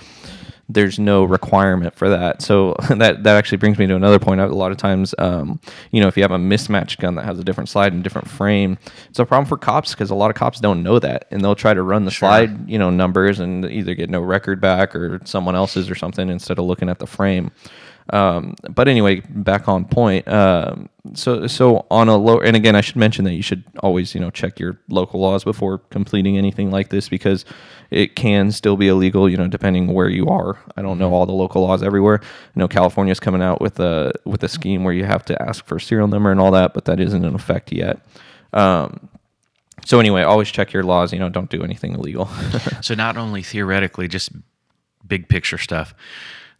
there's 0.73 0.99
no 0.99 1.23
requirement 1.23 1.95
for 1.95 2.09
that. 2.09 2.41
So 2.41 2.75
that 2.89 3.23
that 3.23 3.37
actually 3.37 3.57
brings 3.57 3.77
me 3.77 3.87
to 3.87 3.95
another 3.95 4.19
point. 4.19 4.41
A 4.41 4.47
lot 4.47 4.71
of 4.71 4.77
times, 4.77 5.13
um, 5.17 5.59
you 5.91 6.01
know, 6.01 6.07
if 6.07 6.17
you 6.17 6.23
have 6.23 6.31
a 6.31 6.37
mismatched 6.37 6.99
gun 6.99 7.15
that 7.15 7.25
has 7.25 7.39
a 7.39 7.43
different 7.43 7.69
slide 7.69 7.93
and 7.93 8.03
different 8.03 8.29
frame, 8.29 8.77
it's 9.09 9.19
a 9.19 9.25
problem 9.25 9.47
for 9.47 9.57
cops 9.57 9.93
because 9.93 10.09
a 10.09 10.15
lot 10.15 10.29
of 10.29 10.35
cops 10.35 10.59
don't 10.59 10.83
know 10.83 10.99
that, 10.99 11.27
and 11.31 11.43
they'll 11.43 11.55
try 11.55 11.73
to 11.73 11.83
run 11.83 12.05
the 12.05 12.11
slide, 12.11 12.69
you 12.69 12.77
know, 12.77 12.89
numbers 12.89 13.39
and 13.39 13.65
either 13.65 13.95
get 13.95 14.09
no 14.09 14.21
record 14.21 14.61
back 14.61 14.95
or 14.95 15.19
someone 15.25 15.55
else's 15.55 15.89
or 15.89 15.95
something 15.95 16.29
instead 16.29 16.59
of 16.59 16.65
looking 16.65 16.89
at 16.89 16.99
the 16.99 17.07
frame. 17.07 17.51
Um, 18.09 18.55
but 18.69 18.87
anyway, 18.87 19.21
back 19.29 19.67
on 19.67 19.85
point. 19.85 20.27
Um, 20.27 20.89
so 21.13 21.47
so 21.47 21.85
on 21.89 22.09
a 22.09 22.17
low, 22.17 22.39
and 22.39 22.55
again, 22.55 22.75
I 22.75 22.81
should 22.81 22.95
mention 22.95 23.25
that 23.25 23.33
you 23.33 23.41
should 23.41 23.63
always 23.79 24.13
you 24.13 24.21
know 24.21 24.29
check 24.29 24.59
your 24.59 24.79
local 24.89 25.19
laws 25.19 25.43
before 25.43 25.79
completing 25.89 26.37
anything 26.37 26.71
like 26.71 26.89
this 26.89 27.09
because 27.09 27.45
it 27.89 28.15
can 28.15 28.51
still 28.51 28.77
be 28.77 28.87
illegal. 28.87 29.29
You 29.29 29.37
know, 29.37 29.47
depending 29.47 29.87
where 29.93 30.09
you 30.09 30.27
are. 30.27 30.59
I 30.75 30.81
don't 30.81 30.97
know 30.97 31.13
all 31.13 31.25
the 31.25 31.31
local 31.31 31.61
laws 31.63 31.83
everywhere. 31.83 32.19
I 32.23 32.59
know 32.59 32.67
California's 32.67 33.19
coming 33.19 33.41
out 33.41 33.61
with 33.61 33.79
a 33.79 34.13
with 34.25 34.43
a 34.43 34.49
scheme 34.49 34.83
where 34.83 34.93
you 34.93 35.05
have 35.05 35.25
to 35.25 35.41
ask 35.41 35.65
for 35.65 35.77
a 35.77 35.81
serial 35.81 36.07
number 36.07 36.31
and 36.31 36.39
all 36.39 36.51
that, 36.51 36.73
but 36.73 36.85
that 36.85 36.99
isn't 36.99 37.23
in 37.23 37.33
effect 37.33 37.71
yet. 37.71 37.99
Um, 38.53 39.09
so 39.85 39.99
anyway, 39.99 40.21
always 40.21 40.51
check 40.51 40.73
your 40.73 40.83
laws. 40.83 41.13
You 41.13 41.19
know, 41.19 41.29
don't 41.29 41.49
do 41.49 41.63
anything 41.63 41.93
illegal. 41.93 42.29
So 42.81 42.95
not 42.95 43.15
only 43.15 43.43
theoretically, 43.43 44.07
just 44.07 44.31
big 45.05 45.29
picture 45.29 45.57
stuff. 45.57 45.93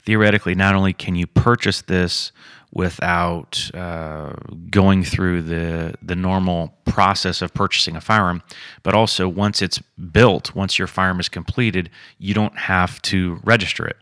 Theoretically, 0.06 0.56
not 0.56 0.76
only 0.76 0.94
can 0.94 1.16
you 1.16 1.28
purchase 1.28 1.82
this 1.82 2.32
without 2.74 3.70
uh, 3.74 4.34
going 4.70 5.04
through 5.04 5.42
the 5.44 5.94
the 6.02 6.16
normal 6.16 6.74
process 6.86 7.42
of 7.42 7.54
purchasing 7.54 7.96
a 7.96 8.02
firearm, 8.02 8.42
but 8.84 8.94
also 8.94 9.28
once 9.28 9.62
it's 9.62 9.80
built, 10.12 10.56
once 10.56 10.80
your 10.80 10.88
firearm 10.88 11.20
is 11.20 11.30
completed, 11.30 11.90
you 12.18 12.34
don't 12.34 12.58
have 12.58 13.02
to 13.04 13.40
register 13.44 13.86
it. 13.86 13.98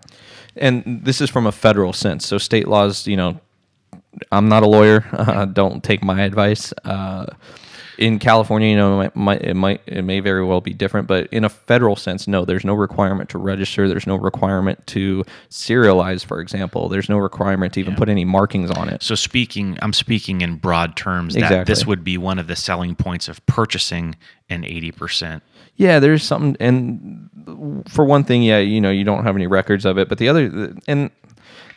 and 0.55 1.01
this 1.05 1.21
is 1.21 1.29
from 1.29 1.45
a 1.47 1.51
federal 1.51 1.93
sense. 1.93 2.25
So 2.27 2.37
state 2.37 2.67
laws, 2.67 3.07
you 3.07 3.17
know, 3.17 3.39
I'm 4.31 4.49
not 4.49 4.63
a 4.63 4.67
lawyer. 4.67 5.05
Uh, 5.13 5.45
don't 5.45 5.83
take 5.83 6.03
my 6.03 6.21
advice. 6.23 6.73
Uh, 6.85 7.25
in 7.99 8.17
California, 8.17 8.69
you 8.69 8.77
know, 8.77 9.01
it 9.01 9.13
might, 9.13 9.41
it 9.41 9.55
might 9.55 9.81
it 9.85 10.03
may 10.03 10.21
very 10.21 10.43
well 10.45 10.61
be 10.61 10.73
different, 10.73 11.05
but 11.05 11.27
in 11.33 11.43
a 11.43 11.49
federal 11.49 11.97
sense, 11.97 12.29
no, 12.29 12.45
there's 12.45 12.63
no 12.63 12.73
requirement 12.73 13.29
to 13.31 13.37
register. 13.37 13.89
There's 13.89 14.07
no 14.07 14.15
requirement 14.15 14.87
to 14.87 15.25
serialize, 15.49 16.23
for 16.23 16.39
example. 16.39 16.87
There's 16.87 17.09
no 17.09 17.17
requirement 17.17 17.73
to 17.73 17.81
even 17.81 17.95
put 17.95 18.07
any 18.07 18.23
markings 18.23 18.71
on 18.71 18.87
it. 18.87 19.03
So 19.03 19.15
speaking, 19.15 19.77
I'm 19.81 19.91
speaking 19.91 20.39
in 20.39 20.55
broad 20.55 20.95
terms 20.95 21.33
that 21.33 21.43
Exactly. 21.43 21.71
this 21.71 21.85
would 21.85 22.05
be 22.05 22.17
one 22.17 22.39
of 22.39 22.47
the 22.47 22.55
selling 22.55 22.95
points 22.95 23.27
of 23.27 23.45
purchasing 23.47 24.15
an 24.49 24.63
80%. 24.63 25.41
Yeah, 25.75 25.99
there's 25.99 26.23
something, 26.23 26.55
and 26.61 27.83
for 27.89 28.05
one 28.05 28.23
thing, 28.23 28.43
yeah, 28.43 28.59
you 28.59 28.79
know, 28.79 28.91
you 28.91 29.03
don't 29.03 29.25
have 29.25 29.35
any 29.35 29.47
records 29.47 29.83
of 29.83 29.97
it, 29.97 30.07
but 30.07 30.19
the 30.19 30.29
other, 30.29 30.73
and 30.87 31.11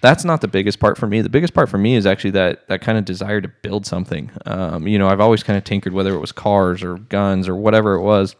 that's 0.02 0.24
not 0.24 0.40
the 0.40 0.48
biggest 0.48 0.80
part 0.80 0.98
for 0.98 1.06
me. 1.06 1.22
The 1.22 1.30
biggest 1.30 1.54
part 1.54 1.68
for 1.68 1.78
me 1.78 1.94
is 1.94 2.06
actually 2.06 2.32
that 2.32 2.68
that 2.68 2.82
kind 2.82 2.98
of 2.98 3.04
desire 3.04 3.40
to 3.40 3.48
build 3.48 3.86
something. 3.86 4.30
Um, 4.44 4.86
you 4.86 4.98
know, 4.98 5.08
I've 5.08 5.20
always 5.20 5.42
kind 5.42 5.56
of 5.56 5.64
tinkered, 5.64 5.92
whether 5.92 6.12
it 6.12 6.18
was 6.18 6.32
cars 6.32 6.82
or 6.82 6.98
guns 6.98 7.48
or 7.48 7.56
whatever 7.56 7.94
it 7.94 8.02
was. 8.02 8.36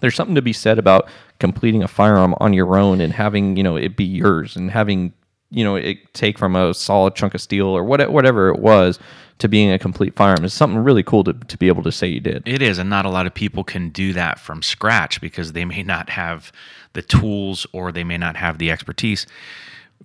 There's 0.00 0.14
something 0.14 0.34
to 0.34 0.42
be 0.42 0.52
said 0.52 0.78
about 0.78 1.08
completing 1.38 1.82
a 1.82 1.88
firearm 1.88 2.34
on 2.40 2.54
your 2.54 2.76
own 2.76 3.00
and 3.00 3.12
having 3.12 3.56
you 3.56 3.62
know 3.62 3.76
it 3.76 3.96
be 3.96 4.04
yours 4.04 4.56
and 4.56 4.70
having 4.70 5.12
you 5.50 5.62
know 5.62 5.76
it 5.76 5.98
take 6.14 6.38
from 6.38 6.56
a 6.56 6.72
solid 6.72 7.14
chunk 7.14 7.34
of 7.34 7.40
steel 7.40 7.66
or 7.66 7.84
what, 7.84 8.10
whatever 8.10 8.48
it 8.48 8.58
was 8.58 8.98
to 9.38 9.48
being 9.48 9.70
a 9.70 9.78
complete 9.78 10.16
firearm 10.16 10.44
is 10.44 10.52
something 10.52 10.78
really 10.80 11.02
cool 11.02 11.22
to, 11.22 11.32
to 11.32 11.56
be 11.58 11.68
able 11.68 11.82
to 11.82 11.92
say 11.92 12.08
you 12.08 12.18
did. 12.18 12.42
It 12.46 12.60
is, 12.60 12.78
and 12.78 12.90
not 12.90 13.04
a 13.06 13.10
lot 13.10 13.26
of 13.26 13.34
people 13.34 13.62
can 13.62 13.90
do 13.90 14.12
that 14.14 14.40
from 14.40 14.62
scratch 14.62 15.20
because 15.20 15.52
they 15.52 15.64
may 15.64 15.82
not 15.82 16.10
have 16.10 16.50
the 16.94 17.02
tools 17.02 17.66
or 17.72 17.92
they 17.92 18.04
may 18.04 18.18
not 18.18 18.36
have 18.36 18.58
the 18.58 18.70
expertise. 18.70 19.26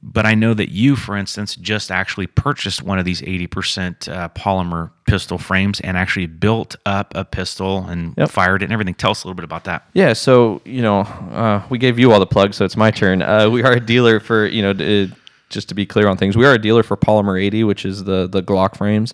But 0.02 0.26
I 0.26 0.34
know 0.36 0.54
that 0.54 0.70
you, 0.70 0.96
for 0.96 1.16
instance, 1.16 1.56
just 1.56 1.90
actually 1.92 2.28
purchased 2.28 2.82
one 2.84 3.00
of 3.00 3.06
these 3.06 3.22
80% 3.22 4.10
uh, 4.12 4.30
polymer 4.30 4.92
pistol 5.06 5.38
frames 5.38 5.80
and 5.80 5.96
actually 5.98 6.26
built 6.26 6.76
up 6.86 7.14
a 7.16 7.24
pistol 7.24 7.86
and 7.86 8.14
Yep. 8.18 8.30
fired 8.30 8.62
it 8.62 8.66
and 8.66 8.74
everything. 8.74 8.96
Tell 8.96 9.12
us 9.12 9.24
a 9.24 9.28
little 9.28 9.36
bit 9.36 9.46
about 9.46 9.64
that. 9.66 9.86
Yeah, 9.94 10.14
so 10.14 10.62
you 10.66 10.82
know, 10.82 11.02
uh, 11.02 11.64
we 11.70 11.78
gave 11.78 12.00
you 12.00 12.12
all 12.12 12.20
the 12.20 12.26
plugs, 12.26 12.58
so 12.58 12.66
it's 12.66 12.76
my 12.78 12.92
turn. 12.92 13.22
Uh, 13.22 13.50
we 13.50 13.64
are 13.64 13.74
a 13.74 13.80
dealer 13.80 14.20
for 14.20 14.46
you 14.46 14.62
know, 14.62 14.74
d- 14.74 15.04
uh, 15.04 15.16
just 15.50 15.70
to 15.70 15.76
be 15.76 15.86
clear 15.86 16.08
on 16.08 16.18
things, 16.18 16.36
we 16.36 16.46
are 16.46 16.54
a 16.54 16.60
dealer 16.60 16.84
for 16.84 16.98
Polymer 16.98 17.42
80, 17.42 17.64
which 17.64 17.86
is 17.86 18.04
the 18.04 18.28
the 18.28 18.42
Glock 18.42 18.76
frames. 18.76 19.14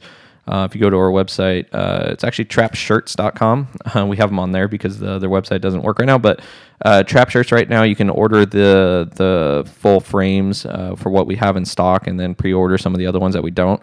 Uh, 0.50 0.66
if 0.66 0.74
you 0.74 0.82
go 0.82 0.90
to 0.90 0.98
our 0.98 1.12
website, 1.12 1.68
uh, 1.74 2.10
it's 2.10 2.24
actually 2.24 2.46
trapshirts.com. 2.46 3.68
Uh, 3.96 4.06
we 4.06 4.18
have 4.18 4.30
them 4.30 4.40
on 4.40 4.52
there 4.52 4.68
because 4.68 5.00
the, 5.00 5.18
their 5.18 5.30
website 5.30 5.62
doesn't 5.62 5.82
work 5.82 5.98
right 6.00 6.06
now. 6.06 6.18
But 6.18 6.42
uh, 6.86 7.02
Trap 7.04 7.30
Shirts 7.30 7.52
right 7.52 7.68
now, 7.68 7.82
you 7.82 7.96
can 7.96 8.10
order 8.10 8.46
the 8.46 9.10
the 9.16 9.68
full 9.68 10.00
frames 10.00 10.66
uh, 10.66 10.96
for 10.96 11.10
what 11.10 11.26
we 11.26 11.36
have 11.38 11.58
in 11.58 11.66
stock, 11.66 12.06
and 12.06 12.20
then 12.20 12.36
pre-order 12.36 12.78
some 12.78 12.94
of 12.94 13.00
the 13.00 13.08
other 13.08 13.20
ones 13.20 13.34
that 13.34 13.42
we 13.42 13.50
don't. 13.50 13.82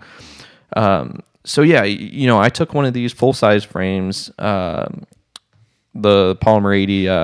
Um, 0.76 1.22
so 1.44 1.62
yeah, 1.62 1.82
you 1.82 2.26
know, 2.28 2.38
I 2.38 2.48
took 2.48 2.72
one 2.72 2.84
of 2.84 2.94
these 2.94 3.12
full 3.12 3.32
size 3.32 3.64
frames. 3.64 4.30
Um, 4.38 5.06
the 5.94 6.36
Polymer 6.36 6.76
80 6.76 7.08
uh, 7.08 7.14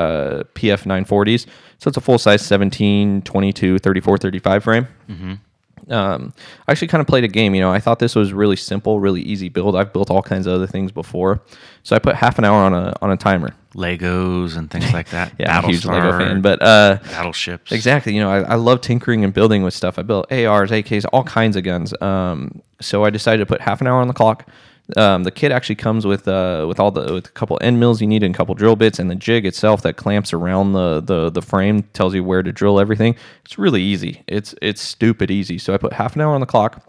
PF 0.54 0.84
940s. 0.84 1.46
So 1.78 1.88
it's 1.88 1.96
a 1.96 2.00
full 2.00 2.18
size 2.18 2.44
17, 2.44 3.22
22, 3.22 3.78
34, 3.78 4.18
35 4.18 4.64
frame. 4.64 4.88
Um, 5.88 6.32
I 6.66 6.72
actually 6.72 6.88
kind 6.88 7.00
of 7.00 7.06
played 7.06 7.24
a 7.24 7.28
game. 7.28 7.54
You 7.54 7.60
know, 7.60 7.72
I 7.72 7.80
thought 7.80 7.98
this 7.98 8.14
was 8.14 8.32
really 8.32 8.56
simple, 8.56 9.00
really 9.00 9.22
easy 9.22 9.48
build. 9.48 9.76
I've 9.76 9.92
built 9.92 10.10
all 10.10 10.22
kinds 10.22 10.46
of 10.46 10.54
other 10.54 10.66
things 10.66 10.92
before, 10.92 11.40
so 11.82 11.96
I 11.96 11.98
put 11.98 12.14
half 12.14 12.38
an 12.38 12.44
hour 12.44 12.62
on 12.62 12.74
a 12.74 12.94
on 13.02 13.10
a 13.10 13.16
timer. 13.16 13.54
Legos 13.74 14.56
and 14.56 14.70
things 14.70 14.92
like 14.92 15.08
that. 15.10 15.32
Yeah, 15.38 15.58
I'm 15.58 15.64
a 15.64 15.68
huge 15.68 15.86
Lego 15.86 16.18
fan, 16.18 16.42
but 16.42 16.60
uh, 16.60 16.98
battleships. 17.04 17.72
Exactly. 17.72 18.14
You 18.14 18.20
know, 18.20 18.30
I, 18.30 18.40
I 18.40 18.54
love 18.56 18.80
tinkering 18.82 19.24
and 19.24 19.32
building 19.32 19.62
with 19.62 19.74
stuff. 19.74 19.98
I 19.98 20.02
built 20.02 20.30
ARs, 20.30 20.70
AKs, 20.70 21.06
all 21.12 21.24
kinds 21.24 21.56
of 21.56 21.64
guns. 21.64 21.94
Um, 22.02 22.62
so 22.80 23.04
I 23.04 23.10
decided 23.10 23.38
to 23.38 23.46
put 23.46 23.60
half 23.60 23.80
an 23.80 23.86
hour 23.86 24.00
on 24.00 24.08
the 24.08 24.14
clock. 24.14 24.46
Um, 24.96 25.24
the 25.24 25.30
kit 25.30 25.52
actually 25.52 25.76
comes 25.76 26.06
with 26.06 26.28
uh, 26.28 26.66
with 26.68 26.78
all 26.78 26.90
the 26.90 27.12
with 27.12 27.26
a 27.26 27.30
couple 27.30 27.58
end 27.60 27.80
mills 27.80 28.00
you 28.00 28.06
need 28.06 28.22
and 28.22 28.34
a 28.34 28.36
couple 28.36 28.54
drill 28.54 28.76
bits 28.76 28.98
and 28.98 29.10
the 29.10 29.14
jig 29.14 29.46
itself 29.46 29.82
that 29.82 29.96
clamps 29.96 30.32
around 30.32 30.72
the, 30.72 31.00
the 31.00 31.30
the 31.30 31.42
frame 31.42 31.82
tells 31.94 32.14
you 32.14 32.24
where 32.24 32.42
to 32.42 32.52
drill 32.52 32.78
everything. 32.78 33.16
It's 33.44 33.58
really 33.58 33.82
easy. 33.82 34.22
It's 34.26 34.54
it's 34.60 34.82
stupid 34.82 35.30
easy. 35.30 35.58
So 35.58 35.74
I 35.74 35.78
put 35.78 35.92
half 35.92 36.14
an 36.14 36.20
hour 36.20 36.34
on 36.34 36.40
the 36.40 36.46
clock, 36.46 36.82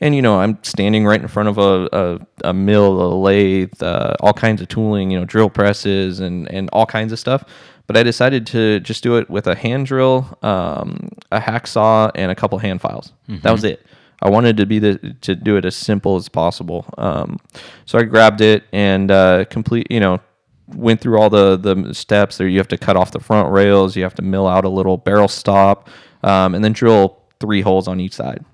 and 0.00 0.14
you 0.14 0.22
know 0.22 0.40
I'm 0.40 0.58
standing 0.62 1.04
right 1.04 1.20
in 1.20 1.28
front 1.28 1.48
of 1.48 1.58
a 1.58 1.88
a, 1.92 2.48
a 2.48 2.52
mill, 2.52 3.02
a 3.02 3.10
lathe, 3.14 3.82
uh, 3.82 4.14
all 4.20 4.32
kinds 4.32 4.62
of 4.62 4.68
tooling, 4.68 5.10
you 5.10 5.18
know, 5.18 5.24
drill 5.24 5.50
presses 5.50 6.20
and 6.20 6.50
and 6.50 6.70
all 6.72 6.86
kinds 6.86 7.12
of 7.12 7.18
stuff 7.18 7.44
but 7.88 7.96
I 7.96 8.04
decided 8.04 8.46
to 8.46 8.80
just 8.80 9.02
do 9.02 9.16
it 9.16 9.28
with 9.28 9.46
a 9.46 9.54
hand 9.54 9.86
drill, 9.86 10.38
um, 10.42 11.10
a 11.30 11.40
hacksaw, 11.40 12.12
and 12.14 12.30
a 12.30 12.34
couple 12.34 12.58
hand 12.58 12.80
files. 12.80 13.12
That 13.42 13.52
was 13.52 13.64
it. 13.64 13.84
I 14.22 14.30
wanted 14.30 14.56
to 14.58 14.66
be 14.66 14.78
the 14.78 15.16
to 15.22 15.34
do 15.34 15.56
it 15.56 15.64
as 15.64 15.74
simple 15.74 16.16
as 16.16 16.28
possible. 16.28 16.86
Um, 16.96 17.38
so 17.86 17.98
I 17.98 18.04
grabbed 18.04 18.40
it 18.40 18.64
and 18.72 19.10
uh, 19.10 19.44
complete, 19.46 19.88
you 19.90 20.00
know, 20.00 20.20
went 20.68 21.00
through 21.00 21.18
all 21.18 21.28
the 21.28 21.56
the 21.56 21.92
steps. 21.92 22.38
There, 22.38 22.46
you 22.48 22.58
have 22.58 22.68
to 22.68 22.78
cut 22.78 22.96
off 22.96 23.10
the 23.10 23.20
front 23.20 23.52
rails. 23.52 23.96
You 23.96 24.04
have 24.04 24.14
to 24.14 24.22
mill 24.22 24.46
out 24.46 24.64
a 24.64 24.68
little 24.68 24.96
barrel 24.96 25.28
stop, 25.28 25.88
um, 26.22 26.54
and 26.54 26.64
then 26.64 26.72
drill 26.72 27.18
three 27.40 27.60
holes 27.60 27.88
on 27.88 27.98
each 28.00 28.12
side 28.14 28.44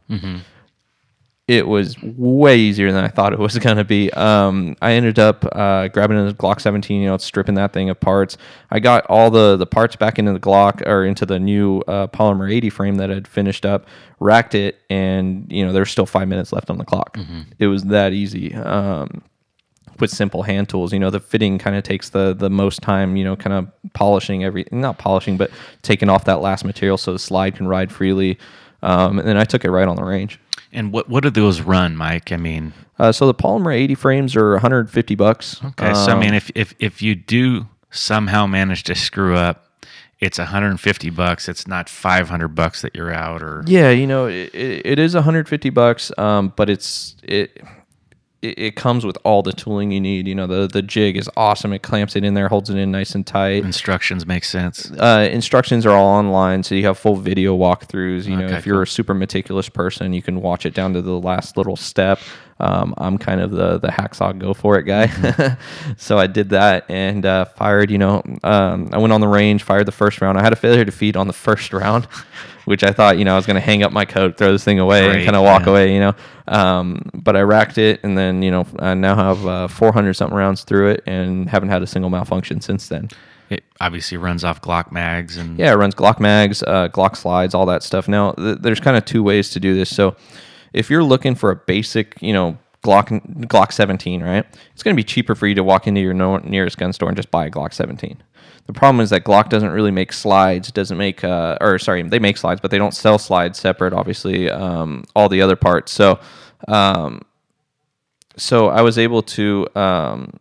it 1.49 1.67
was 1.67 1.97
way 2.03 2.59
easier 2.59 2.93
than 2.93 3.03
I 3.03 3.09
thought 3.09 3.33
it 3.33 3.39
was 3.39 3.59
going 3.59 3.79
to 3.79 3.85
be. 3.85 4.13
Um, 4.13 4.77
I 4.83 4.93
ended 4.93 5.19
up 5.19 5.47
uh, 5.53 5.89
grabbing 5.89 6.19
a 6.19 6.33
Glock 6.33 6.61
17, 6.61 7.01
you 7.01 7.09
know, 7.09 7.17
stripping 7.17 7.55
that 7.55 7.73
thing 7.73 7.89
of 7.89 7.99
parts. 7.99 8.37
I 8.71 8.81
got 8.81 9.07
all 9.07 9.31
the, 9.31 9.57
the 9.57 9.67
parts 9.67 9.97
back 9.97 10.19
into 10.19 10.35
the 10.35 10.41
Glock 10.41 10.87
or 10.87 11.07
into 11.07 11.25
the 11.25 11.39
new 11.41 11.81
uh, 11.89 12.07
Polymer 12.09 12.53
80 12.55 12.69
frame 12.71 12.95
that 12.97 13.11
I'd 13.11 13.27
finished 13.27 13.65
up, 13.65 13.87
racked 14.21 14.55
it, 14.55 14.79
and, 14.91 15.51
you 15.51 15.67
know, 15.67 15.73
there's 15.73 15.91
still 15.91 16.07
five 16.07 16.29
minutes 16.29 16.53
left 16.53 16.69
on 16.69 16.77
the 16.77 16.85
clock. 16.85 17.17
It 17.59 17.67
was 17.67 17.85
that 17.85 18.13
easy. 18.13 18.55
Um, 18.55 19.23
with 20.01 20.11
simple 20.11 20.45
hand 20.45 20.69
tools. 20.69 20.93
You 20.93 21.01
know, 21.01 21.11
the 21.11 21.19
fitting 21.19 21.59
kind 21.59 21.75
of 21.75 21.83
takes 21.83 22.11
the 22.11 22.33
the 22.33 22.49
most 22.49 22.83
time. 22.83 23.17
You 23.17 23.25
know, 23.25 23.35
kind 23.35 23.53
of 23.53 23.93
polishing 23.95 24.45
every 24.45 24.65
not 24.71 24.97
polishing, 24.97 25.37
but 25.37 25.51
taking 25.83 26.09
off 26.09 26.25
that 26.27 26.41
last 26.41 26.65
material 26.65 26.97
so 26.97 27.13
the 27.13 27.19
slide 27.19 27.57
can 27.57 27.67
ride 27.67 27.91
freely. 27.91 28.39
Um, 28.81 29.19
and 29.19 29.27
then 29.27 29.37
I 29.37 29.43
took 29.43 29.65
it 29.65 29.73
right 29.73 29.89
on 29.89 29.97
the 29.97 30.05
range. 30.05 30.39
And 30.73 30.93
what 30.93 31.09
what 31.09 31.23
do 31.23 31.31
those 31.31 31.61
run, 31.61 31.97
Mike? 31.97 32.31
I 32.33 32.37
mean, 32.37 32.73
Uh, 32.99 33.13
so 33.13 33.27
the 33.27 33.35
Polymer 33.35 33.75
80 33.75 33.95
frames 33.95 34.37
are 34.37 34.53
150 34.53 35.15
bucks. 35.15 35.61
okay. 35.65 35.95
so 35.95 36.11
I 36.11 36.13
Um, 36.13 36.21
mean, 36.21 36.35
if 36.35 36.51
if 36.55 36.75
if 36.79 37.01
you 37.03 37.15
do 37.15 37.67
somehow 37.91 38.47
manage 38.47 38.83
to 38.85 38.95
screw 38.95 39.35
up, 39.37 39.65
it's 40.21 40.39
150 40.39 41.11
bucks. 41.11 41.49
It's 41.49 41.67
not 41.69 41.89
500 41.89 42.49
bucks 42.49 42.83
that 42.83 42.95
you're 42.95 43.13
out 43.13 43.43
or 43.43 43.63
Yeah, 43.67 43.91
you 43.91 44.07
know, 44.07 44.27
it, 44.27 44.51
it, 44.55 44.83
it 44.85 44.99
is 44.99 45.15
150 45.15 45.71
bucks, 45.71 46.11
um, 46.19 46.53
but 46.57 46.69
it's 46.69 47.15
it, 47.23 47.63
it 48.43 48.59
it 48.59 48.77
comes 48.77 49.05
with 49.05 49.19
all 49.25 49.43
the 49.43 49.53
tooling 49.53 49.91
you 49.91 50.01
need. 50.01 50.29
You 50.29 50.35
know, 50.35 50.47
the 50.47 50.67
the 50.67 50.83
jig 50.83 51.17
is 51.17 51.29
awesome. 51.37 51.73
It 51.73 51.83
clamps 51.83 52.17
it 52.17 52.25
in 52.25 52.35
there, 52.35 52.49
holds 52.49 52.71
it 52.71 52.77
in 52.77 52.91
nice 52.91 53.15
and 53.15 53.27
tight. 53.27 53.65
instructions 53.65 54.27
make 54.27 54.45
sense. 54.45 54.91
Uh, 54.93 55.29
instructions 55.31 55.85
are 55.87 55.91
all 55.91 56.07
online, 56.07 56.63
so 56.63 56.75
you 56.75 56.85
have 56.87 56.99
full 56.99 57.17
video 57.17 57.57
walkthroughs. 57.57 58.27
You 58.27 58.37
know, 58.37 58.47
Okay, 58.47 58.57
if 58.57 58.67
you're 58.67 58.83
a 58.83 58.87
super 58.87 59.15
meticulous 59.15 59.69
person, 59.69 60.13
you 60.13 60.23
can 60.23 60.41
watch 60.41 60.67
it 60.67 60.75
down 60.75 60.93
to 60.95 61.03
the 61.03 61.19
last 61.19 61.57
little 61.57 61.77
step. 61.77 62.21
Um, 62.61 62.93
I'm 62.99 63.19
kind 63.19 63.41
of 63.41 63.51
the 63.53 63.79
the 63.79 63.89
hacksaw 63.89 64.37
go 64.37 64.53
for 64.53 64.79
it 64.79 64.83
guy, 64.85 65.57
so 65.97 66.19
I 66.19 66.27
did 66.27 66.51
that 66.51 66.87
and 66.89 67.25
uh, 67.25 67.45
fired. 67.45 67.91
You 67.91 67.99
know, 67.99 68.23
um, 68.43 68.91
I 68.93 68.99
went 68.99 69.13
on 69.13 69.21
the 69.21 69.29
range, 69.29 69.63
fired 69.63 69.87
the 69.87 69.93
first 69.93 70.21
round. 70.21 70.39
I 70.39 70.43
had 70.43 70.53
a 70.53 70.57
failure 70.57 70.85
to 70.85 70.91
feed 70.93 71.17
on 71.17 71.29
the 71.29 71.33
first 71.33 71.73
round, 71.73 72.09
which 72.69 72.85
I 72.85 72.93
thought 72.93 73.19
you 73.19 73.25
know 73.25 73.33
I 73.33 73.37
was 73.37 73.47
going 73.47 73.55
to 73.57 73.61
hang 73.61 73.83
up 73.83 73.93
my 73.93 74.05
coat, 74.05 74.37
throw 74.37 74.53
this 74.53 74.63
thing 74.63 74.79
away, 74.79 75.09
and 75.09 75.25
kind 75.25 75.37
of 75.37 75.43
walk 75.43 75.63
yeah. 75.65 75.71
away. 75.71 75.95
You 75.95 76.01
know, 76.01 76.15
um, 76.47 77.11
but 77.15 77.35
I 77.35 77.41
racked 77.41 77.79
it, 77.79 78.01
and 78.03 78.17
then 78.17 78.43
you 78.43 78.51
know 78.51 78.67
I 78.79 78.95
now 78.95 79.17
have 79.17 79.47
uh, 79.47 79.69
400 79.69 80.15
something 80.15 80.37
rounds 80.37 80.65
through 80.65 80.91
it, 80.91 81.03
and 81.07 81.49
haven't 81.49 81.71
had 81.71 81.83
a 81.83 81.87
single 81.87 82.11
malfunction 82.11 82.61
since 82.61 82.89
then. 82.89 83.09
It 83.49 83.65
obviously 83.81 84.19
runs 84.19 84.45
off 84.45 84.61
Glock 84.61 84.93
mags 84.93 85.39
and 85.39 85.59
Yeah, 85.59 85.73
it 85.73 85.77
runs 85.77 85.95
Glock 85.95 86.21
mags, 86.21 86.63
uh, 86.63 86.89
Glock 86.89 87.17
slides, 87.17 87.55
all 87.55 87.65
that 87.67 87.83
stuff. 87.83 88.07
Now, 88.07 88.33
th- 88.33 88.59
there's 88.61 88.81
kind 88.81 88.95
of 88.95 89.07
two 89.07 89.23
ways 89.23 89.49
to 89.53 89.61
do 89.61 89.75
this. 89.75 89.95
So, 89.95 90.17
if 90.75 90.91
you're 90.91 91.03
looking 91.03 91.35
for 91.35 91.51
a 91.51 91.57
basic, 91.57 92.21
you 92.21 92.35
know, 92.35 92.59
Glock 92.85 93.09
Glock 93.47 93.73
17, 93.73 94.23
right? 94.23 94.45
It's 94.75 94.83
going 94.83 94.95
to 94.95 95.01
be 95.01 95.05
cheaper 95.05 95.35
for 95.35 95.47
you 95.47 95.55
to 95.55 95.65
walk 95.65 95.87
into 95.87 96.01
your 96.01 96.13
no- 96.13 96.39
nearest 96.39 96.77
gun 96.77 96.93
store 96.93 97.09
and 97.09 97.17
just 97.17 97.31
buy 97.31 97.47
a 97.47 97.51
Glock 97.51 97.73
17. 97.73 98.23
The 98.69 98.75
problem 98.75 99.01
is 99.01 99.09
that 99.11 99.25
Glock 99.25 99.49
doesn't 99.49 99.71
really 99.71 99.91
make 99.91 100.13
slides, 100.13 100.71
doesn't 100.71 100.99
make, 100.99 101.25
uh, 101.25 101.57
or 101.59 101.79
sorry, 101.79 102.03
they 102.03 102.19
make 102.19 102.37
slides, 102.37 102.61
but 102.61 102.71
they 102.71 102.77
don't 102.77 102.95
sell 102.95 103.19
slides 103.19 103.59
separate. 103.59 103.95
Obviously, 103.95 104.51
um, 104.51 105.05
all 105.17 105.31
the 105.31 105.41
other 105.41 105.57
parts. 105.57 105.91
So, 105.91 106.21
um, 106.69 107.23
so 108.37 108.69
I 108.69 108.83
was 108.83 108.99
able 108.99 109.23
to 109.23 109.67
um, 109.75 110.35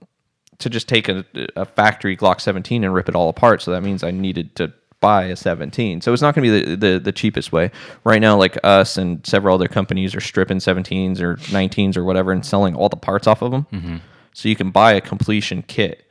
to 0.60 0.70
just 0.70 0.90
take 0.90 1.08
a, 1.08 1.26
a 1.56 1.64
factory 1.64 2.18
Glock 2.18 2.42
17 2.42 2.84
and 2.84 2.94
rip 2.94 3.08
it 3.08 3.16
all 3.16 3.30
apart. 3.30 3.62
So 3.62 3.72
that 3.72 3.82
means 3.82 4.04
I 4.04 4.12
needed 4.12 4.56
to 4.58 4.74
buy 5.00 5.26
a 5.26 5.36
17. 5.38 6.02
So 6.02 6.12
it's 6.12 6.22
not 6.22 6.36
going 6.36 6.52
to 6.52 6.66
be 6.66 6.76
the, 6.76 6.76
the 6.76 7.00
the 7.00 7.12
cheapest 7.14 7.54
way. 7.54 7.72
Right 8.04 8.20
now, 8.20 8.36
like 8.36 8.58
us 8.62 8.98
and 8.98 9.26
several 9.26 9.56
other 9.56 9.70
companies 9.70 10.14
are 10.14 10.20
stripping 10.22 10.58
17s 10.58 11.22
or 11.22 11.38
19s 11.38 11.96
or 11.96 12.04
whatever 12.04 12.34
and 12.34 12.46
selling 12.46 12.76
all 12.76 12.90
the 12.90 12.98
parts 12.98 13.26
off 13.26 13.42
of 13.42 13.52
them. 13.52 13.68
So 14.34 14.50
you 14.50 14.56
can 14.58 14.70
buy 14.70 14.94
a 14.94 15.02
completion 15.02 15.62
kit. 15.64 16.04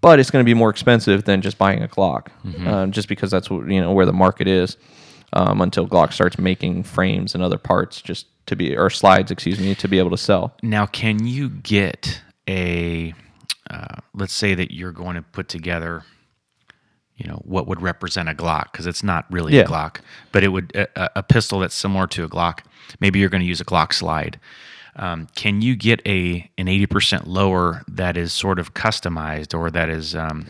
But 0.00 0.20
it's 0.20 0.30
going 0.30 0.44
to 0.44 0.48
be 0.48 0.54
more 0.54 0.70
expensive 0.70 1.24
than 1.24 1.40
just 1.42 1.58
buying 1.58 1.82
a 1.82 1.88
Glock, 1.88 2.28
um, 2.66 2.92
just 2.92 3.08
because 3.08 3.30
that's 3.30 3.50
what, 3.50 3.68
you 3.68 3.80
know 3.80 3.92
where 3.92 4.06
the 4.06 4.12
market 4.12 4.46
is. 4.46 4.76
Um, 5.32 5.60
until 5.60 5.86
Glock 5.88 6.12
starts 6.12 6.38
making 6.38 6.84
frames 6.84 7.34
and 7.34 7.42
other 7.42 7.58
parts, 7.58 8.00
just 8.00 8.26
to 8.46 8.54
be 8.56 8.76
or 8.76 8.88
slides, 8.90 9.30
excuse 9.32 9.58
me, 9.58 9.74
to 9.74 9.88
be 9.88 9.98
able 9.98 10.10
to 10.10 10.16
sell. 10.16 10.54
Now, 10.62 10.86
can 10.86 11.26
you 11.26 11.50
get 11.50 12.22
a, 12.48 13.12
uh, 13.68 13.96
let's 14.14 14.32
say 14.32 14.54
that 14.54 14.72
you're 14.72 14.92
going 14.92 15.16
to 15.16 15.22
put 15.22 15.48
together, 15.48 16.04
you 17.16 17.26
know, 17.28 17.42
what 17.44 17.66
would 17.66 17.82
represent 17.82 18.28
a 18.28 18.34
Glock, 18.34 18.70
because 18.70 18.86
it's 18.86 19.02
not 19.02 19.26
really 19.30 19.54
Yeah. 19.56 19.62
a 19.62 19.66
Glock, 19.66 19.96
but 20.30 20.44
it 20.44 20.48
would, 20.48 20.74
a, 20.76 21.10
a 21.18 21.22
pistol 21.24 21.58
that's 21.58 21.74
similar 21.74 22.06
to 22.06 22.22
a 22.24 22.28
Glock. 22.28 22.60
Maybe 23.00 23.18
you're 23.18 23.28
going 23.28 23.42
to 23.42 23.48
use 23.48 23.60
a 23.60 23.64
Glock 23.64 23.92
slide. 23.92 24.38
Um, 24.96 25.28
can 25.34 25.60
you 25.60 25.76
get 25.76 26.00
a 26.06 26.50
an 26.58 26.66
80% 26.66 27.22
lower 27.26 27.82
that 27.88 28.16
is 28.16 28.32
sort 28.32 28.58
of 28.58 28.74
customized 28.74 29.56
or 29.56 29.70
that 29.70 29.88
is, 29.88 30.14
um, 30.14 30.46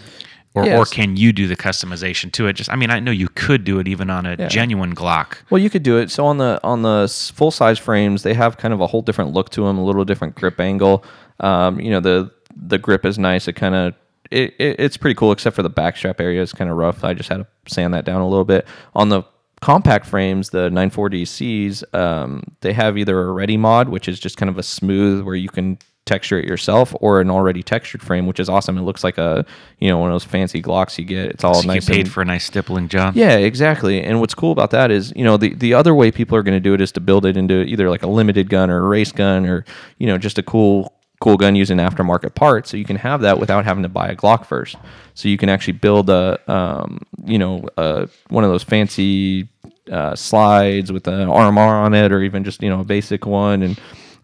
or, 0.54 0.64
or 0.72 0.84
can 0.86 1.16
you 1.16 1.32
do 1.32 1.46
the 1.46 1.56
customization 1.56 2.32
to 2.32 2.46
it? 2.46 2.54
Just, 2.54 2.70
I 2.70 2.76
mean, 2.76 2.90
I 2.90 2.98
know 3.00 3.10
you 3.10 3.28
could 3.28 3.64
do 3.64 3.78
it 3.78 3.88
even 3.88 4.08
on 4.08 4.24
a 4.24 4.48
genuine 4.48 4.94
Glock. 4.94 5.38
Well, 5.50 5.60
you 5.60 5.68
could 5.68 5.82
do 5.82 5.98
it. 5.98 6.10
So 6.10 6.24
on 6.24 6.38
the 6.38 6.58
on 6.64 6.82
the 6.82 7.12
full 7.34 7.50
size 7.50 7.78
frames, 7.78 8.22
they 8.22 8.34
have 8.34 8.56
kind 8.56 8.72
of 8.72 8.80
a 8.80 8.86
whole 8.86 9.02
different 9.02 9.32
look 9.32 9.50
to 9.50 9.64
them, 9.64 9.76
a 9.76 9.84
little 9.84 10.04
different 10.04 10.34
grip 10.34 10.58
angle. 10.58 11.04
Um, 11.40 11.78
you 11.80 11.90
know, 11.90 12.00
the 12.00 12.30
the 12.54 12.78
grip 12.78 13.04
is 13.04 13.18
nice. 13.18 13.48
It 13.48 13.52
kind 13.52 13.74
of 13.74 13.94
it, 14.30 14.54
it, 14.58 14.76
it's 14.80 14.96
pretty 14.96 15.14
cool, 15.14 15.32
except 15.32 15.56
for 15.56 15.62
the 15.62 15.70
backstrap 15.70 16.20
area 16.20 16.40
is 16.40 16.52
kind 16.52 16.70
of 16.70 16.76
rough. 16.76 17.04
I 17.04 17.14
just 17.14 17.28
had 17.28 17.38
to 17.38 17.46
sand 17.66 17.94
that 17.94 18.04
down 18.04 18.20
a 18.20 18.28
little 18.28 18.44
bit. 18.44 18.66
On 18.94 19.08
the 19.08 19.22
compact 19.66 20.06
frames, 20.06 20.50
the 20.50 20.70
940Cs, 20.70 21.82
um, 21.92 22.40
they 22.60 22.72
have 22.72 22.96
either 22.96 23.20
a 23.20 23.32
ready 23.32 23.56
mod, 23.56 23.88
which 23.88 24.06
is 24.06 24.20
just 24.20 24.36
kind 24.36 24.48
of 24.48 24.58
a 24.58 24.62
smooth 24.62 25.24
where 25.24 25.34
you 25.34 25.48
can 25.48 25.76
texture 26.04 26.38
it 26.38 26.44
yourself, 26.44 26.94
or 27.00 27.20
an 27.20 27.28
already 27.28 27.64
textured 27.64 28.00
frame, 28.00 28.28
which 28.28 28.38
is 28.38 28.48
awesome. 28.48 28.78
It 28.78 28.82
looks 28.82 29.02
like 29.02 29.18
a 29.18 29.44
you 29.80 29.88
know 29.88 29.98
one 29.98 30.08
of 30.08 30.14
those 30.14 30.22
fancy 30.22 30.62
Glocks 30.62 30.98
you 30.98 31.04
get. 31.04 31.30
It's 31.30 31.42
all 31.42 31.54
So 31.54 31.72
you 31.72 31.80
paid 31.80 32.02
and- 32.02 32.08
for 32.12 32.22
a 32.22 32.24
nice 32.24 32.44
stippling 32.44 32.86
job. 32.88 33.16
yeah, 33.16 33.38
exactly. 33.38 34.00
And 34.00 34.20
what's 34.20 34.34
cool 34.34 34.52
about 34.52 34.70
that 34.70 34.92
is, 34.92 35.12
you 35.16 35.24
know, 35.24 35.36
the, 35.36 35.52
the 35.54 35.74
other 35.74 35.96
way 35.96 36.12
people 36.12 36.36
are 36.38 36.44
going 36.44 36.54
to 36.56 36.60
do 36.60 36.72
it 36.72 36.80
is 36.80 36.92
to 36.92 37.00
build 37.00 37.26
it 37.26 37.36
into 37.36 37.62
either 37.64 37.90
like 37.90 38.04
a 38.04 38.06
limited 38.06 38.48
gun 38.48 38.70
or 38.70 38.78
a 38.78 38.88
race 38.88 39.10
gun 39.10 39.46
or, 39.46 39.64
you 39.98 40.06
know, 40.06 40.16
just 40.16 40.38
a 40.38 40.44
cool 40.44 40.92
cool 41.18 41.38
gun 41.38 41.56
using 41.56 41.78
aftermarket 41.78 42.34
parts. 42.34 42.70
So 42.70 42.76
you 42.76 42.84
can 42.84 42.96
have 42.96 43.22
that 43.22 43.40
without 43.40 43.64
having 43.64 43.82
to 43.82 43.88
buy 43.88 44.08
a 44.08 44.14
Glock 44.14 44.44
first. 44.44 44.76
So 45.14 45.28
you 45.30 45.38
can 45.38 45.48
actually 45.48 45.72
build 45.72 46.10
a, 46.10 46.38
um, 46.46 47.00
you 47.24 47.38
know, 47.38 47.66
uh, 47.78 48.06
one 48.28 48.44
of 48.44 48.50
those 48.50 48.62
fancy 48.62 49.48
uh, 49.90 50.14
slides 50.14 50.92
with 50.92 51.06
an 51.08 51.28
RMR 51.28 51.58
on 51.84 51.94
it 51.94 52.12
or 52.12 52.22
even 52.22 52.44
just, 52.44 52.62
you 52.62 52.68
know, 52.68 52.80
a 52.80 52.84
basic 52.84 53.26
one 53.26 53.62
and 53.62 53.78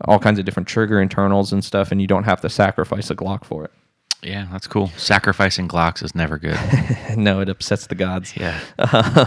all 0.07 0.19
kinds 0.19 0.39
of 0.39 0.45
different 0.45 0.69
trigger 0.69 1.01
internals 1.01 1.53
and 1.53 1.65
stuff. 1.65 1.93
And 1.93 2.01
you 2.01 2.07
don't 2.07 2.25
have 2.25 2.41
to 2.43 2.49
sacrifice 2.49 3.11
a 3.11 3.15
Glock 3.17 3.45
for 3.45 3.65
it. 3.65 3.71
Yeah, 4.23 4.47
that's 4.53 4.69
cool. 4.69 4.89
Sacrificing 4.97 5.67
Glocks 5.67 6.03
is 6.03 6.15
never 6.15 6.39
good. 6.39 6.59
no, 7.17 7.41
it 7.41 7.49
upsets 7.49 7.89
the 7.89 7.97
gods. 7.97 8.37
Yeah. 8.37 8.61
Um, 8.79 9.27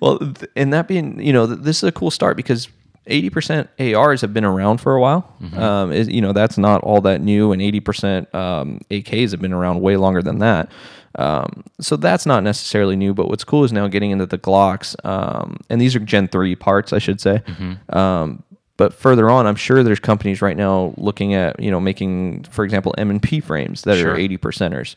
well, 0.00 0.18
th- 0.18 0.50
and 0.56 0.72
that 0.72 0.88
being, 0.88 1.20
you 1.20 1.32
know, 1.32 1.46
th- 1.46 1.60
this 1.60 1.78
is 1.78 1.84
a 1.84 1.92
cool 1.92 2.10
start 2.10 2.38
because 2.38 2.68
80% 3.06 3.68
ARs 3.94 4.20
have 4.22 4.32
been 4.32 4.44
around 4.44 4.78
for 4.78 4.94
a 4.94 5.00
while. 5.00 5.30
Um, 5.56 5.92
is, 5.92 6.08
you 6.08 6.22
know, 6.22 6.32
that's 6.32 6.56
not 6.56 6.82
all 6.82 7.00
that 7.02 7.20
new, 7.20 7.52
and 7.52 7.60
80% 7.60 8.34
um, 8.34 8.80
AKs 8.90 9.32
have 9.32 9.40
been 9.40 9.52
around 9.52 9.80
way 9.82 9.96
longer 9.96 10.22
than 10.22 10.38
that. 10.38 10.70
Um, 11.16 11.64
so 11.80 11.96
that's 11.96 12.24
not 12.26 12.44
necessarily 12.44 12.94
new, 12.96 13.12
but 13.14 13.28
what's 13.28 13.42
cool 13.44 13.64
is 13.64 13.72
now 13.72 13.88
getting 13.88 14.10
into 14.12 14.26
the 14.26 14.38
Glocks, 14.38 14.94
um, 15.04 15.56
and 15.68 15.80
these 15.80 15.96
are 15.96 15.98
Gen 16.00 16.28
3 16.28 16.54
parts, 16.56 16.92
I 16.92 16.98
should 16.98 17.20
say. 17.20 17.42
Um, 17.88 18.42
but 18.76 18.94
further 18.94 19.28
on, 19.28 19.46
I'm 19.46 19.56
sure 19.56 19.82
there's 19.82 20.00
companies 20.00 20.40
right 20.40 20.56
now 20.56 20.94
looking 20.96 21.34
at, 21.34 21.60
you 21.60 21.70
know, 21.70 21.80
making, 21.80 22.44
for 22.44 22.64
example, 22.64 22.94
M&P 22.96 23.40
frames 23.40 23.82
that 23.82 23.98
Sure. 23.98 24.12
are 24.12 24.16
80 24.16 24.38
percenters. 24.38 24.94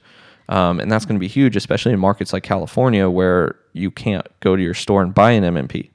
Um, 0.49 0.79
and 0.79 0.91
that's 0.91 1.05
going 1.05 1.15
to 1.15 1.19
be 1.19 1.27
huge, 1.27 1.55
especially 1.55 1.93
in 1.93 1.99
markets 1.99 2.31
like 2.31 2.43
California 2.43 3.09
where 3.09 3.55
you 3.73 3.89
can't 3.91 4.25
go 4.39 4.55
to 4.55 4.61
your 4.61 4.73
store 4.73 5.01
and 5.01 5.13
buy 5.13 5.31
an 5.31 5.43
MMP 5.43 5.89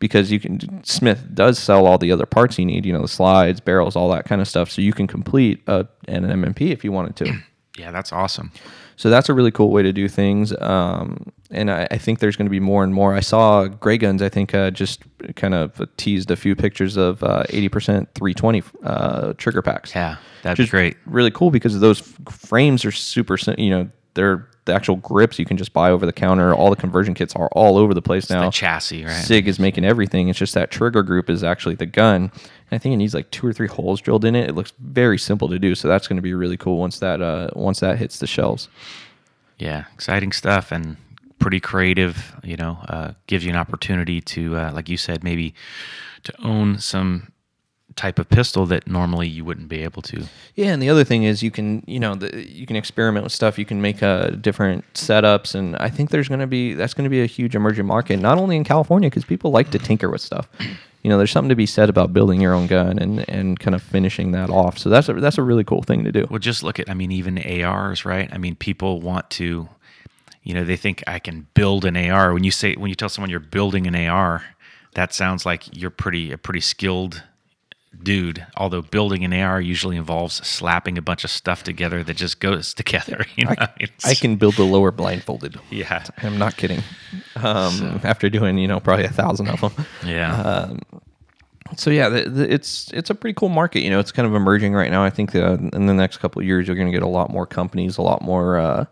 because 0.00 0.30
you 0.32 0.40
can. 0.40 0.82
Smith 0.84 1.28
does 1.34 1.58
sell 1.58 1.86
all 1.86 1.98
the 1.98 2.10
other 2.12 2.26
parts 2.26 2.58
you 2.58 2.64
need, 2.66 2.84
you 2.86 2.92
know, 2.92 3.02
the 3.02 3.08
slides, 3.08 3.60
barrels, 3.60 3.94
all 3.96 4.10
that 4.10 4.24
kind 4.24 4.40
of 4.40 4.48
stuff. 4.48 4.70
So 4.70 4.80
you 4.82 4.92
can 4.92 5.06
complete 5.06 5.62
a, 5.66 5.86
an 6.08 6.24
MMP 6.24 6.70
if 6.72 6.82
you 6.84 6.92
wanted 6.92 7.16
to. 7.16 7.38
Yeah, 7.78 7.90
that's 7.90 8.12
awesome. 8.12 8.52
So 8.96 9.10
that's 9.10 9.28
a 9.28 9.34
really 9.34 9.52
cool 9.52 9.70
way 9.70 9.82
to 9.82 9.92
do 9.92 10.08
things. 10.08 10.52
Um, 10.60 11.32
and 11.50 11.70
I, 11.70 11.86
I 11.90 11.98
think 11.98 12.18
there's 12.18 12.36
going 12.36 12.46
to 12.46 12.50
be 12.50 12.60
more 12.60 12.82
and 12.82 12.92
more. 12.92 13.14
I 13.14 13.20
saw 13.20 13.66
Grey 13.66 13.96
Guns, 13.96 14.20
I 14.22 14.28
think, 14.28 14.54
uh, 14.54 14.70
just 14.72 15.02
kind 15.36 15.54
of 15.54 15.80
teased 15.96 16.30
a 16.30 16.36
few 16.36 16.56
pictures 16.56 16.96
of 16.96 17.22
uh, 17.22 17.44
80% 17.44 18.08
320 18.14 18.62
uh, 18.82 19.32
trigger 19.34 19.62
packs. 19.62 19.94
Yeah, 19.94 20.16
that'd 20.42 20.56
Just 20.56 20.70
great. 20.70 20.96
Really 21.06 21.30
cool 21.30 21.50
because 21.50 21.78
those 21.78 22.00
frames 22.28 22.84
are 22.84 22.90
super, 22.90 23.36
you 23.56 23.70
know, 23.70 23.88
they're 24.14 24.48
the 24.68 24.74
actual 24.74 24.96
grips 24.96 25.38
you 25.38 25.44
can 25.44 25.56
just 25.56 25.72
buy 25.72 25.90
over 25.90 26.06
the 26.06 26.12
counter. 26.12 26.54
All 26.54 26.70
the 26.70 26.76
conversion 26.76 27.14
kits 27.14 27.34
are 27.34 27.48
all 27.52 27.76
over 27.76 27.92
the 27.92 28.02
place 28.02 28.30
now. 28.30 28.44
The 28.44 28.50
chassis, 28.50 29.04
right? 29.04 29.12
SIG 29.12 29.48
is 29.48 29.58
making 29.58 29.84
everything. 29.84 30.28
It's 30.28 30.38
just 30.38 30.54
that 30.54 30.70
trigger 30.70 31.02
group 31.02 31.28
is 31.28 31.42
actually 31.42 31.74
the 31.74 31.86
gun. 31.86 32.22
And 32.22 32.32
I 32.70 32.78
think 32.78 32.92
it 32.92 32.98
needs 32.98 33.14
like 33.14 33.30
two 33.30 33.46
or 33.46 33.52
three 33.52 33.66
holes 33.66 34.00
drilled 34.00 34.24
in 34.24 34.36
it. 34.36 34.48
It 34.48 34.54
looks 34.54 34.72
very 34.78 35.18
simple 35.18 35.48
to 35.48 35.58
do. 35.58 35.74
So 35.74 35.88
that's 35.88 36.06
going 36.06 36.16
to 36.16 36.22
be 36.22 36.34
really 36.34 36.56
cool 36.56 36.78
once 36.78 37.00
that 37.00 37.20
uh, 37.20 37.48
once 37.54 37.80
that 37.80 37.98
hits 37.98 38.18
the 38.18 38.26
shelves. 38.26 38.68
Yeah, 39.58 39.86
exciting 39.94 40.32
stuff 40.32 40.70
and 40.70 40.96
pretty 41.38 41.58
creative. 41.58 42.36
You 42.44 42.56
know, 42.56 42.78
uh, 42.88 43.12
gives 43.26 43.44
you 43.44 43.50
an 43.50 43.56
opportunity 43.56 44.20
to, 44.20 44.56
uh, 44.56 44.72
like 44.72 44.88
you 44.88 44.96
said, 44.96 45.24
maybe 45.24 45.54
to 46.24 46.34
own 46.42 46.78
some 46.78 47.32
type 47.98 48.18
of 48.18 48.28
pistol 48.28 48.64
that 48.66 48.86
normally 48.86 49.28
you 49.28 49.44
wouldn't 49.44 49.68
be 49.68 49.82
able 49.82 50.00
to. 50.02 50.24
Yeah, 50.54 50.72
and 50.72 50.80
the 50.80 50.88
other 50.88 51.04
thing 51.04 51.24
is 51.24 51.42
you 51.42 51.50
can 51.50 51.82
you 51.86 52.00
know 52.00 52.14
the, 52.14 52.48
you 52.48 52.64
can 52.64 52.76
experiment 52.76 53.24
with 53.24 53.32
stuff. 53.32 53.58
You 53.58 53.66
can 53.66 53.82
make 53.82 54.02
uh, 54.02 54.30
different 54.30 54.90
setups, 54.94 55.54
and 55.54 55.76
I 55.76 55.90
think 55.90 56.10
there's 56.10 56.28
going 56.28 56.40
to 56.40 56.46
be 56.46 56.74
that's 56.74 56.94
going 56.94 57.04
to 57.04 57.10
be 57.10 57.22
a 57.22 57.26
huge 57.26 57.54
emerging 57.54 57.86
market, 57.86 58.18
not 58.18 58.38
only 58.38 58.56
in 58.56 58.64
California 58.64 59.10
because 59.10 59.24
people 59.24 59.50
like 59.50 59.70
to 59.72 59.78
tinker 59.78 60.08
with 60.08 60.20
stuff. 60.20 60.48
you 61.02 61.10
know, 61.10 61.18
there's 61.18 61.30
something 61.30 61.48
to 61.48 61.54
be 61.54 61.66
said 61.66 61.88
about 61.88 62.12
building 62.12 62.40
your 62.40 62.54
own 62.54 62.66
gun 62.66 62.98
and, 62.98 63.28
and 63.28 63.58
kind 63.60 63.74
of 63.74 63.82
finishing 63.82 64.32
that 64.32 64.50
off. 64.50 64.78
So 64.78 64.90
that's 64.90 65.08
a, 65.08 65.14
that's 65.14 65.38
a 65.38 65.42
really 65.42 65.64
cool 65.64 65.82
thing 65.82 66.04
to 66.04 66.12
do. 66.12 66.26
Well, 66.28 66.40
just 66.40 66.62
look 66.62 66.80
at, 66.80 66.90
I 66.90 66.94
mean, 66.94 67.12
even 67.12 67.38
ARs, 67.38 68.04
right? 68.04 68.28
I 68.32 68.38
mean, 68.38 68.56
people 68.56 69.00
want 69.00 69.30
to, 69.30 69.68
you 70.42 70.54
know, 70.54 70.64
they 70.64 70.76
think 70.76 71.04
I 71.06 71.20
can 71.20 71.46
build 71.54 71.84
an 71.84 71.96
AR. 71.96 72.32
When 72.34 72.42
you 72.42 72.50
say, 72.50 72.74
when 72.74 72.88
you 72.88 72.96
tell 72.96 73.08
someone 73.08 73.30
you're 73.30 73.38
building 73.38 73.86
an 73.86 73.94
AR, 73.94 74.44
that 74.94 75.14
sounds 75.14 75.46
like 75.46 75.64
you're 75.76 75.90
pretty, 75.90 76.32
a 76.32 76.38
pretty 76.38 76.60
skilled 76.60 77.22
dude. 78.02 78.46
Although 78.56 78.82
building 78.82 79.24
an 79.24 79.32
AR 79.32 79.60
usually 79.60 79.96
involves 79.96 80.34
slapping 80.46 80.98
a 80.98 81.02
bunch 81.02 81.24
of 81.24 81.30
stuff 81.30 81.62
together 81.64 82.02
that 82.04 82.16
just 82.16 82.40
goes 82.40 82.74
together. 82.82 83.24
You 83.36 83.46
know? 83.46 83.52
It's- 83.80 84.04
I 84.04 84.14
can 84.14 84.36
build 84.36 84.54
the 84.54 84.64
lower 84.64 84.90
blindfolded. 84.90 85.58
yeah. 85.70 86.04
I'm 86.22 86.38
not 86.38 86.56
kidding. 86.56 86.82
Um, 87.36 88.00
After 88.04 88.28
doing, 88.30 88.58
you 88.58 88.68
know, 88.68 88.80
probably 88.80 89.04
a 89.04 89.10
thousand 89.10 89.48
of 89.48 89.60
them. 89.60 89.86
Yeah. 90.06 90.74
so 91.76 91.90
yeah, 91.90 92.08
the, 92.08 92.28
the, 92.28 92.52
it's 92.52 92.90
it's 92.92 93.10
a 93.10 93.14
pretty 93.14 93.34
cool 93.34 93.48
market. 93.48 93.80
You 93.82 93.90
know, 93.90 93.98
it's 94.00 94.12
kind 94.12 94.26
of 94.26 94.34
emerging 94.34 94.74
right 94.74 94.90
now. 94.90 95.04
I 95.04 95.10
think 95.10 95.32
that 95.32 95.58
in 95.74 95.86
the 95.86 95.94
next 95.94 96.18
couple 96.18 96.40
of 96.40 96.46
years, 96.46 96.66
you're 96.66 96.76
going 96.76 96.88
to 96.88 96.92
get 96.92 97.02
a 97.02 97.08
lot 97.08 97.30
more 97.30 97.46
companies, 97.46 97.98
a 97.98 98.02
lot 98.02 98.22
more 98.22 98.58
uh, 98.58 98.84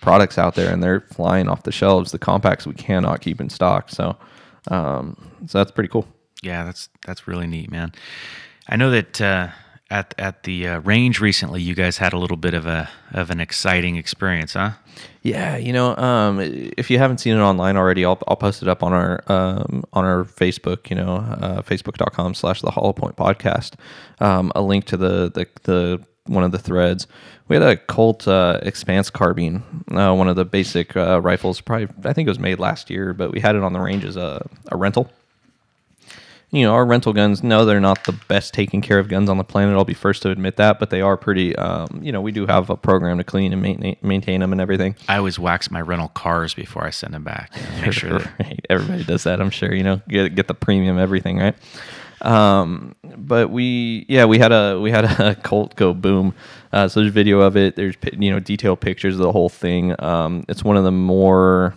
products 0.00 0.36
out 0.38 0.54
there, 0.54 0.72
and 0.72 0.82
they're 0.82 1.00
flying 1.00 1.48
off 1.48 1.62
the 1.62 1.72
shelves. 1.72 2.12
The 2.12 2.18
compacts 2.18 2.66
we 2.66 2.74
cannot 2.74 3.20
keep 3.20 3.40
in 3.40 3.48
stock. 3.50 3.88
So, 3.90 4.16
um, 4.68 5.16
so 5.46 5.58
that's 5.58 5.70
pretty 5.70 5.88
cool. 5.88 6.06
Yeah, 6.42 6.64
that's 6.64 6.88
that's 7.06 7.26
really 7.26 7.46
neat, 7.46 7.70
man. 7.70 7.92
I 8.68 8.76
know 8.76 8.90
that 8.90 9.20
uh, 9.20 9.48
at 9.90 10.14
at 10.18 10.42
the 10.44 10.68
uh, 10.68 10.80
range 10.80 11.20
recently, 11.20 11.60
you 11.62 11.74
guys 11.74 11.98
had 11.98 12.12
a 12.12 12.18
little 12.18 12.36
bit 12.36 12.54
of 12.54 12.66
a 12.66 12.88
of 13.12 13.30
an 13.30 13.40
exciting 13.40 13.96
experience, 13.96 14.54
huh? 14.54 14.72
Yeah, 15.22 15.56
you 15.56 15.72
know, 15.72 15.96
um, 15.96 16.38
if 16.40 16.90
you 16.90 16.98
haven't 16.98 17.18
seen 17.18 17.34
it 17.34 17.40
online 17.40 17.76
already, 17.76 18.04
I'll, 18.04 18.20
I'll 18.28 18.36
post 18.36 18.62
it 18.62 18.68
up 18.68 18.82
on 18.82 18.92
our 18.92 19.20
um, 19.26 19.84
on 19.92 20.04
our 20.04 20.24
Facebook. 20.24 20.90
You 20.90 20.96
know, 20.96 21.16
uh, 21.16 21.62
facebook.com 21.62 22.34
slash 22.34 22.60
the 22.60 22.70
Hollow 22.70 22.92
Point 22.92 23.16
Podcast. 23.16 23.74
Um, 24.20 24.52
a 24.54 24.62
link 24.62 24.84
to 24.86 24.96
the, 24.96 25.30
the 25.32 25.46
the 25.64 26.04
one 26.26 26.44
of 26.44 26.52
the 26.52 26.58
threads. 26.58 27.06
We 27.48 27.56
had 27.56 27.62
a 27.62 27.76
Colt 27.76 28.26
uh, 28.26 28.60
Expanse 28.62 29.10
carbine, 29.10 29.62
uh, 29.90 30.14
one 30.14 30.28
of 30.28 30.36
the 30.36 30.46
basic 30.46 30.96
uh, 30.96 31.20
rifles. 31.20 31.60
Probably, 31.60 31.88
I 32.04 32.14
think 32.14 32.26
it 32.26 32.30
was 32.30 32.38
made 32.38 32.58
last 32.58 32.88
year, 32.88 33.12
but 33.12 33.32
we 33.32 33.40
had 33.40 33.54
it 33.54 33.62
on 33.62 33.74
the 33.74 33.80
range 33.80 34.04
as 34.04 34.16
a, 34.16 34.48
a 34.68 34.76
rental 34.76 35.10
you 36.54 36.64
know, 36.64 36.72
our 36.72 36.86
rental 36.86 37.12
guns, 37.12 37.42
no, 37.42 37.64
they're 37.64 37.80
not 37.80 38.04
the 38.04 38.12
best 38.28 38.54
taken 38.54 38.80
care 38.80 39.00
of 39.00 39.08
guns 39.08 39.28
on 39.28 39.38
the 39.38 39.44
planet. 39.44 39.74
I'll 39.74 39.84
be 39.84 39.92
first 39.92 40.22
to 40.22 40.30
admit 40.30 40.56
that, 40.56 40.78
but 40.78 40.88
they 40.88 41.00
are 41.00 41.16
pretty, 41.16 41.56
um, 41.56 41.98
you 42.00 42.12
know, 42.12 42.20
we 42.20 42.30
do 42.30 42.46
have 42.46 42.70
a 42.70 42.76
program 42.76 43.18
to 43.18 43.24
clean 43.24 43.52
and 43.52 43.60
maintain, 43.60 43.96
maintain 44.02 44.40
them 44.40 44.52
and 44.52 44.60
everything. 44.60 44.94
I 45.08 45.16
always 45.16 45.36
wax 45.36 45.68
my 45.72 45.80
rental 45.80 46.08
cars 46.08 46.54
before 46.54 46.84
I 46.84 46.90
send 46.90 47.12
them 47.12 47.24
back. 47.24 47.52
Make 47.80 47.92
sure. 47.94 48.20
right. 48.38 48.64
Everybody 48.70 49.02
does 49.02 49.24
that, 49.24 49.40
I'm 49.40 49.50
sure, 49.50 49.74
you 49.74 49.82
know, 49.82 50.00
get, 50.08 50.36
get 50.36 50.46
the 50.46 50.54
premium 50.54 50.96
everything, 50.96 51.38
right? 51.38 51.56
Um, 52.22 52.94
but 53.02 53.50
we, 53.50 54.06
yeah, 54.08 54.24
we 54.24 54.38
had 54.38 54.52
a, 54.52 54.78
we 54.80 54.92
had 54.92 55.04
a 55.20 55.34
Colt 55.34 55.74
go 55.74 55.92
boom. 55.92 56.34
Uh, 56.72 56.86
so 56.86 57.00
there's 57.00 57.12
video 57.12 57.40
of 57.40 57.56
it. 57.56 57.74
There's, 57.74 57.96
you 58.16 58.30
know, 58.30 58.38
detailed 58.38 58.80
pictures 58.80 59.14
of 59.14 59.22
the 59.22 59.32
whole 59.32 59.48
thing. 59.48 60.00
Um, 60.00 60.44
it's 60.48 60.62
one 60.62 60.76
of 60.76 60.84
the 60.84 60.92
more, 60.92 61.74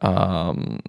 um, 0.00 0.80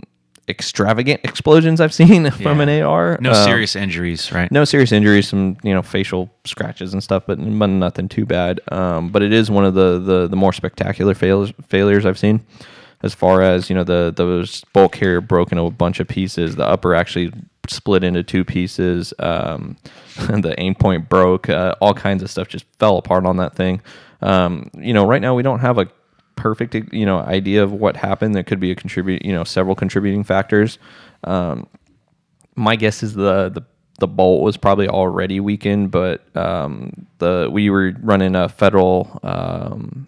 extravagant 0.52 1.22
explosions 1.24 1.82
I've 1.82 1.94
seen 1.94 2.30
from 2.44 2.62
an 2.62 2.70
AR. 2.84 3.18
No 3.20 3.32
Um, 3.32 3.44
serious 3.46 3.76
injuries, 3.76 4.32
right? 4.32 4.52
no 4.52 4.64
serious 4.66 4.92
injuries, 4.92 5.28
some 5.30 5.58
you 5.64 5.74
know 5.74 5.82
facial 5.82 6.30
scratches 6.46 6.94
and 6.94 7.02
stuff, 7.04 7.24
but, 7.26 7.38
but 7.40 7.68
nothing 7.68 8.08
too 8.08 8.26
bad. 8.28 8.60
Um, 8.72 9.10
but 9.10 9.24
it 9.24 9.34
is 9.34 9.50
one 9.50 9.66
of 9.66 9.74
the 9.74 9.98
the, 10.00 10.28
the 10.28 10.36
more 10.36 10.54
spectacular 10.54 11.16
failures 11.16 11.54
failures 11.68 12.06
I've 12.06 12.20
seen, 12.20 12.46
as 13.02 13.16
far 13.16 13.42
as 13.42 13.70
you 13.70 13.76
know 13.76 13.84
the 13.84 14.14
the 14.16 14.64
bolt 14.74 14.92
carrier 14.92 15.22
broke 15.22 15.52
into 15.52 15.64
a 15.64 15.72
bunch 15.72 16.00
of 16.00 16.08
pieces. 16.08 16.56
The 16.56 16.68
upper 16.68 16.94
actually 16.94 17.32
split 17.68 18.04
into 18.04 18.22
two 18.24 18.44
pieces. 18.44 19.14
Um, 19.20 19.78
the 20.16 20.54
Aimpoint 20.60 21.10
broke. 21.10 21.50
Uh, 21.50 21.74
all 21.82 21.94
kinds 21.94 22.22
of 22.22 22.30
stuff 22.30 22.48
just 22.48 22.66
fell 22.80 22.98
apart 22.98 23.26
on 23.26 23.38
that 23.38 23.56
thing. 23.56 23.82
Um, 24.22 24.70
you 24.78 24.94
know, 24.94 25.06
right 25.08 25.22
now 25.22 25.34
we 25.34 25.42
don't 25.44 25.60
have 25.62 25.78
a 25.80 25.88
perfect 26.42 26.76
you 26.94 27.06
know 27.06 27.20
idea 27.20 27.64
of 27.64 27.72
what 27.72 27.96
happened. 27.96 28.34
There 28.36 28.44
could 28.44 28.60
be 28.60 28.72
a 28.72 28.76
contribute 28.76 29.24
you 29.24 29.32
know 29.32 29.44
several 29.44 29.76
contributing 29.76 30.24
factors. 30.24 30.80
Um, 31.24 31.68
my 32.56 32.76
guess 32.76 33.04
is 33.04 33.14
the 33.14 33.50
the 33.50 33.62
the 34.00 34.08
bolt 34.08 34.42
was 34.44 34.58
probably 34.58 34.88
already 34.88 35.40
weakened, 35.40 35.92
but 35.92 36.36
um, 36.36 37.06
the 37.20 37.48
we 37.52 37.70
were 37.70 37.94
running 38.02 38.36
a 38.36 38.50
federal 38.50 39.20
um, 39.22 40.08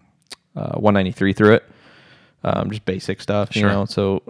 uh, 0.55 0.73
193 0.79 1.33
through 1.33 1.53
it, 1.53 1.63
um, 2.43 2.71
just 2.71 2.85
basic 2.85 3.21
stuff, 3.21 3.55
you 3.55 3.61
Sure. 3.61 3.69
know. 3.69 3.85
So 3.85 4.23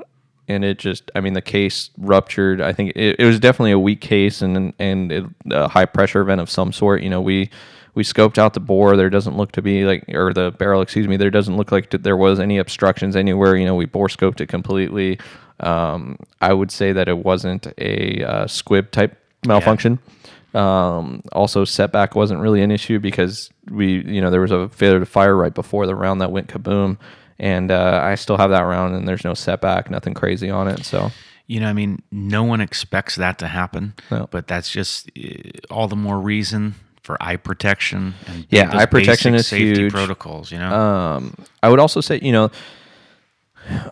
and 0.49 0.65
it 0.65 0.77
just, 0.77 1.09
I 1.15 1.21
mean, 1.21 1.33
the 1.33 1.41
case 1.41 1.89
ruptured. 1.97 2.59
I 2.59 2.73
think 2.73 2.91
it, 2.97 3.15
it 3.19 3.25
was 3.25 3.39
definitely 3.39 3.71
a 3.71 3.79
weak 3.79 4.01
case 4.01 4.41
and 4.41 4.73
and 4.77 5.11
it, 5.11 5.25
a 5.51 5.69
high 5.69 5.85
pressure 5.85 6.19
event 6.19 6.41
of 6.41 6.49
some 6.49 6.73
sort. 6.73 7.01
You 7.01 7.09
know, 7.09 7.21
we 7.21 7.49
we 7.95 8.03
scoped 8.03 8.38
out 8.38 8.53
the 8.53 8.60
bore. 8.60 8.95
There 8.97 9.10
doesn't 9.10 9.38
look 9.38 9.51
to 9.53 9.62
be 9.62 9.86
like, 9.86 10.06
or 10.10 10.34
the 10.34 10.51
barrel, 10.51 10.82
excuse 10.82 11.08
me. 11.08 11.17
There 11.17 11.29
doesn't 11.29 11.56
look 11.58 11.71
like 11.71 11.89
there 11.91 12.17
was 12.17 12.39
any 12.39 12.58
obstructions 12.58 13.15
anywhere. 13.15 13.56
You 13.56 13.65
know, 13.65 13.75
we 13.75 13.86
bore 13.86 14.08
scoped 14.08 14.41
it 14.41 14.47
completely. 14.47 15.19
Um, 15.60 16.17
I 16.41 16.53
would 16.53 16.71
say 16.71 16.91
that 16.93 17.08
it 17.08 17.19
wasn't 17.19 17.67
a 17.77 18.23
uh, 18.23 18.47
squib 18.47 18.91
type 18.91 19.17
malfunction. 19.45 19.99
Um, 20.53 21.21
also, 21.32 21.65
setback 21.65 22.15
wasn't 22.15 22.39
really 22.41 22.62
an 22.62 22.71
issue 22.71 22.99
because 22.99 23.49
we, 23.71 24.03
you 24.03 24.21
know, 24.21 24.29
there 24.29 24.41
was 24.41 24.51
a 24.51 24.69
failure 24.69 24.99
to 24.99 25.06
fire 25.06 25.36
right 25.36 25.53
before 25.53 25.86
the 25.88 25.95
round 25.95 26.21
that 26.21 26.32
went 26.32 26.47
kaboom, 26.47 26.97
and 27.39 27.71
uh, 27.71 27.99
I 28.03 28.15
still 28.15 28.38
have 28.38 28.51
that 28.51 28.62
round, 28.62 28.95
and 28.95 29.08
there's 29.08 29.23
no 29.23 29.34
setback, 29.34 29.89
nothing 29.89 30.13
crazy 30.13 30.49
on 30.51 30.67
it. 30.67 30.86
So, 30.86 31.12
You 31.47 31.60
know, 31.60 31.67
I 31.69 31.73
mean, 31.73 32.03
no 32.12 32.43
one 32.43 32.62
expects 32.62 33.15
that 33.15 33.39
to 33.39 33.47
happen, 33.47 33.93
No. 34.12 34.27
but 34.29 34.47
that's 34.47 34.69
just 34.69 35.10
uh, 35.17 35.49
all 35.71 35.88
the 35.88 35.95
more 35.95 36.19
reason 36.19 36.75
for 37.03 37.17
eye 37.21 37.35
protection 37.35 38.13
and 38.27 38.45
Yeah, 38.49 38.69
eye 38.75 38.85
protection 38.85 39.35
is 39.35 39.47
safety 39.47 39.81
huge. 39.81 39.93
protocols. 39.93 40.51
You 40.51 40.59
know, 40.59 40.73
um, 40.73 41.35
I 41.61 41.69
would 41.69 41.79
also 41.79 42.01
say, 42.01 42.19
you 42.21 42.31
know, 42.31 42.49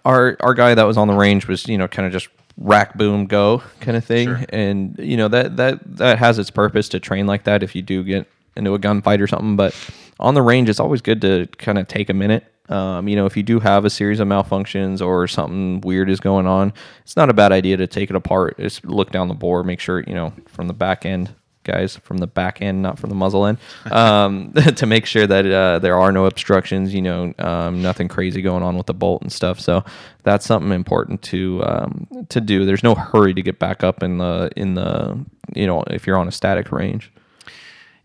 our 0.05 0.37
our 0.39 0.53
guy 0.53 0.73
that 0.75 0.83
was 0.83 0.97
on 0.97 1.07
the 1.07 1.13
range 1.13 1.47
was, 1.47 1.67
you 1.67 1.77
know, 1.77 1.87
kind 1.87 2.05
of 2.05 2.11
just 2.11 2.27
rack 2.57 2.97
boom 2.97 3.25
go 3.25 3.63
kind 3.79 3.95
of 3.97 4.03
thing, 4.03 4.27
Sure. 4.27 4.41
and 4.49 4.95
you 4.99 5.17
know 5.17 5.27
that 5.29 5.57
that 5.57 5.79
that 5.97 6.19
has 6.19 6.37
its 6.39 6.49
purpose 6.49 6.89
to 6.89 6.99
train 6.99 7.25
like 7.27 7.43
that 7.45 7.63
if 7.63 7.75
you 7.75 7.81
do 7.81 8.03
get 8.03 8.27
into 8.55 8.73
a 8.73 8.79
gunfight 8.79 9.21
or 9.21 9.27
something. 9.27 9.55
But 9.55 9.73
on 10.19 10.33
the 10.33 10.41
range, 10.41 10.69
it's 10.69 10.79
always 10.79 11.01
good 11.01 11.21
to 11.21 11.47
kind 11.57 11.77
of 11.77 11.87
take 11.87 12.09
a 12.09 12.13
minute. 12.13 12.45
Um, 12.69 13.07
you 13.09 13.15
know, 13.17 13.25
if 13.25 13.35
you 13.35 13.43
do 13.43 13.59
have 13.59 13.83
a 13.83 13.89
series 13.89 14.19
of 14.21 14.27
malfunctions 14.29 15.05
or 15.05 15.27
something 15.27 15.81
weird 15.81 16.09
is 16.09 16.19
going 16.21 16.47
on, 16.47 16.71
it's 17.03 17.17
not 17.17 17.29
a 17.29 17.33
bad 17.33 17.51
idea 17.51 17.75
to 17.77 17.87
take 17.87 18.09
it 18.09 18.15
apart. 18.15 18.57
Just 18.59 18.85
look 18.85 19.11
down 19.11 19.27
the 19.27 19.33
bore, 19.33 19.63
make 19.63 19.79
sure 19.81 20.01
you 20.01 20.13
know 20.13 20.33
from 20.47 20.67
the 20.67 20.73
back 20.73 21.05
end, 21.05 21.33
guys, 21.63 21.97
from 21.97 22.17
the 22.17 22.27
back 22.27 22.61
end, 22.61 22.81
not 22.81 22.99
from 22.99 23.09
the 23.09 23.15
muzzle 23.15 23.45
end, 23.45 23.57
um, 23.91 24.53
to 24.75 24.85
make 24.85 25.05
sure 25.05 25.27
that 25.27 25.45
uh, 25.45 25.79
there 25.79 25.99
are 25.99 26.11
no 26.11 26.25
obstructions. 26.25 26.93
You 26.93 27.01
know, 27.01 27.33
um, 27.39 27.81
nothing 27.81 28.07
crazy 28.07 28.41
going 28.41 28.63
on 28.63 28.77
with 28.77 28.87
the 28.87 28.93
bolt 28.93 29.21
and 29.21 29.31
stuff. 29.31 29.59
So 29.59 29.83
that's 30.23 30.45
something 30.45 30.71
important 30.71 31.21
to 31.23 31.63
um, 31.65 32.07
to 32.29 32.41
do. 32.41 32.65
There's 32.65 32.83
no 32.83 32.95
hurry 32.95 33.33
to 33.33 33.41
get 33.41 33.59
back 33.59 33.83
up 33.83 34.03
in 34.03 34.17
the 34.17 34.51
in 34.55 34.75
the 34.75 35.23
you 35.53 35.67
know 35.67 35.83
if 35.87 36.07
you're 36.07 36.17
on 36.17 36.27
a 36.27 36.31
static 36.31 36.71
range. 36.71 37.11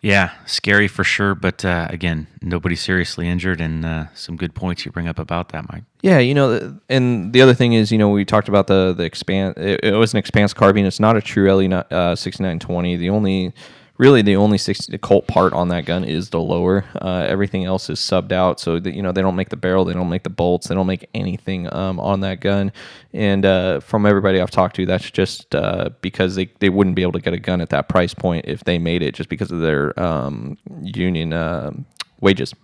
Yeah, 0.06 0.30
scary 0.46 0.86
for 0.86 1.02
sure. 1.02 1.34
But 1.34 1.64
uh, 1.64 1.88
again, 1.90 2.28
nobody 2.40 2.76
seriously 2.76 3.28
injured, 3.28 3.60
and 3.60 3.84
uh, 3.84 4.04
some 4.14 4.36
good 4.36 4.54
points 4.54 4.86
you 4.86 4.92
bring 4.92 5.08
up 5.08 5.18
about 5.18 5.48
that, 5.48 5.68
Mike. 5.72 5.82
Yeah, 6.00 6.18
you 6.18 6.32
know, 6.32 6.78
and 6.88 7.32
the 7.32 7.42
other 7.42 7.54
thing 7.54 7.72
is, 7.72 7.90
you 7.90 7.98
know, 7.98 8.08
we 8.10 8.24
talked 8.24 8.48
about 8.48 8.68
the 8.68 8.94
the 8.96 9.02
expand. 9.02 9.58
It, 9.58 9.80
it 9.82 9.94
was 9.94 10.14
an 10.14 10.18
expanse 10.18 10.54
carbine. 10.54 10.86
It's 10.86 11.00
not 11.00 11.16
a 11.16 11.20
true 11.20 11.52
LE 11.52 11.74
uh, 11.90 12.14
6920. 12.14 12.96
The 12.96 13.10
only, 13.10 13.52
really, 13.98 14.22
the 14.22 14.36
only 14.36 14.58
60 14.58 14.96
Colt 14.98 15.26
part 15.26 15.52
on 15.52 15.68
that 15.68 15.84
gun 15.84 16.04
is 16.04 16.30
the 16.30 16.40
lower. 16.40 16.84
Uh, 17.00 17.24
everything 17.28 17.64
else 17.64 17.88
is 17.90 17.98
subbed 17.98 18.32
out. 18.32 18.60
So 18.60 18.78
that 18.78 18.94
you 18.94 19.02
know, 19.02 19.12
they 19.12 19.22
don't 19.22 19.36
make 19.36 19.48
the 19.48 19.56
barrel, 19.56 19.84
they 19.84 19.94
don't 19.94 20.08
make 20.08 20.22
the 20.22 20.30
bolts, 20.30 20.68
they 20.68 20.74
don't 20.74 20.86
make 20.86 21.08
anything 21.14 21.72
um, 21.74 21.98
on 22.00 22.20
that 22.20 22.40
gun. 22.40 22.72
And 23.12 23.44
uh, 23.44 23.80
from 23.80 24.06
everybody 24.06 24.40
I've 24.40 24.50
talked 24.50 24.76
to, 24.76 24.86
that's 24.86 25.10
just 25.10 25.54
uh, 25.54 25.90
because 26.00 26.34
they 26.34 26.50
they 26.60 26.68
wouldn't 26.68 26.96
be 26.96 27.02
able 27.02 27.12
to 27.12 27.20
get 27.20 27.32
a 27.32 27.38
gun 27.38 27.60
at 27.60 27.70
that 27.70 27.88
price 27.88 28.14
point 28.14 28.46
if 28.46 28.64
they 28.64 28.78
made 28.78 29.02
it, 29.02 29.14
just 29.14 29.28
because 29.28 29.50
of 29.50 29.60
their 29.60 29.98
um, 30.00 30.58
union 30.82 31.32
um 31.32 31.86
wages 32.20 32.54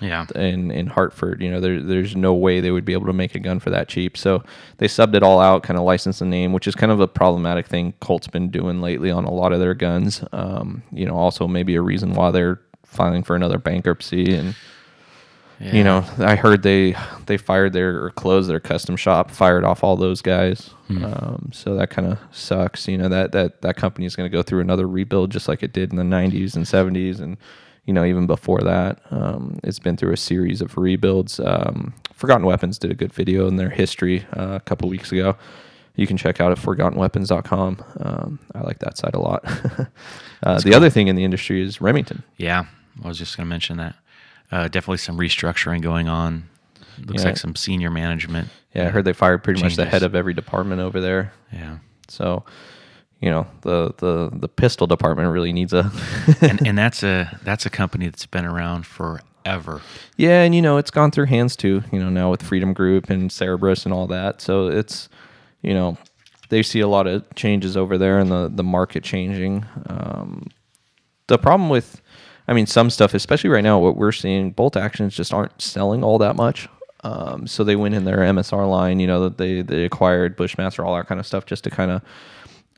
Yeah, 0.00 0.26
in 0.34 0.70
in 0.70 0.86
Hartford. 0.88 1.40
You 1.40 1.50
know, 1.50 1.60
there, 1.60 1.80
there's 1.82 2.14
no 2.14 2.34
way 2.34 2.60
they 2.60 2.70
would 2.70 2.84
be 2.84 2.92
able 2.92 3.06
to 3.06 3.12
make 3.12 3.34
a 3.34 3.38
gun 3.38 3.60
for 3.60 3.70
that 3.70 3.88
cheap. 3.88 4.16
So 4.16 4.42
they 4.78 4.88
subbed 4.88 5.14
it 5.14 5.22
all 5.22 5.40
out, 5.40 5.62
kind 5.62 5.78
of 5.78 5.84
licensed 5.84 6.18
the 6.18 6.26
name, 6.26 6.52
which 6.52 6.66
is 6.66 6.74
kind 6.74 6.92
of 6.92 7.00
a 7.00 7.08
problematic 7.08 7.66
thing 7.66 7.94
Colt's 8.00 8.28
been 8.28 8.50
doing 8.50 8.82
lately 8.82 9.10
on 9.10 9.24
a 9.24 9.32
lot 9.32 9.52
of 9.52 9.60
their 9.60 9.74
guns. 9.74 10.22
Um, 10.32 10.82
you 10.92 11.06
know, 11.06 11.16
also 11.16 11.48
maybe 11.48 11.76
a 11.76 11.82
reason 11.82 12.12
why 12.12 12.30
they're 12.30 12.60
filing 12.84 13.22
for 13.22 13.36
another 13.36 13.58
bankruptcy 13.58 14.34
and. 14.34 14.54
You 15.58 15.84
know, 15.84 16.04
I 16.18 16.36
heard 16.36 16.62
they 16.62 16.94
they 17.24 17.38
fired 17.38 17.72
their 17.72 18.04
or 18.04 18.10
closed 18.10 18.50
their 18.50 18.60
custom 18.60 18.94
shop, 18.94 19.30
fired 19.30 19.64
off 19.64 19.82
all 19.82 19.96
those 19.96 20.20
guys. 20.20 20.68
Um, 21.02 21.48
so 21.50 21.74
that 21.76 21.88
kind 21.88 22.12
of 22.12 22.18
sucks. 22.30 22.86
You 22.86 22.98
know 22.98 23.08
that 23.08 23.32
that 23.32 23.62
that 23.62 23.76
company 23.76 24.04
is 24.04 24.14
going 24.14 24.30
to 24.30 24.36
go 24.36 24.42
through 24.42 24.60
another 24.60 24.86
rebuild, 24.86 25.30
just 25.30 25.48
like 25.48 25.62
it 25.62 25.72
did 25.72 25.92
in 25.92 25.96
the 25.96 26.02
'90s 26.02 26.56
and 26.56 26.66
'70s, 26.66 27.20
and 27.20 27.38
you 27.86 27.92
know 27.94 28.04
even 28.04 28.26
before 28.26 28.60
that, 28.60 29.00
um, 29.10 29.58
it's 29.64 29.78
been 29.78 29.96
through 29.96 30.12
a 30.12 30.16
series 30.16 30.60
of 30.60 30.76
rebuilds. 30.76 31.40
Um, 31.40 31.94
Forgotten 32.12 32.46
Weapons 32.46 32.78
did 32.78 32.90
a 32.90 32.94
good 32.94 33.12
video 33.12 33.46
in 33.46 33.56
their 33.56 33.70
history 33.70 34.26
uh, 34.36 34.54
a 34.56 34.60
couple 34.60 34.88
weeks 34.88 35.12
ago, 35.12 35.36
you 35.96 36.06
can 36.06 36.16
check 36.16 36.40
out 36.40 36.52
at 36.52 36.58
forgottenweapons.com. 36.58 37.84
Um, 38.00 38.38
I 38.54 38.60
like 38.60 38.78
that 38.80 38.98
site 38.98 39.14
a 39.14 39.18
lot. 39.18 39.42
uh, 40.42 40.60
the 40.60 40.74
other 40.74 40.90
thing 40.90 41.08
in 41.08 41.16
the 41.16 41.24
industry 41.24 41.62
is 41.62 41.80
Remington. 41.80 42.22
Yeah, 42.36 42.64
I 43.02 43.08
was 43.08 43.18
just 43.18 43.36
going 43.36 43.46
to 43.46 43.48
mention 43.48 43.78
that. 43.78 43.96
Uh, 44.52 44.68
definitely 44.68 44.98
some 44.98 45.18
restructuring 45.18 45.82
going 45.82 46.08
on. 46.08 46.48
Looks 47.04 47.22
Yeah. 47.22 47.30
like 47.30 47.36
some 47.38 47.56
senior 47.56 47.90
management. 47.90 48.48
Yeah, 48.74 48.86
I 48.86 48.90
heard 48.90 49.04
they 49.04 49.12
fired 49.12 49.42
pretty 49.42 49.62
much 49.62 49.76
the 49.76 49.86
head 49.86 50.02
of 50.02 50.14
every 50.14 50.34
department 50.34 50.80
over 50.80 51.00
there. 51.00 51.32
Yeah, 51.52 51.78
So, 52.08 52.44
you 53.20 53.30
know, 53.30 53.46
the 53.62 53.94
the 53.98 54.30
the 54.32 54.48
pistol 54.48 54.86
department 54.86 55.30
really 55.32 55.52
needs 55.52 55.72
a 55.72 55.90
and 56.40 56.66
and 56.66 56.78
that's 56.78 57.02
a 57.02 57.38
that's 57.42 57.66
a 57.66 57.70
company 57.70 58.06
that's 58.06 58.26
been 58.26 58.44
around 58.44 58.86
forever. 58.86 59.80
Yeah, 60.16 60.42
and 60.42 60.54
you 60.54 60.62
know, 60.62 60.76
it's 60.76 60.90
gone 60.90 61.10
through 61.10 61.26
hands 61.26 61.56
too, 61.56 61.82
you 61.92 61.98
know, 61.98 62.10
now 62.10 62.30
with 62.30 62.42
Freedom 62.42 62.72
Group 62.72 63.08
and 63.10 63.30
Cerberus 63.30 63.84
and 63.84 63.94
all 63.94 64.06
that. 64.08 64.40
So 64.40 64.68
it's 64.68 65.08
you 65.62 65.72
know, 65.72 65.96
they 66.50 66.62
see 66.62 66.80
a 66.80 66.88
lot 66.88 67.06
of 67.06 67.24
changes 67.34 67.76
over 67.76 67.96
there 67.96 68.18
and 68.18 68.30
the 68.30 68.50
the 68.52 68.64
market 68.64 69.02
changing. 69.02 69.64
Um 69.86 70.48
the 71.28 71.38
problem 71.38 71.70
with 71.70 72.02
I 72.46 72.52
mean 72.52 72.66
some 72.66 72.90
stuff, 72.90 73.14
especially 73.14 73.50
right 73.50 73.64
now, 73.64 73.78
what 73.78 73.96
we're 73.96 74.12
seeing, 74.12 74.50
bolt 74.50 74.76
actions 74.76 75.16
just 75.16 75.32
aren't 75.32 75.60
selling 75.60 76.04
all 76.04 76.18
that 76.18 76.36
much. 76.36 76.68
Um, 77.04 77.46
so 77.46 77.62
they 77.62 77.76
went 77.76 77.94
in 77.94 78.04
their 78.04 78.18
MSR 78.18 78.68
line, 78.68 79.00
you 79.00 79.06
know, 79.06 79.24
that 79.24 79.38
they 79.38 79.62
they 79.62 79.84
acquired 79.84 80.36
Bushmaster, 80.36 80.84
all 80.84 80.96
that 80.96 81.06
kind 81.06 81.20
of 81.20 81.26
stuff, 81.26 81.46
just 81.46 81.64
to 81.64 81.70
kind 81.70 81.90
of 81.90 82.02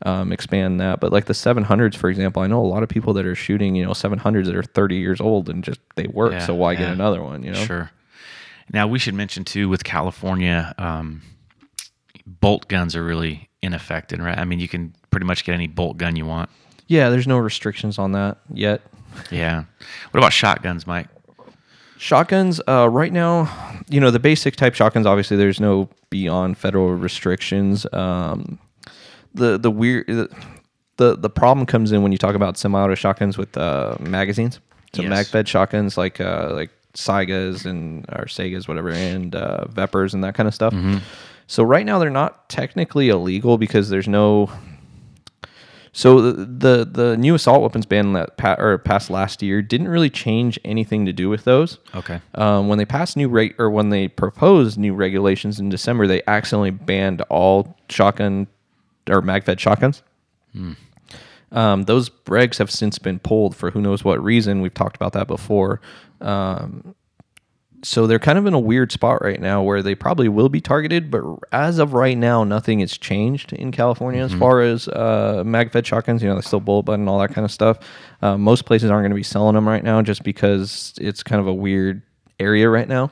um, 0.02 0.32
expand 0.32 0.80
that. 0.80 1.00
But 1.00 1.12
like 1.12 1.26
the 1.26 1.32
700s, 1.32 1.96
for 1.96 2.08
example, 2.10 2.42
I 2.42 2.46
know 2.46 2.60
a 2.60 2.66
lot 2.66 2.82
of 2.82 2.88
people 2.88 3.12
that 3.14 3.26
are 3.26 3.34
shooting, 3.34 3.74
you 3.74 3.84
know, 3.84 3.92
700s 3.92 4.46
that 4.46 4.54
are 4.54 4.62
30 4.62 4.96
years 4.96 5.20
old 5.20 5.48
and 5.48 5.62
just 5.64 5.80
they 5.96 6.06
work. 6.06 6.32
Yeah, 6.32 6.46
so 6.46 6.54
why 6.54 6.74
get 6.74 6.90
another 6.90 7.22
one? 7.22 7.42
You 7.42 7.52
know, 7.52 7.64
Sure. 7.64 7.90
Now 8.72 8.86
we 8.86 8.98
should 8.98 9.14
mention 9.14 9.44
too 9.44 9.68
with 9.68 9.82
California, 9.82 10.74
um, 10.78 11.22
bolt 12.26 12.68
guns 12.68 12.94
are 12.94 13.02
really 13.04 13.48
ineffective, 13.62 14.18
right? 14.20 14.36
I 14.38 14.44
mean, 14.44 14.60
you 14.60 14.68
can 14.68 14.94
pretty 15.10 15.26
much 15.26 15.44
get 15.44 15.54
any 15.54 15.66
bolt 15.66 15.96
gun 15.96 16.16
you 16.16 16.26
want. 16.26 16.50
Yeah, 16.86 17.10
there's 17.10 17.26
no 17.26 17.38
restrictions 17.38 17.98
on 17.98 18.12
that 18.12 18.38
yet. 18.52 18.82
Yeah. 19.30 19.64
What 20.10 20.18
about 20.18 20.32
shotguns, 20.32 20.86
Mike? 20.86 21.08
Shotguns, 21.98 22.60
uh, 22.68 22.88
right 22.88 23.12
now, 23.12 23.50
you 23.88 24.00
know, 24.00 24.10
the 24.10 24.20
basic 24.20 24.54
type 24.54 24.74
shotguns, 24.74 25.04
obviously, 25.06 25.36
there's 25.36 25.60
no 25.60 25.88
beyond 26.10 26.56
federal 26.56 26.94
restrictions. 26.94 27.86
Um, 27.92 28.58
the 29.34 29.58
the 29.58 29.70
weird 29.70 30.06
the, 30.06 30.28
the 30.96 31.16
the 31.16 31.30
problem 31.30 31.66
comes 31.66 31.92
in 31.92 32.02
when 32.02 32.12
you 32.12 32.18
talk 32.18 32.34
about 32.34 32.56
semi-auto 32.58 32.94
shotguns 32.94 33.36
with 33.38 33.56
uh, 33.56 33.96
magazines. 34.00 34.60
So 34.94 35.02
Yes. 35.02 35.10
mag-fed 35.10 35.46
shotguns 35.48 35.96
like 35.98 36.20
uh, 36.20 36.50
like 36.52 36.70
Saigas 36.94 37.66
and 37.66 38.04
or 38.10 38.24
Segas, 38.24 38.66
whatever, 38.68 38.90
and 38.90 39.34
uh, 39.36 39.64
Vepers 39.68 40.14
and 40.14 40.24
that 40.24 40.34
kind 40.34 40.48
of 40.48 40.54
stuff. 40.54 40.74
So 41.46 41.62
right 41.62 41.84
now 41.86 41.98
they're 41.98 42.10
not 42.10 42.48
technically 42.48 43.08
illegal 43.10 43.58
because 43.58 43.88
there's 43.90 44.08
no. 44.08 44.50
So 45.92 46.20
the 46.20 46.44
the, 46.44 46.84
the 46.90 47.16
new 47.16 47.34
assault 47.34 47.62
weapons 47.62 47.86
ban 47.86 48.12
that 48.12 48.36
pa- 48.36 48.56
or 48.58 48.78
passed 48.78 49.10
last 49.10 49.42
year 49.42 49.62
didn't 49.62 49.88
really 49.88 50.10
change 50.10 50.58
anything 50.64 51.06
to 51.06 51.12
do 51.12 51.28
with 51.28 51.44
those. 51.44 51.78
Okay. 51.94 52.20
Um, 52.34 52.68
when 52.68 52.78
they 52.78 52.84
passed 52.84 53.16
new 53.16 53.28
rate 53.28 53.54
or 53.58 53.70
when 53.70 53.88
they 53.88 54.06
proposed 54.08 54.78
new 54.78 54.94
regulations 54.94 55.58
in 55.58 55.68
December, 55.70 56.06
they 56.06 56.22
accidentally 56.26 56.70
banned 56.70 57.22
all 57.22 57.76
shotgun 57.88 58.46
or 59.08 59.22
mag-fed 59.22 59.60
shotguns. 59.60 60.02
Um, 61.50 61.84
those 61.84 62.10
regs 62.26 62.58
have 62.58 62.70
since 62.70 62.98
been 62.98 63.18
pulled 63.18 63.56
for 63.56 63.70
who 63.70 63.80
knows 63.80 64.04
what 64.04 64.22
reason. 64.22 64.60
We've 64.60 64.74
talked 64.74 64.96
about 64.96 65.14
that 65.14 65.26
before. 65.26 65.80
Um, 66.20 66.94
so 67.82 68.06
they're 68.08 68.18
kind 68.18 68.38
of 68.38 68.44
in 68.46 68.54
a 68.54 68.58
weird 68.58 68.90
spot 68.90 69.22
right 69.22 69.40
now 69.40 69.62
where 69.62 69.82
they 69.82 69.94
probably 69.94 70.28
will 70.28 70.48
be 70.48 70.60
targeted, 70.60 71.12
but 71.12 71.22
as 71.52 71.78
of 71.78 71.92
right 71.94 72.18
now, 72.18 72.42
nothing 72.42 72.80
has 72.80 72.98
changed 72.98 73.52
in 73.52 73.70
California 73.70 74.20
as 74.20 74.32
far 74.34 74.60
as 74.62 74.88
uh, 74.88 75.44
mag-fed 75.46 75.86
shotguns. 75.86 76.20
You 76.20 76.28
know, 76.28 76.34
they 76.34 76.40
still 76.42 76.58
bullet 76.60 76.82
button, 76.82 77.06
all 77.06 77.20
that 77.20 77.32
kind 77.32 77.44
of 77.44 77.52
stuff. 77.52 77.78
Uh, 78.20 78.36
most 78.36 78.64
places 78.64 78.90
aren't 78.90 79.04
going 79.04 79.12
to 79.12 79.16
be 79.16 79.22
selling 79.22 79.54
them 79.54 79.68
right 79.68 79.84
now 79.84 80.02
just 80.02 80.24
because 80.24 80.92
it's 81.00 81.22
kind 81.22 81.40
of 81.40 81.46
a 81.46 81.54
weird 81.54 82.02
area 82.40 82.68
right 82.68 82.88
now. 82.88 83.10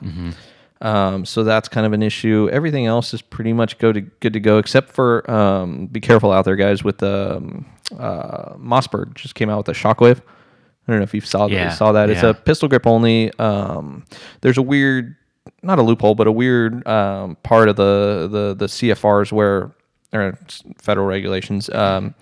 Um, 0.81 1.25
so 1.25 1.43
that's 1.43 1.67
kind 1.67 1.85
of 1.85 1.93
an 1.93 2.03
issue. 2.03 2.49
Everything 2.51 2.85
else 2.85 3.13
is 3.13 3.21
pretty 3.21 3.53
much 3.53 3.77
go 3.79 3.91
to 3.91 4.01
good 4.01 4.33
to 4.33 4.39
go, 4.39 4.57
except 4.57 4.91
for 4.91 5.29
um, 5.29 5.87
be 5.87 5.99
careful 5.99 6.31
out 6.31 6.45
there, 6.45 6.55
guys. 6.55 6.83
With 6.83 6.99
the 6.99 7.37
um, 7.37 7.65
uh, 7.97 8.53
Mossberg 8.55 9.15
just 9.15 9.35
came 9.35 9.49
out 9.49 9.57
with 9.65 9.69
a 9.69 9.79
Shockwave. 9.79 10.19
I 10.19 10.91
don't 10.91 10.99
know 10.99 11.03
if 11.03 11.13
you 11.13 11.21
saw 11.21 11.47
that. 11.47 11.53
Yeah, 11.53 11.69
saw 11.73 11.91
that. 11.93 12.09
It's 12.09 12.23
a 12.29 12.33
pistol 12.33 12.69
grip 12.69 12.87
only. 12.87 13.31
Um, 13.39 14.05
there's 14.41 14.57
a 14.57 14.61
weird, 14.61 15.15
not 15.61 15.79
a 15.79 15.81
loophole, 15.81 16.15
but 16.15 16.27
a 16.27 16.31
weird 16.31 16.87
um, 16.87 17.35
part 17.43 17.67
of 17.69 17.75
the 17.75 18.29
the 18.31 18.55
the 18.55 18.65
CFRs 18.67 19.31
where 19.31 19.71
or 20.13 20.37
federal 20.77 21.05
regulations 21.07 21.69
um, 21.71 22.15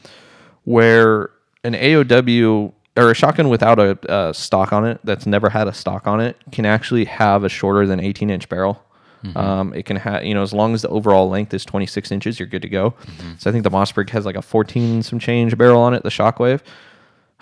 where 0.64 1.30
an 1.64 1.74
AOW 1.74 2.74
or 2.98 3.12
a 3.12 3.14
shotgun 3.14 3.50
without 3.50 3.80
a, 3.80 3.98
a 4.14 4.34
stock 4.34 4.72
on 4.72 4.86
it 4.86 5.00
that's 5.04 5.26
never 5.26 5.50
had 5.50 5.68
a 5.68 5.74
stock 5.74 6.08
on 6.08 6.20
it 6.22 6.38
can 6.52 6.66
actually 6.66 7.06
have 7.06 7.44
a 7.44 7.50
shorter 7.50 7.86
than 7.86 8.00
18 8.00 8.30
inch 8.30 8.48
barrel. 8.50 8.82
Um, 9.36 9.74
it 9.74 9.86
can 9.88 9.98
have, 9.98 10.24
you 10.24 10.36
know, 10.36 10.44
as 10.44 10.54
long 10.54 10.76
as 10.76 10.84
the 10.84 10.90
overall 10.90 11.28
length 11.28 11.52
is 11.54 11.66
26 11.66 12.12
inches, 12.12 12.40
you're 12.40 12.48
good 12.48 12.62
to 12.62 12.70
go. 12.70 12.94
So 13.40 13.50
I 13.50 13.52
think 13.52 13.64
the 13.64 13.72
Mossberg 13.72 14.10
has 14.12 14.24
like 14.24 14.36
a 14.36 14.42
14 14.42 15.02
some 15.02 15.18
change 15.18 15.58
barrel 15.58 15.82
on 15.82 15.96
it, 15.96 16.04
the 16.04 16.10
Shockwave. 16.10 16.62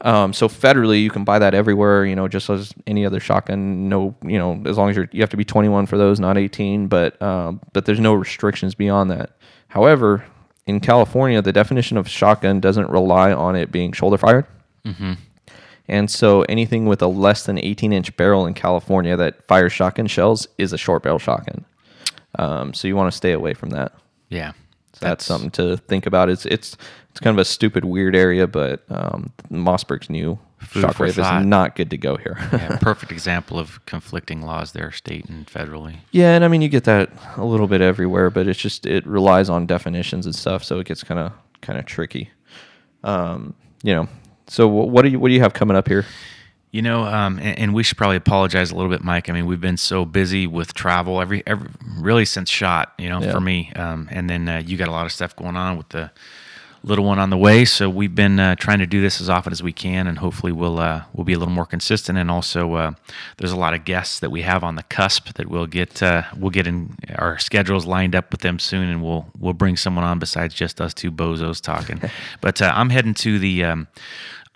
Um, 0.02 0.32
so 0.34 0.48
federally, 0.48 1.04
you 1.04 1.10
can 1.10 1.24
buy 1.26 1.40
that 1.40 1.54
everywhere, 1.54 2.06
you 2.06 2.16
know, 2.16 2.28
just 2.30 2.50
as 2.50 2.74
any 2.88 3.06
other 3.06 3.20
shotgun. 3.20 3.90
No, 3.90 4.16
you 4.24 4.38
know, 4.40 4.62
as 4.66 4.78
long 4.78 4.90
as 4.90 4.96
you're, 4.96 5.10
you 5.12 5.22
have 5.22 5.30
to 5.32 5.38
be 5.38 5.44
21 5.46 5.86
for 5.86 5.98
those, 5.98 6.20
not 6.20 6.38
18. 6.38 6.88
But 6.88 7.22
um, 7.22 7.60
but 7.74 7.86
there's 7.86 8.00
no 8.00 8.14
restrictions 8.14 8.76
beyond 8.76 9.12
that. 9.12 9.38
However, 9.68 10.26
in 10.66 10.80
California, 10.80 11.42
the 11.42 11.52
definition 11.52 11.98
of 11.98 12.08
shotgun 12.08 12.60
doesn't 12.62 12.90
rely 12.90 13.34
on 13.34 13.56
it 13.58 13.72
being 13.72 13.92
shoulder 13.92 14.18
fired. 14.18 14.46
And 15.88 16.10
so 16.10 16.44
anything 16.44 16.86
with 16.86 17.02
a 17.02 17.08
less 17.08 17.46
than 17.46 17.58
18 17.58 17.92
inch 17.92 18.16
barrel 18.16 18.46
in 18.46 18.54
California 18.54 19.18
that 19.18 19.46
fires 19.48 19.74
shotgun 19.74 20.08
shells 20.08 20.48
is 20.58 20.74
a 20.74 20.78
short 20.78 21.04
barrel 21.04 21.20
shotgun. 21.20 21.66
Um, 22.40 22.74
so 22.74 22.88
you 22.88 22.96
want 22.96 23.12
to 23.12 23.18
stay 23.18 23.32
away 23.34 23.54
from 23.54 23.72
that. 23.72 23.94
Yeah. 24.30 24.54
So 24.94 25.08
that's, 25.08 25.26
something 25.26 25.52
to 25.52 25.78
think 25.78 26.06
about. 26.06 26.30
It's 26.30 26.46
it's 26.46 26.78
it's 27.10 27.20
kind 27.20 27.36
of 27.36 27.40
a 27.40 27.46
stupid, 27.46 27.84
weird 27.86 28.16
area, 28.16 28.48
but 28.48 28.84
um, 28.90 29.32
Mossberg's 29.50 30.10
new 30.10 30.40
shockwave 30.62 31.10
is 31.10 31.46
not 31.46 31.76
good 31.76 31.90
to 31.90 31.98
go 31.98 32.16
here. 32.16 32.38
yeah, 32.52 32.78
perfect 32.82 33.12
example 33.12 33.60
of 33.60 33.84
conflicting 33.86 34.44
laws 34.44 34.72
there, 34.72 34.92
state 34.92 35.26
and 35.26 35.48
federally. 35.48 35.98
yeah, 36.12 36.36
and 36.36 36.44
I 36.44 36.48
mean 36.48 36.62
you 36.62 36.70
get 36.70 36.84
that 36.86 37.12
a 37.38 37.44
little 37.44 37.68
bit 37.68 37.82
everywhere, 37.82 38.30
but 38.30 38.48
it's 38.48 38.60
just 38.60 38.86
it 38.86 39.06
relies 39.06 39.50
on 39.50 39.66
definitions 39.66 40.26
and 40.26 40.36
stuff, 40.36 40.64
so 40.64 40.80
it 40.80 40.86
gets 40.86 41.04
kind 41.04 41.20
of 41.20 41.34
kind 41.62 41.80
of 41.80 41.86
tricky. 41.86 42.30
Um, 43.04 43.56
you 43.84 43.94
know. 43.94 44.08
So 44.48 44.68
what 44.68 45.04
do 45.04 45.10
you 45.10 45.20
what 45.20 45.30
do 45.30 45.34
you 45.34 45.42
have 45.42 45.54
coming 45.54 45.76
up 45.78 45.88
here? 45.88 46.06
You 46.72 46.82
know, 46.82 47.04
um, 47.04 47.38
and, 47.38 47.60
and 47.60 47.74
we 47.76 47.84
should 47.84 47.98
probably 48.00 48.16
apologize 48.18 48.72
a 48.72 48.76
little 48.76 48.90
bit, 48.90 49.04
Mike. 49.04 49.30
I 49.30 49.34
mean, 49.34 49.46
we've 49.46 49.62
been 49.62 49.78
so 49.78 50.06
busy 50.06 50.48
with 50.48 50.74
travel 50.74 51.22
every, 51.22 51.44
every 51.46 51.70
really 52.00 52.26
since 52.26 52.50
shot. 52.50 52.94
You 52.98 53.10
know, 53.10 53.22
Yeah. 53.22 53.32
for 53.32 53.40
me, 53.40 53.72
um, 53.76 54.08
and 54.12 54.28
then 54.30 54.50
uh, 54.50 54.64
you 54.66 54.76
got 54.76 54.88
a 54.88 54.92
lot 54.92 55.06
of 55.06 55.12
stuff 55.12 55.36
going 55.36 55.56
on 55.56 55.78
with 55.78 55.90
the 55.90 56.10
little 56.84 57.06
one 57.06 57.20
on 57.20 57.30
the 57.30 57.38
way. 57.38 57.66
So 57.66 57.90
we've 57.90 58.14
been 58.14 58.40
uh, 58.40 58.56
trying 58.56 58.80
to 58.80 58.86
do 58.86 59.02
this 59.02 59.22
as 59.22 59.30
often 59.30 59.52
as 59.52 59.64
we 59.64 59.72
can, 59.74 60.08
and 60.08 60.18
hopefully 60.18 60.52
we'll 60.52 60.80
uh, 60.80 61.04
we'll 61.14 61.26
be 61.26 61.34
a 61.34 61.40
little 61.40 61.54
more 61.54 61.66
consistent. 61.66 62.18
And 62.18 62.30
also, 62.30 62.74
uh, 62.74 62.92
there's 63.38 63.52
a 63.52 63.58
lot 63.58 63.74
of 63.74 63.86
guests 63.86 64.20
that 64.20 64.30
we 64.30 64.42
have 64.42 64.64
on 64.64 64.76
the 64.76 64.84
cusp 64.84 65.34
that 65.34 65.50
we'll 65.50 65.68
get 65.68 66.04
uh, 66.04 66.24
we'll 66.38 66.52
get 66.52 66.68
in 66.68 66.96
our 67.16 67.40
schedules 67.40 67.86
lined 67.86 68.16
up 68.16 68.32
with 68.32 68.42
them 68.42 68.60
soon, 68.60 68.90
and 68.90 69.04
we'll 69.04 69.28
we'll 69.40 69.54
bring 69.54 69.78
someone 69.78 70.04
on 70.04 70.20
besides 70.20 70.54
just 70.54 70.82
us 70.82 70.94
two 70.94 71.12
bozos 71.12 71.62
talking. 71.62 72.02
but 72.42 72.62
uh, 72.62 72.72
I'm 72.76 72.90
heading 72.90 73.14
to 73.16 73.40
the. 73.40 73.64
Um, 73.64 73.88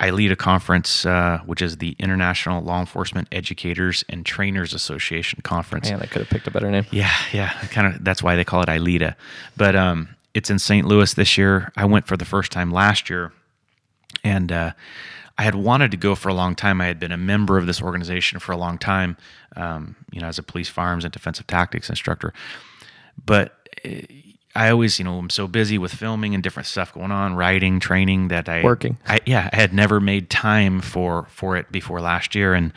ILETA 0.00 0.38
conference, 0.38 1.04
uh, 1.04 1.40
which 1.44 1.60
is 1.60 1.78
the 1.78 1.96
International 1.98 2.62
Law 2.62 2.78
Enforcement 2.78 3.26
Educators 3.32 4.04
and 4.08 4.24
Trainers 4.24 4.72
Association 4.72 5.40
conference. 5.42 5.90
Man, 5.90 6.00
I 6.00 6.06
could 6.06 6.20
have 6.20 6.28
picked 6.30 6.46
a 6.46 6.52
better 6.52 6.70
name. 6.70 6.86
Yeah, 6.92 7.12
yeah, 7.32 7.50
kind 7.72 7.92
of. 7.92 8.04
That's 8.04 8.22
why 8.22 8.36
they 8.36 8.44
call 8.44 8.62
it 8.62 8.68
ILETA. 8.68 9.16
But 9.56 9.74
um, 9.74 10.10
it's 10.34 10.50
in 10.50 10.58
St. 10.58 10.86
Louis 10.86 11.12
this 11.14 11.38
year. 11.38 11.72
I 11.76 11.84
went 11.84 12.06
for 12.06 12.16
the 12.16 12.24
first 12.24 12.52
time 12.52 12.70
last 12.70 13.10
year, 13.10 13.32
and 14.22 14.52
uh, 14.52 14.72
I 15.36 15.42
had 15.42 15.54
wanted 15.54 15.90
to 15.92 15.96
go 15.96 16.14
for 16.14 16.28
a 16.28 16.34
long 16.34 16.54
time. 16.54 16.80
I 16.80 16.86
had 16.86 16.98
been 16.98 17.12
a 17.12 17.16
member 17.16 17.58
of 17.58 17.66
this 17.66 17.82
organization 17.82 18.38
for 18.38 18.52
a 18.52 18.56
long 18.56 18.78
time, 18.78 19.16
um, 19.56 19.96
you 20.10 20.20
know, 20.20 20.26
as 20.26 20.38
a 20.38 20.42
police 20.42 20.68
firearms 20.68 21.04
and 21.04 21.12
defensive 21.12 21.46
tactics 21.46 21.88
instructor. 21.88 22.32
But 23.24 23.54
uh, 23.84 24.00
I 24.54 24.70
always, 24.70 24.98
you 24.98 25.04
know, 25.04 25.18
I'm 25.18 25.30
so 25.30 25.46
busy 25.46 25.78
with 25.78 25.94
filming 25.94 26.34
and 26.34 26.42
different 26.42 26.66
stuff 26.66 26.92
going 26.92 27.12
on, 27.12 27.34
writing, 27.34 27.78
training 27.78 28.28
that 28.28 28.48
I 28.48 28.62
Working. 28.62 28.98
I, 29.06 29.20
yeah, 29.26 29.48
I 29.52 29.56
had 29.56 29.72
never 29.72 30.00
made 30.00 30.30
time 30.30 30.80
for 30.80 31.26
for 31.30 31.56
it 31.56 31.70
before 31.70 32.00
last 32.00 32.34
year, 32.34 32.54
and 32.54 32.72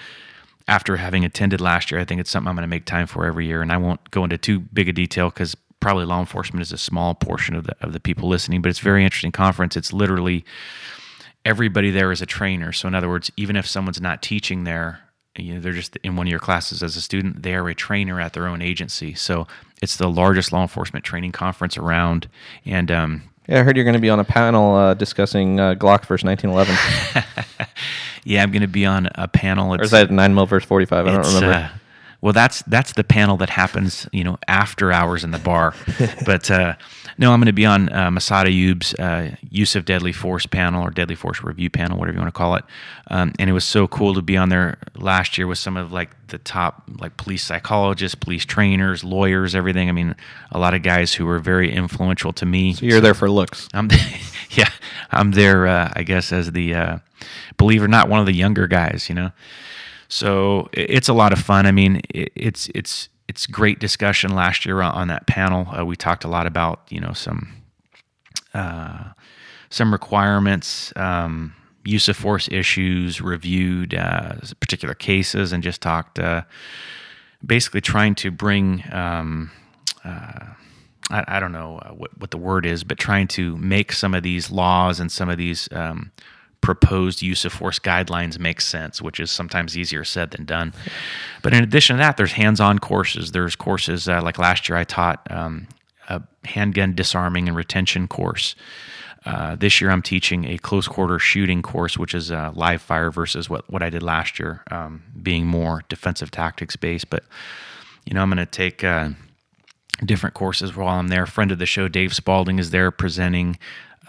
after 0.67 0.97
having 0.97 1.25
attended 1.25 1.59
last 1.59 1.91
year, 1.91 1.99
I 1.99 2.05
think 2.05 2.21
it's 2.21 2.29
something 2.29 2.47
I'm 2.47 2.55
going 2.55 2.63
to 2.63 2.67
make 2.67 2.85
time 2.85 3.07
for 3.07 3.25
every 3.25 3.45
year. 3.47 3.61
And 3.61 3.71
I 3.71 3.77
won't 3.77 4.11
go 4.11 4.23
into 4.23 4.37
too 4.37 4.59
big 4.59 4.87
a 4.87 4.93
detail 4.93 5.29
because 5.29 5.55
probably 5.81 6.05
law 6.05 6.19
enforcement 6.21 6.61
is 6.61 6.71
a 6.71 6.77
small 6.77 7.13
portion 7.13 7.55
of 7.55 7.65
the 7.65 7.75
of 7.81 7.91
the 7.91 7.99
people 7.99 8.29
listening, 8.29 8.61
but 8.61 8.69
it's 8.69 8.79
a 8.79 8.83
very 8.83 9.03
interesting 9.03 9.31
conference. 9.33 9.75
It's 9.75 9.91
literally 9.91 10.45
everybody 11.43 11.91
there 11.91 12.11
is 12.11 12.21
a 12.21 12.25
trainer. 12.25 12.71
So 12.71 12.87
in 12.87 12.95
other 12.95 13.09
words, 13.09 13.31
even 13.35 13.55
if 13.55 13.67
someone's 13.67 13.99
not 13.99 14.21
teaching 14.21 14.63
there, 14.63 14.99
you 15.37 15.55
know, 15.55 15.59
they're 15.59 15.73
just 15.73 15.95
in 15.97 16.15
one 16.15 16.27
of 16.27 16.31
your 16.31 16.39
classes 16.39 16.83
as 16.83 16.95
a 16.95 17.01
student. 17.01 17.43
They 17.43 17.55
are 17.55 17.67
a 17.67 17.75
trainer 17.75 18.19
at 18.21 18.33
their 18.33 18.47
own 18.47 18.61
agency. 18.61 19.13
So 19.15 19.47
it's 19.81 19.97
the 19.97 20.09
largest 20.09 20.51
law 20.51 20.61
enforcement 20.61 21.03
training 21.05 21.31
conference 21.31 21.77
around. 21.77 22.27
And 22.65 22.91
um, 22.91 23.23
Yeah, 23.47 23.61
I 23.61 23.63
heard 23.63 23.75
you're 23.75 23.85
going 23.85 23.95
to 23.95 23.99
be 24.01 24.09
on 24.09 24.19
a 24.19 24.23
panel 24.25 24.75
uh, 24.75 24.93
discussing 24.93 25.59
uh, 25.59 25.73
Glock 25.75 26.05
versus 26.05 26.25
1911. 26.25 26.75
yeah, 28.23 28.43
I'm 28.43 28.51
going 28.51 28.61
to 28.61 28.67
be 28.67 28.85
on 28.85 29.07
a 29.15 29.27
panel. 29.27 29.73
or 29.73 29.81
is 29.81 29.91
that 29.91 30.11
9 30.11 30.35
mil 30.35 30.45
versus 30.45 30.67
45? 30.67 31.07
I 31.07 31.11
don't 31.11 31.25
remember. 31.25 31.53
uh, 31.53 31.69
well, 32.21 32.33
that's 32.33 32.61
that's 32.63 32.93
the 32.93 33.03
panel 33.03 33.35
that 33.37 33.49
happens, 33.49 34.07
you 34.11 34.23
know, 34.23 34.37
after 34.47 34.91
hours 34.91 35.23
in 35.23 35.31
the 35.31 35.39
bar. 35.39 35.73
but 36.25 36.51
uh, 36.51 36.75
no, 37.17 37.33
I'm 37.33 37.39
going 37.39 37.47
to 37.47 37.53
be 37.53 37.65
on 37.65 37.89
uh, 37.89 38.09
Massad 38.11 38.45
Ayoob's 38.45 38.93
uh, 38.95 39.35
use 39.49 39.75
of 39.75 39.85
deadly 39.85 40.13
force 40.13 40.45
panel 40.45 40.83
or 40.83 40.91
deadly 40.91 41.15
force 41.15 41.43
review 41.43 41.71
panel, 41.71 41.97
whatever 41.97 42.15
you 42.15 42.21
want 42.21 42.33
to 42.33 42.37
call 42.37 42.55
it. 42.55 42.63
Um, 43.07 43.33
and 43.39 43.49
it 43.49 43.53
was 43.53 43.65
so 43.65 43.87
cool 43.87 44.13
to 44.13 44.21
be 44.21 44.37
on 44.37 44.49
there 44.49 44.77
last 44.95 45.37
year 45.37 45.47
with 45.47 45.57
some 45.57 45.77
of 45.77 45.91
like 45.91 46.11
the 46.27 46.37
top 46.37 46.83
like 46.99 47.17
police 47.17 47.43
psychologists, 47.43 48.13
police 48.13 48.45
trainers, 48.45 49.03
lawyers, 49.03 49.55
everything. 49.55 49.89
I 49.89 49.91
mean, 49.91 50.15
a 50.51 50.59
lot 50.59 50.75
of 50.75 50.83
guys 50.83 51.15
who 51.15 51.25
were 51.25 51.39
very 51.39 51.71
influential 51.71 52.33
to 52.33 52.45
me. 52.45 52.73
so 52.73 52.85
you're 52.85 53.01
there 53.01 53.15
for 53.15 53.31
looks. 53.31 53.67
I'm 53.73 53.89
yeah, 54.51 54.69
I'm 55.11 55.31
there. 55.31 55.65
Uh, 55.65 55.91
I 55.95 56.03
guess 56.03 56.31
as 56.31 56.51
the 56.51 56.75
uh, 56.75 56.97
believe 57.57 57.81
it 57.81 57.85
or 57.85 57.87
not, 57.87 58.09
one 58.09 58.19
of 58.19 58.27
the 58.27 58.33
younger 58.33 58.67
guys. 58.67 59.09
You 59.09 59.15
know, 59.15 59.31
so 60.11 60.67
it's 60.73 61.07
a 61.07 61.13
lot 61.13 61.31
of 61.31 61.39
fun. 61.39 61.65
I 61.65 61.71
mean, 61.71 62.01
it's 62.13 62.69
it's 62.75 63.07
it's 63.29 63.47
great 63.47 63.79
discussion 63.79 64.35
last 64.35 64.65
year 64.65 64.81
on, 64.81 65.07
that 65.07 65.25
panel. 65.25 65.65
Uh, 65.73 65.85
we 65.85 65.95
talked 65.95 66.25
a 66.25 66.27
lot 66.27 66.45
about 66.45 66.81
you 66.89 66.99
know 66.99 67.13
some 67.13 67.53
uh, 68.53 69.05
some 69.69 69.93
requirements. 69.93 70.91
Um, 70.97 71.55
use 71.85 72.09
of 72.09 72.17
force 72.17 72.49
issues 72.51 73.21
reviewed 73.21 73.93
uh, 73.93 74.33
particular 74.59 74.93
cases 74.93 75.53
and 75.53 75.63
just 75.63 75.81
talked 75.81 76.19
uh, 76.19 76.43
basically 77.43 77.81
trying 77.81 78.13
to 78.13 78.31
bring 78.31 78.83
um, 78.91 79.49
uh, 80.03 80.45
I, 81.09 81.23
I 81.25 81.39
don't 81.39 81.53
know 81.53 81.79
uh, 81.83 81.93
what, 81.93 82.17
what 82.19 82.31
the 82.31 82.37
word 82.37 82.65
is, 82.65 82.83
but 82.83 82.99
trying 82.99 83.29
to 83.29 83.55
make 83.57 83.93
some 83.93 84.13
of 84.13 84.23
these 84.23 84.51
laws 84.51 84.99
and 84.99 85.09
some 85.09 85.29
of 85.29 85.37
these 85.37 85.69
um, 85.71 86.11
proposed 86.61 87.21
use 87.21 87.43
of 87.43 87.51
force 87.51 87.79
guidelines 87.79 88.39
makes 88.39 88.65
sense, 88.65 89.01
which 89.01 89.19
is 89.19 89.31
sometimes 89.31 89.77
easier 89.77 90.03
said 90.03 90.31
than 90.31 90.45
done. 90.45 90.73
But 91.41 91.53
in 91.53 91.63
addition 91.63 91.97
to 91.97 92.01
that, 92.01 92.17
there's 92.17 92.33
hands-on 92.33 92.79
courses. 92.79 93.31
There's 93.31 93.55
courses 93.55 94.07
uh, 94.07 94.21
like 94.21 94.37
last 94.37 94.69
year 94.69 94.77
I 94.77 94.83
taught 94.83 95.25
um, 95.29 95.67
a 96.07 96.21
handgun 96.45 96.93
disarming 96.93 97.47
and 97.47 97.57
retention 97.57 98.07
course. 98.07 98.55
Uh, 99.25 99.55
this 99.55 99.81
year 99.81 99.91
I'm 99.91 100.01
teaching 100.01 100.45
a 100.45 100.57
close 100.57 100.87
quarter 100.87 101.19
shooting 101.19 101.61
course, 101.61 101.97
which 101.97 102.15
is 102.15 102.31
uh, 102.31 102.51
live 102.55 102.81
fire 102.81 103.11
versus 103.11 103.49
what, 103.49 103.69
what 103.69 103.83
I 103.83 103.89
did 103.89 104.01
last 104.01 104.39
year, 104.39 104.63
um, 104.71 105.03
being 105.21 105.45
more 105.45 105.83
defensive 105.89 106.31
tactics 106.31 106.75
based. 106.75 107.09
But 107.09 107.23
you 108.05 108.13
know, 108.13 108.21
I'm 108.21 108.29
going 108.29 108.37
to 108.37 108.47
take 108.47 108.83
uh, 108.83 109.09
different 110.03 110.33
courses 110.33 110.75
while 110.75 110.99
I'm 110.99 111.09
there. 111.09 111.25
Friend 111.27 111.51
of 111.51 111.59
the 111.59 111.67
show, 111.67 111.87
Dave 111.87 112.15
Spaulding, 112.15 112.57
is 112.57 112.71
there 112.71 112.89
presenting. 112.89 113.59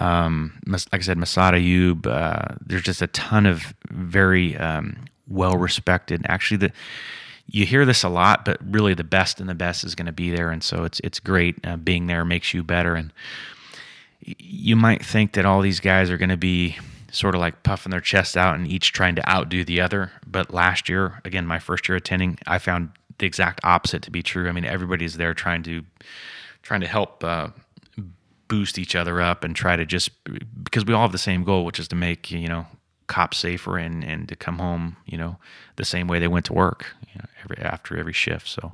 Um, 0.02 0.60
like 0.66 0.86
I 0.92 0.98
said, 1.00 1.16
Massad 1.16 1.52
Ayoob. 1.54 2.06
Uh, 2.06 2.56
there's 2.64 2.82
just 2.82 3.02
a 3.02 3.06
ton 3.08 3.46
of 3.46 3.72
very 3.88 4.56
um, 4.56 5.04
well 5.28 5.56
respected. 5.56 6.26
Actually, 6.28 6.56
the 6.56 6.72
you 7.46 7.66
hear 7.66 7.84
this 7.84 8.02
a 8.02 8.08
lot, 8.08 8.44
but 8.44 8.58
really 8.64 8.94
the 8.94 9.04
best 9.04 9.38
and 9.38 9.48
the 9.48 9.54
best 9.54 9.84
is 9.84 9.94
going 9.94 10.06
to 10.06 10.12
be 10.12 10.30
there, 10.30 10.50
and 10.50 10.62
so 10.64 10.84
it's 10.84 11.00
it's 11.00 11.20
great. 11.20 11.56
Uh, 11.64 11.76
being 11.76 12.06
there 12.08 12.24
makes 12.24 12.52
you 12.52 12.64
better, 12.64 12.94
and 12.94 13.12
you 14.20 14.74
might 14.74 15.04
think 15.04 15.32
that 15.32 15.44
all 15.44 15.60
these 15.60 15.80
guys 15.80 16.10
are 16.10 16.18
going 16.18 16.30
to 16.30 16.36
be 16.36 16.76
sort 17.12 17.34
of 17.34 17.40
like 17.40 17.62
puffing 17.62 17.90
their 17.90 18.00
chest 18.00 18.36
out 18.36 18.56
and 18.56 18.66
each 18.66 18.92
trying 18.92 19.14
to 19.14 19.30
outdo 19.30 19.64
the 19.64 19.80
other. 19.80 20.10
But 20.26 20.52
last 20.52 20.88
year, 20.88 21.20
again, 21.24 21.46
my 21.46 21.58
first 21.58 21.88
year 21.88 21.96
attending, 21.96 22.38
I 22.46 22.58
found 22.58 22.90
the 23.18 23.26
exact 23.26 23.60
opposite 23.62 24.02
to 24.02 24.10
be 24.10 24.22
true. 24.22 24.48
I 24.48 24.52
mean, 24.52 24.64
everybody's 24.64 25.16
there 25.16 25.34
trying 25.34 25.62
to 25.64 25.84
trying 26.62 26.80
to 26.80 26.88
help 26.88 27.22
uh, 27.22 27.48
boost 28.52 28.78
each 28.78 28.94
other 28.94 29.22
up 29.22 29.44
and 29.44 29.56
try 29.56 29.76
to 29.76 29.86
just 29.86 30.10
because 30.62 30.84
we 30.84 30.92
all 30.92 31.00
have 31.00 31.12
the 31.12 31.16
same 31.16 31.42
goal, 31.42 31.64
which 31.64 31.80
is 31.80 31.88
to 31.88 31.96
make 31.96 32.30
you 32.30 32.48
know 32.48 32.66
cops 33.06 33.38
safer 33.38 33.78
and 33.78 34.04
and 34.04 34.28
to 34.28 34.36
come 34.36 34.58
home 34.58 34.96
you 35.06 35.16
know 35.16 35.38
the 35.76 35.86
same 35.86 36.06
way 36.06 36.18
they 36.18 36.28
went 36.28 36.44
to 36.44 36.52
work 36.52 36.94
you 37.00 37.18
know, 37.18 37.24
every 37.42 37.56
after 37.64 37.96
every 37.96 38.12
shift. 38.12 38.46
So 38.46 38.72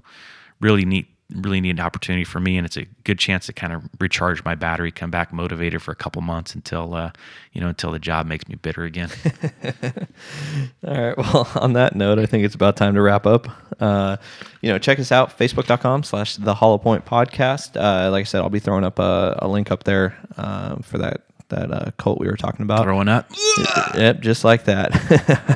really 0.60 0.84
neat 0.84 1.06
really 1.34 1.60
neat 1.60 1.78
opportunity 1.78 2.24
for 2.24 2.40
me 2.40 2.56
and 2.56 2.64
it's 2.64 2.78
a 2.78 2.86
good 3.04 3.18
chance 3.18 3.46
to 3.46 3.52
kind 3.52 3.72
of 3.72 3.82
recharge 4.00 4.42
my 4.44 4.54
battery 4.54 4.90
come 4.90 5.10
back 5.10 5.30
motivated 5.30 5.82
for 5.82 5.92
a 5.92 5.94
couple 5.94 6.22
months 6.22 6.54
until 6.54 6.94
uh, 6.94 7.10
you 7.52 7.60
know 7.60 7.68
until 7.68 7.92
the 7.92 7.98
job 7.98 8.26
makes 8.26 8.48
me 8.48 8.54
bitter 8.54 8.84
again 8.84 9.10
All 10.86 10.94
right. 10.94 11.16
Well, 11.16 11.48
on 11.56 11.72
that 11.74 11.94
note, 11.96 12.18
I 12.18 12.26
think 12.26 12.44
it's 12.44 12.54
about 12.54 12.76
time 12.76 12.94
to 12.94 13.02
wrap 13.02 13.26
up. 13.26 13.48
Uh, 13.80 14.16
you 14.60 14.70
know, 14.70 14.78
check 14.78 14.98
us 14.98 15.12
out, 15.12 15.36
facebook.com 15.36 16.02
slash 16.02 16.36
the 16.36 16.54
Hollow 16.54 16.78
Point 16.78 17.04
podcast. 17.04 17.76
Uh, 17.76 18.10
like 18.10 18.22
I 18.22 18.24
said, 18.24 18.40
I'll 18.40 18.50
be 18.50 18.60
throwing 18.60 18.84
up 18.84 18.98
a, 18.98 19.38
a 19.40 19.48
link 19.48 19.70
up 19.70 19.84
there 19.84 20.16
um, 20.36 20.82
for 20.82 20.98
that 20.98 21.22
that 21.48 21.72
uh, 21.72 21.90
Colt 21.96 22.20
we 22.20 22.26
were 22.26 22.36
talking 22.36 22.62
about. 22.62 22.82
throwing 22.84 23.08
up 23.08 23.30
Yep, 23.94 24.20
just 24.20 24.44
like 24.44 24.64
that. 24.64 24.92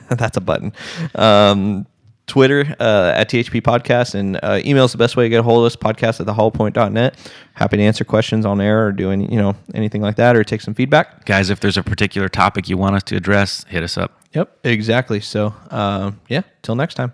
That's 0.19 0.37
a 0.37 0.41
button. 0.41 0.73
Um, 1.15 1.87
Twitter 2.27 2.77
uh, 2.81 3.13
at 3.15 3.29
THP 3.29 3.61
Podcast 3.63 4.15
and 4.15 4.39
uh, 4.43 4.61
email 4.65 4.85
is 4.85 4.93
the 4.93 4.99
best 4.99 5.17
way 5.17 5.25
to 5.25 5.29
get 5.29 5.41
a 5.41 5.43
hold 5.43 5.65
of 5.65 5.67
us. 5.67 5.77
Podcast 5.77 6.21
at 6.21 6.27
thehullpoint.net. 6.27 7.33
Happy 7.55 7.77
to 7.77 7.83
answer 7.83 8.05
questions 8.05 8.47
on 8.47 8.61
air 8.61 8.87
or 8.87 8.93
do 8.93 9.11
any, 9.11 9.31
you 9.31 9.39
know, 9.39 9.55
anything 9.75 10.01
like 10.03 10.17
that 10.17 10.37
or 10.37 10.45
take 10.45 10.61
some 10.61 10.75
feedback. 10.75 11.25
guys 11.25 11.51
if 11.51 11.61
there's 11.61 11.77
a 11.77 11.83
particular 11.83 12.29
topic 12.29 12.69
you 12.69 12.77
want 12.77 12.97
us 12.97 13.03
to 13.03 13.17
address 13.17 13.65
hit 13.65 13.83
us 13.83 13.97
up 13.99 14.23
Yep, 14.33 14.59
exactly. 14.65 15.21
So, 15.21 15.55
um, 15.71 16.21
yeah, 16.29 16.43
till 16.63 16.75
next 16.75 16.95
time. 16.95 17.13